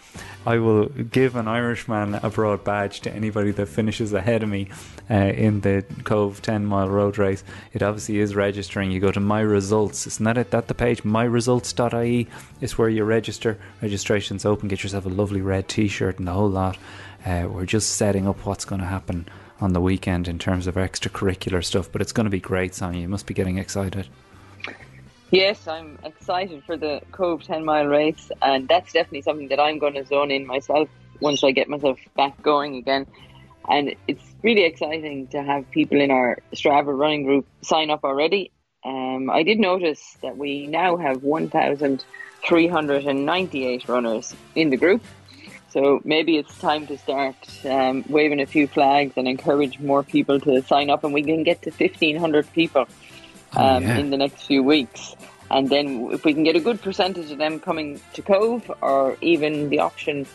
I 0.46 0.58
will 0.58 0.86
give 0.86 1.36
an 1.36 1.48
Irishman 1.48 2.16
Abroad 2.16 2.64
badge 2.64 3.02
to 3.02 3.14
anybody 3.14 3.52
that 3.52 3.68
finishes 3.68 4.14
ahead 4.14 4.44
of 4.44 4.50
me 4.50 4.70
uh, 5.10 5.14
in 5.14 5.62
the 5.62 5.86
Cobh 6.04 6.42
10 6.42 6.66
mile 6.66 6.90
road 6.90 7.18
race. 7.18 7.44
It 7.74 7.82
obviously 7.82 8.20
is 8.20 8.36
registering. 8.36 8.92
You 8.92 9.00
go 9.00 9.12
to 9.12 9.20
My 9.20 9.42
Results. 9.42 10.06
Isn't 10.06 10.26
that 10.26 10.38
it? 10.38 10.52
That 10.52 10.68
the 10.68 10.74
page? 10.74 11.04
MyResults.ie 11.04 12.28
is 12.62 12.78
where 12.78 12.90
you 12.90 13.04
register. 13.04 13.58
Registration's 13.82 14.46
open. 14.46 14.68
Get 14.68 14.84
yourself 14.84 15.06
a 15.06 15.10
lovely 15.10 15.42
red 15.42 15.68
t 15.68 15.88
shirt 15.88 16.20
and 16.20 16.28
the 16.28 16.34
whole 16.34 16.50
lot. 16.50 16.78
Uh, 17.26 17.48
we're 17.50 17.66
just 17.66 17.96
setting 17.96 18.28
up 18.28 18.46
what's 18.46 18.66
going 18.66 18.82
to 18.82 18.88
happen 18.88 19.26
on 19.60 19.74
the 19.74 19.82
weekend 19.82 20.28
in 20.28 20.40
terms 20.40 20.68
of 20.68 20.76
extracurricular 20.76 21.64
stuff, 21.64 21.92
but 21.92 22.02
it's 22.02 22.12
going 22.12 22.26
to 22.26 22.32
be 22.32 22.40
great, 22.40 22.76
Sonia. 22.76 23.02
You 23.02 23.10
must 23.10 23.26
be 23.26 23.34
getting 23.34 23.58
excited. 23.58 24.08
Yes, 25.32 25.68
I'm 25.68 25.98
excited 26.04 26.64
for 26.64 26.78
the 26.78 27.02
Cobh 27.12 27.44
10 27.44 27.66
mile 27.66 27.88
race, 27.88 28.32
and 28.42 28.68
that's 28.68 28.94
definitely 28.94 29.24
something 29.24 29.48
that 29.48 29.60
I'm 29.60 29.80
going 29.80 29.96
to 29.96 30.06
zone 30.06 30.30
in 30.30 30.46
myself 30.46 30.90
once 31.22 31.44
I 31.44 31.52
get 31.52 31.70
myself 31.70 31.98
back 32.16 32.40
going 32.44 32.76
again. 32.76 33.08
And 33.68 33.96
it's 34.08 34.24
really 34.44 34.66
exciting 34.66 35.26
to 35.28 35.42
have 35.42 35.72
people 35.72 36.02
in 36.02 36.12
our 36.12 36.38
Strava 36.54 36.96
running 36.96 37.24
group 37.24 37.48
sign 37.62 37.90
up 37.90 38.04
already. 38.04 38.52
Um, 38.86 39.30
I 39.30 39.44
did 39.44 39.60
notice 39.60 40.18
that 40.22 40.38
we 40.38 40.68
now 40.68 40.98
have 40.98 41.24
1,398 41.24 43.88
runners 43.88 44.36
in 44.54 44.70
the 44.70 44.78
group. 44.78 45.02
So 45.74 46.02
maybe 46.04 46.38
it's 46.38 46.56
time 46.60 46.86
to 46.86 47.00
start 47.00 47.36
um, 47.66 48.06
waving 48.08 48.40
a 48.40 48.46
few 48.46 48.68
flags 48.68 49.14
and 49.18 49.28
encourage 49.28 49.80
more 49.80 50.04
people 50.04 50.40
to 50.42 50.62
sign 50.62 50.92
up, 50.92 51.04
and 51.04 51.16
we 51.16 51.24
can 51.24 51.42
get 51.42 51.64
to 51.64 51.72
1,500 51.72 52.54
people 52.54 52.86
oh, 53.56 53.60
um, 53.60 53.84
oh, 53.84 53.88
yeah. 53.88 53.98
in 53.98 54.12
the 54.12 54.18
next 54.18 54.44
few 54.44 54.62
weeks. 54.62 55.16
And 55.50 55.70
then 55.70 56.10
if 56.12 56.26
we 56.26 56.34
can 56.36 56.44
get 56.44 56.56
a 56.56 56.60
good 56.60 56.80
percentage 56.80 57.32
of 57.32 57.40
them 57.40 57.60
coming 57.60 58.00
to 58.14 58.22
Cobh, 58.22 58.72
or 58.82 59.18
even 59.22 59.70
the 59.70 59.80
option 59.80 60.28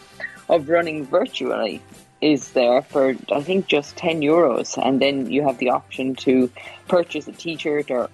of 0.48 0.68
running 0.68 1.06
virtually 1.06 1.80
is 2.20 2.50
there 2.50 2.82
for 2.82 3.14
I 3.30 3.42
think 3.42 3.68
just 3.68 3.96
10 3.96 4.22
euros 4.22 4.76
and 4.84 5.00
then 5.00 5.30
you 5.30 5.42
have 5.44 5.58
the 5.58 5.70
option 5.70 6.16
to 6.16 6.50
purchase 6.88 7.28
a 7.28 7.32
t-shirt 7.32 7.92
or 7.92 8.10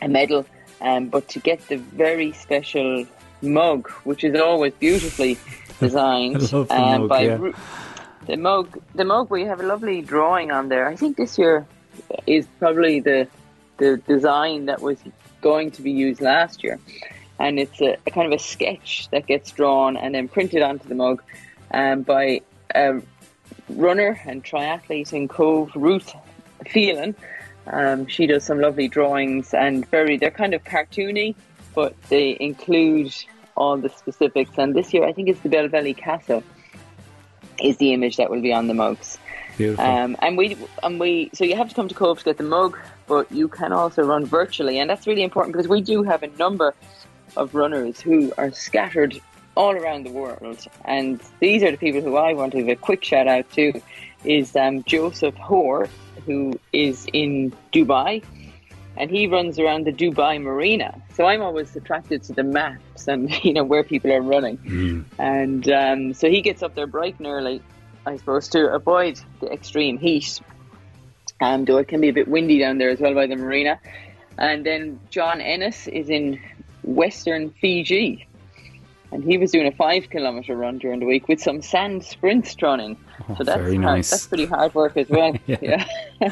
a 0.00 0.08
medal 0.08 0.44
um, 0.80 1.08
but 1.08 1.28
to 1.28 1.38
get 1.38 1.68
the 1.68 1.76
very 1.76 2.32
special 2.32 3.06
mug 3.40 3.88
which 4.02 4.24
is 4.24 4.40
always 4.40 4.72
beautifully 4.74 5.38
designed 5.82 6.40
the 6.40 6.66
um, 6.70 7.00
mug, 7.02 7.08
by 7.08 7.20
yeah. 7.22 7.52
the 8.26 8.36
mug 8.36 8.78
the 8.94 9.04
mug 9.04 9.30
we 9.30 9.44
have 9.44 9.60
a 9.60 9.66
lovely 9.66 10.02
drawing 10.02 10.50
on 10.50 10.68
there 10.68 10.86
I 10.88 10.96
think 10.96 11.16
this 11.16 11.38
year 11.38 11.66
is 12.26 12.46
probably 12.58 13.00
the 13.00 13.28
the 13.78 13.96
design 13.96 14.66
that 14.66 14.80
was 14.80 14.98
going 15.40 15.72
to 15.72 15.82
be 15.82 15.90
used 15.90 16.20
last 16.20 16.64
year. 16.64 16.78
And 17.38 17.58
it's 17.58 17.80
a, 17.80 17.96
a 18.06 18.10
kind 18.10 18.32
of 18.32 18.38
a 18.38 18.42
sketch 18.42 19.08
that 19.10 19.26
gets 19.26 19.50
drawn 19.50 19.96
and 19.96 20.14
then 20.14 20.28
printed 20.28 20.62
onto 20.62 20.88
the 20.88 20.94
mug 20.94 21.22
um, 21.72 22.02
by 22.02 22.42
a 22.74 23.02
runner 23.68 24.20
and 24.24 24.44
triathlete 24.44 25.12
in 25.12 25.28
Cobh, 25.28 25.74
Ruth 25.74 26.14
Phelan. 26.68 27.14
Um, 27.66 28.06
she 28.06 28.26
does 28.26 28.44
some 28.44 28.60
lovely 28.60 28.88
drawings 28.88 29.52
and 29.54 29.88
very, 29.90 30.16
they're 30.16 30.30
kind 30.30 30.54
of 30.54 30.62
cartoony, 30.64 31.34
but 31.74 32.00
they 32.08 32.36
include 32.38 33.12
all 33.56 33.76
the 33.76 33.88
specifics. 33.88 34.50
And 34.58 34.74
this 34.74 34.92
year, 34.92 35.04
I 35.04 35.12
think 35.12 35.28
it's 35.28 35.40
the 35.40 35.48
Belvelly 35.48 35.96
Castle 35.96 36.42
is 37.62 37.76
the 37.76 37.92
image 37.92 38.16
that 38.16 38.30
will 38.30 38.40
be 38.40 38.52
on 38.52 38.66
the 38.66 38.74
mugs. 38.74 39.18
Beautiful. 39.56 39.84
Um, 39.84 40.16
and 40.20 40.36
we 40.36 40.56
and 40.82 40.98
we 40.98 41.30
so 41.34 41.44
you 41.44 41.56
have 41.56 41.68
to 41.68 41.74
come 41.74 41.88
to 41.88 41.94
Cobh 41.94 42.18
to 42.18 42.24
get 42.24 42.38
the 42.38 42.44
mug, 42.44 42.78
but 43.06 43.30
you 43.30 43.48
can 43.48 43.72
also 43.72 44.02
run 44.02 44.24
virtually, 44.24 44.78
and 44.78 44.88
that's 44.88 45.06
really 45.06 45.22
important 45.22 45.52
because 45.52 45.68
we 45.68 45.82
do 45.82 46.02
have 46.02 46.22
a 46.22 46.28
number 46.38 46.74
of 47.36 47.54
runners 47.54 48.00
who 48.00 48.32
are 48.38 48.50
scattered 48.50 49.20
all 49.54 49.72
around 49.72 50.06
the 50.06 50.10
world, 50.10 50.66
and 50.86 51.20
these 51.40 51.62
are 51.62 51.70
the 51.70 51.76
people 51.76 52.00
who 52.00 52.16
I 52.16 52.32
want 52.32 52.52
to 52.52 52.58
give 52.58 52.68
a 52.68 52.76
quick 52.76 53.04
shout 53.04 53.28
out 53.28 53.50
to. 53.52 53.80
Is 54.24 54.54
um, 54.54 54.84
Joseph 54.84 55.34
Hoare, 55.34 55.88
who 56.24 56.58
is 56.72 57.06
in 57.12 57.52
Dubai, 57.72 58.22
and 59.02 59.10
he 59.10 59.26
runs 59.26 59.58
around 59.58 59.84
the 59.84 59.92
Dubai 59.92 60.40
Marina. 60.40 61.02
So 61.14 61.26
I'm 61.26 61.42
always 61.42 61.74
attracted 61.74 62.22
to 62.24 62.32
the 62.32 62.44
maps 62.44 63.08
and 63.08 63.28
you 63.44 63.52
know 63.52 63.64
where 63.64 63.82
people 63.82 64.12
are 64.12 64.22
running, 64.22 64.58
mm. 64.58 65.04
and 65.18 65.68
um, 65.68 66.14
so 66.14 66.30
he 66.30 66.40
gets 66.40 66.62
up 66.62 66.76
there 66.76 66.86
bright 66.86 67.18
and 67.18 67.26
early 67.26 67.60
I 68.04 68.16
suppose, 68.16 68.48
to 68.48 68.72
avoid 68.72 69.20
the 69.40 69.52
extreme 69.52 69.98
heat. 69.98 70.40
Um, 71.40 71.64
though 71.64 71.78
it 71.78 71.88
can 71.88 72.00
be 72.00 72.08
a 72.08 72.12
bit 72.12 72.28
windy 72.28 72.58
down 72.58 72.78
there 72.78 72.90
as 72.90 73.00
well 73.00 73.14
by 73.14 73.26
the 73.26 73.36
marina. 73.36 73.80
And 74.38 74.64
then 74.64 75.00
John 75.10 75.40
Ennis 75.40 75.88
is 75.88 76.08
in 76.08 76.40
Western 76.82 77.50
Fiji. 77.50 78.26
And 79.12 79.22
he 79.22 79.36
was 79.36 79.50
doing 79.50 79.66
a 79.66 79.72
five 79.72 80.08
kilometer 80.08 80.56
run 80.56 80.78
during 80.78 80.98
the 81.00 81.06
week 81.06 81.28
with 81.28 81.38
some 81.40 81.60
sand 81.60 82.02
sprints 82.02 82.56
running. 82.62 82.96
Oh, 83.28 83.34
so 83.36 83.44
that's 83.44 83.60
very 83.60 83.76
hard, 83.76 83.96
nice. 83.98 84.10
that's 84.10 84.26
pretty 84.26 84.46
hard 84.46 84.74
work 84.74 84.96
as 84.96 85.08
well. 85.08 85.36
yeah. 85.46 85.86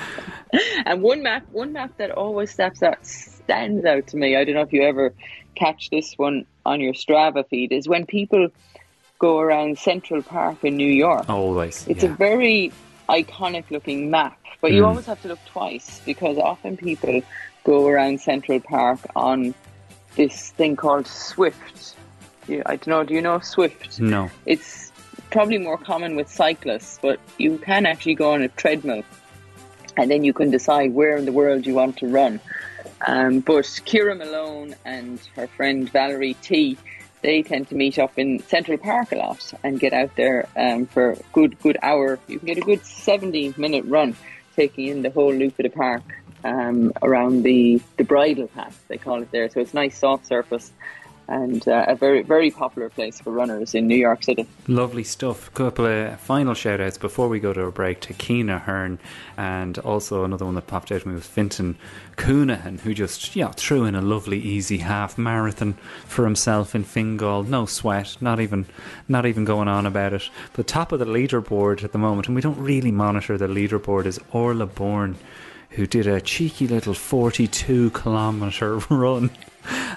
and 0.87 1.03
one 1.03 1.23
map 1.23 1.45
one 1.53 1.73
map 1.73 1.97
that 1.99 2.11
always 2.11 2.51
steps 2.51 2.83
out 2.83 3.05
stands 3.07 3.85
out 3.85 4.07
to 4.09 4.17
me. 4.17 4.35
I 4.37 4.45
don't 4.45 4.55
know 4.55 4.63
if 4.63 4.73
you 4.73 4.83
ever 4.83 5.13
catch 5.57 5.91
this 5.91 6.15
one 6.17 6.47
on 6.65 6.81
your 6.81 6.95
Strava 6.95 7.47
feed, 7.49 7.71
is 7.71 7.87
when 7.87 8.07
people 8.07 8.49
go 9.19 9.39
around 9.41 9.79
Central 9.79 10.23
Park 10.23 10.65
in 10.65 10.77
New 10.77 10.91
York. 10.91 11.29
Always. 11.29 11.87
It's 11.87 12.03
yeah. 12.03 12.11
a 12.13 12.15
very 12.15 12.73
iconic 13.11 13.71
looking 13.71 14.11
map, 14.11 14.39
but 14.63 14.73
you 14.73 14.83
Mm. 14.83 14.89
always 14.89 15.07
have 15.07 15.21
to 15.23 15.29
look 15.29 15.45
twice 15.47 16.01
because 16.07 16.39
often 16.39 16.77
people 16.79 17.21
go 17.65 17.87
around 17.87 18.21
Central 18.23 18.59
Park 18.61 19.01
on 19.15 19.55
this 20.17 20.51
thing 20.53 20.77
called 20.77 21.05
Zwift. 21.05 21.95
You, 22.49 22.63
I 22.67 22.77
don't 22.77 22.89
know, 22.89 23.05
do 23.05 23.15
you 23.15 23.23
know 23.23 23.39
Zwift? 23.39 24.01
No. 24.01 24.31
It's 24.47 24.93
probably 25.31 25.59
more 25.59 25.79
common 25.79 26.17
with 26.17 26.29
cyclists, 26.29 26.99
but 27.01 27.21
you 27.39 27.59
can 27.59 27.87
actually 27.87 28.15
go 28.15 28.33
on 28.33 28.43
a 28.43 28.49
treadmill 28.49 29.03
and 29.97 30.11
then 30.11 30.25
you 30.25 30.33
can 30.33 30.51
decide 30.51 30.93
where 30.93 31.17
in 31.17 31.25
the 31.25 31.33
world 31.33 31.67
you 31.67 31.75
want 31.75 31.97
to 31.99 32.07
run. 32.07 32.41
Um, 33.07 33.41
but 33.41 33.65
Kira 33.65 34.17
Malone 34.17 34.75
and 34.85 35.21
her 35.37 35.47
friend 35.47 35.91
Valerie 35.91 36.35
T, 36.35 36.77
they 37.23 37.43
tend 37.43 37.69
to 37.69 37.75
meet 37.75 37.99
up 37.99 38.19
in 38.19 38.41
Central 38.45 38.79
Park 38.79 39.13
a 39.13 39.17
lot 39.17 39.53
and 39.63 39.79
get 39.79 39.93
out 39.93 40.15
there 40.17 40.49
um, 40.57 40.87
for 40.87 41.13
a 41.13 41.19
good, 41.33 41.59
good 41.61 41.79
hour. 41.83 42.19
You 42.29 42.39
can 42.39 42.47
get 42.47 42.59
a 42.59 42.63
good 42.63 42.85
70 42.85 43.55
minute 43.57 43.85
run 43.87 44.17
taking 44.57 44.89
in 44.89 45.03
the 45.03 45.11
whole 45.11 45.33
loop 45.33 45.59
of 45.59 45.65
the 45.65 45.71
park 45.71 46.03
um, 46.45 46.93
around 47.03 47.43
the, 47.43 47.81
the 47.97 48.05
bridle 48.05 48.49
path, 48.49 48.83
they 48.89 48.99
call 48.99 49.23
it 49.23 49.31
there. 49.31 49.49
So 49.51 49.61
it's 49.61 49.75
nice 49.75 49.99
soft 49.99 50.27
surface 50.27 50.73
and 51.31 51.67
uh, 51.69 51.85
a 51.87 51.95
very, 51.95 52.23
very 52.23 52.51
popular 52.51 52.89
place 52.89 53.21
for 53.21 53.31
runners 53.31 53.75
in 53.75 53.87
New 53.87 53.97
York 53.97 54.25
City. 54.25 54.47
Lovely 54.67 55.05
stuff. 55.05 55.49
A 55.49 55.51
couple 55.53 55.87
of 55.87 56.19
final 56.21 56.55
shout 56.55 56.81
outs 56.81 56.99
before 56.99 57.29
we 57.29 57.39
go 57.39 57.53
to 57.53 57.65
a 57.65 57.71
break 57.71 58.01
to 58.01 58.13
Keena 58.13 58.59
Hearn 58.59 58.99
and 59.37 59.79
also 59.79 60.25
another 60.25 60.45
one 60.45 60.57
that 60.57 60.67
popped 60.67 60.91
out 60.91 61.03
to 61.03 61.09
me 61.09 61.15
was 61.15 61.27
Finton 61.27 61.77
Coonahan, 62.17 62.81
who 62.81 62.93
just 62.93 63.37
yeah 63.37 63.53
threw 63.53 63.85
in 63.85 63.95
a 63.95 64.03
lovely 64.03 64.41
easy 64.41 64.79
half 64.79 65.17
marathon 65.17 65.75
for 66.05 66.25
himself 66.25 66.75
in 66.75 66.83
Fingal. 66.83 67.45
No 67.45 67.65
sweat, 67.65 68.17
not 68.21 68.41
even 68.41 68.67
not 69.09 69.25
even 69.25 69.45
going 69.45 69.69
on 69.69 69.87
about 69.87 70.13
it. 70.13 70.29
The 70.55 70.65
top 70.65 70.91
of 70.91 70.99
the 70.99 71.07
leaderboard 71.07 71.85
at 71.85 71.93
the 71.93 71.99
moment, 71.99 72.27
and 72.27 72.35
we 72.35 72.43
don't 72.43 72.59
really 72.59 72.91
monitor 72.91 73.39
the 73.39 73.47
leaderboard, 73.47 74.05
is 74.05 74.21
Orla 74.33 74.67
Bourne 74.67 75.17
who 75.71 75.87
did 75.87 76.07
a 76.07 76.21
cheeky 76.21 76.67
little 76.67 76.95
42 76.95 77.91
kilometre 77.91 78.79
run. 78.91 79.31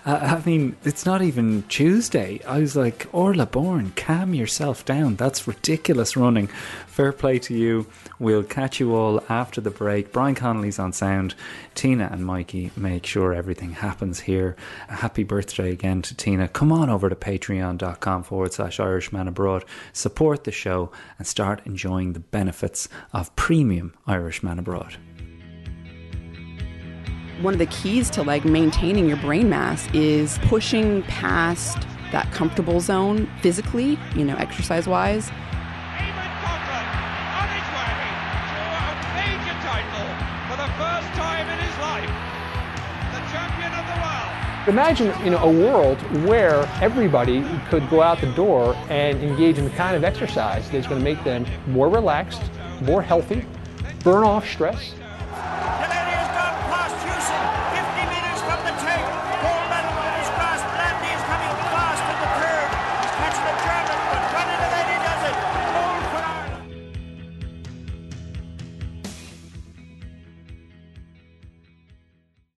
I 0.05 0.41
mean, 0.45 0.75
it's 0.83 1.05
not 1.05 1.21
even 1.21 1.63
Tuesday. 1.69 2.41
I 2.45 2.59
was 2.59 2.75
like, 2.75 3.07
Orla 3.13 3.45
Bourne, 3.45 3.93
calm 3.95 4.33
yourself 4.33 4.83
down. 4.83 5.15
That's 5.15 5.47
ridiculous 5.47 6.17
running. 6.17 6.47
Fair 6.87 7.13
play 7.13 7.39
to 7.39 7.53
you. 7.53 7.87
We'll 8.19 8.43
catch 8.43 8.81
you 8.81 8.93
all 8.93 9.23
after 9.29 9.61
the 9.61 9.71
break. 9.71 10.11
Brian 10.11 10.35
Connolly's 10.35 10.77
on 10.77 10.91
sound. 10.91 11.35
Tina 11.73 12.09
and 12.11 12.25
Mikey 12.25 12.71
make 12.75 13.05
sure 13.05 13.33
everything 13.33 13.71
happens 13.71 14.19
here. 14.19 14.57
A 14.89 14.95
happy 14.95 15.23
birthday 15.23 15.71
again 15.71 16.01
to 16.01 16.15
Tina. 16.15 16.49
Come 16.49 16.73
on 16.73 16.89
over 16.89 17.07
to 17.07 17.15
patreon.com 17.15 18.23
forward 18.23 18.51
slash 18.51 18.81
Irishman 18.81 19.29
Abroad. 19.29 19.63
Support 19.93 20.43
the 20.43 20.51
show 20.51 20.91
and 21.17 21.25
start 21.25 21.61
enjoying 21.65 22.11
the 22.11 22.19
benefits 22.19 22.89
of 23.13 23.33
premium 23.37 23.93
Irishman 24.05 24.59
Abroad 24.59 24.97
one 27.41 27.53
of 27.53 27.59
the 27.59 27.65
keys 27.67 28.09
to 28.11 28.23
like 28.23 28.45
maintaining 28.45 29.07
your 29.07 29.17
brain 29.17 29.49
mass 29.49 29.87
is 29.93 30.37
pushing 30.43 31.01
past 31.03 31.87
that 32.11 32.31
comfortable 32.31 32.79
zone 32.79 33.29
physically, 33.41 33.97
you 34.15 34.23
know, 34.23 34.35
exercise 34.35 34.87
wise. 34.87 35.31
Imagine 44.65 45.13
you 45.25 45.29
know 45.29 45.39
a 45.39 45.51
world 45.51 46.01
where 46.25 46.65
everybody 46.81 47.43
could 47.67 47.89
go 47.89 48.01
out 48.01 48.21
the 48.21 48.31
door 48.31 48.73
and 48.89 49.21
engage 49.21 49.57
in 49.57 49.65
the 49.65 49.71
kind 49.71 49.93
of 49.93 50.05
exercise 50.05 50.69
that's 50.71 50.87
going 50.87 51.01
to 51.01 51.03
make 51.03 51.21
them 51.25 51.45
more 51.67 51.89
relaxed, 51.89 52.41
more 52.79 53.01
healthy, 53.01 53.45
burn 54.05 54.23
off 54.23 54.47
stress, 54.47 54.93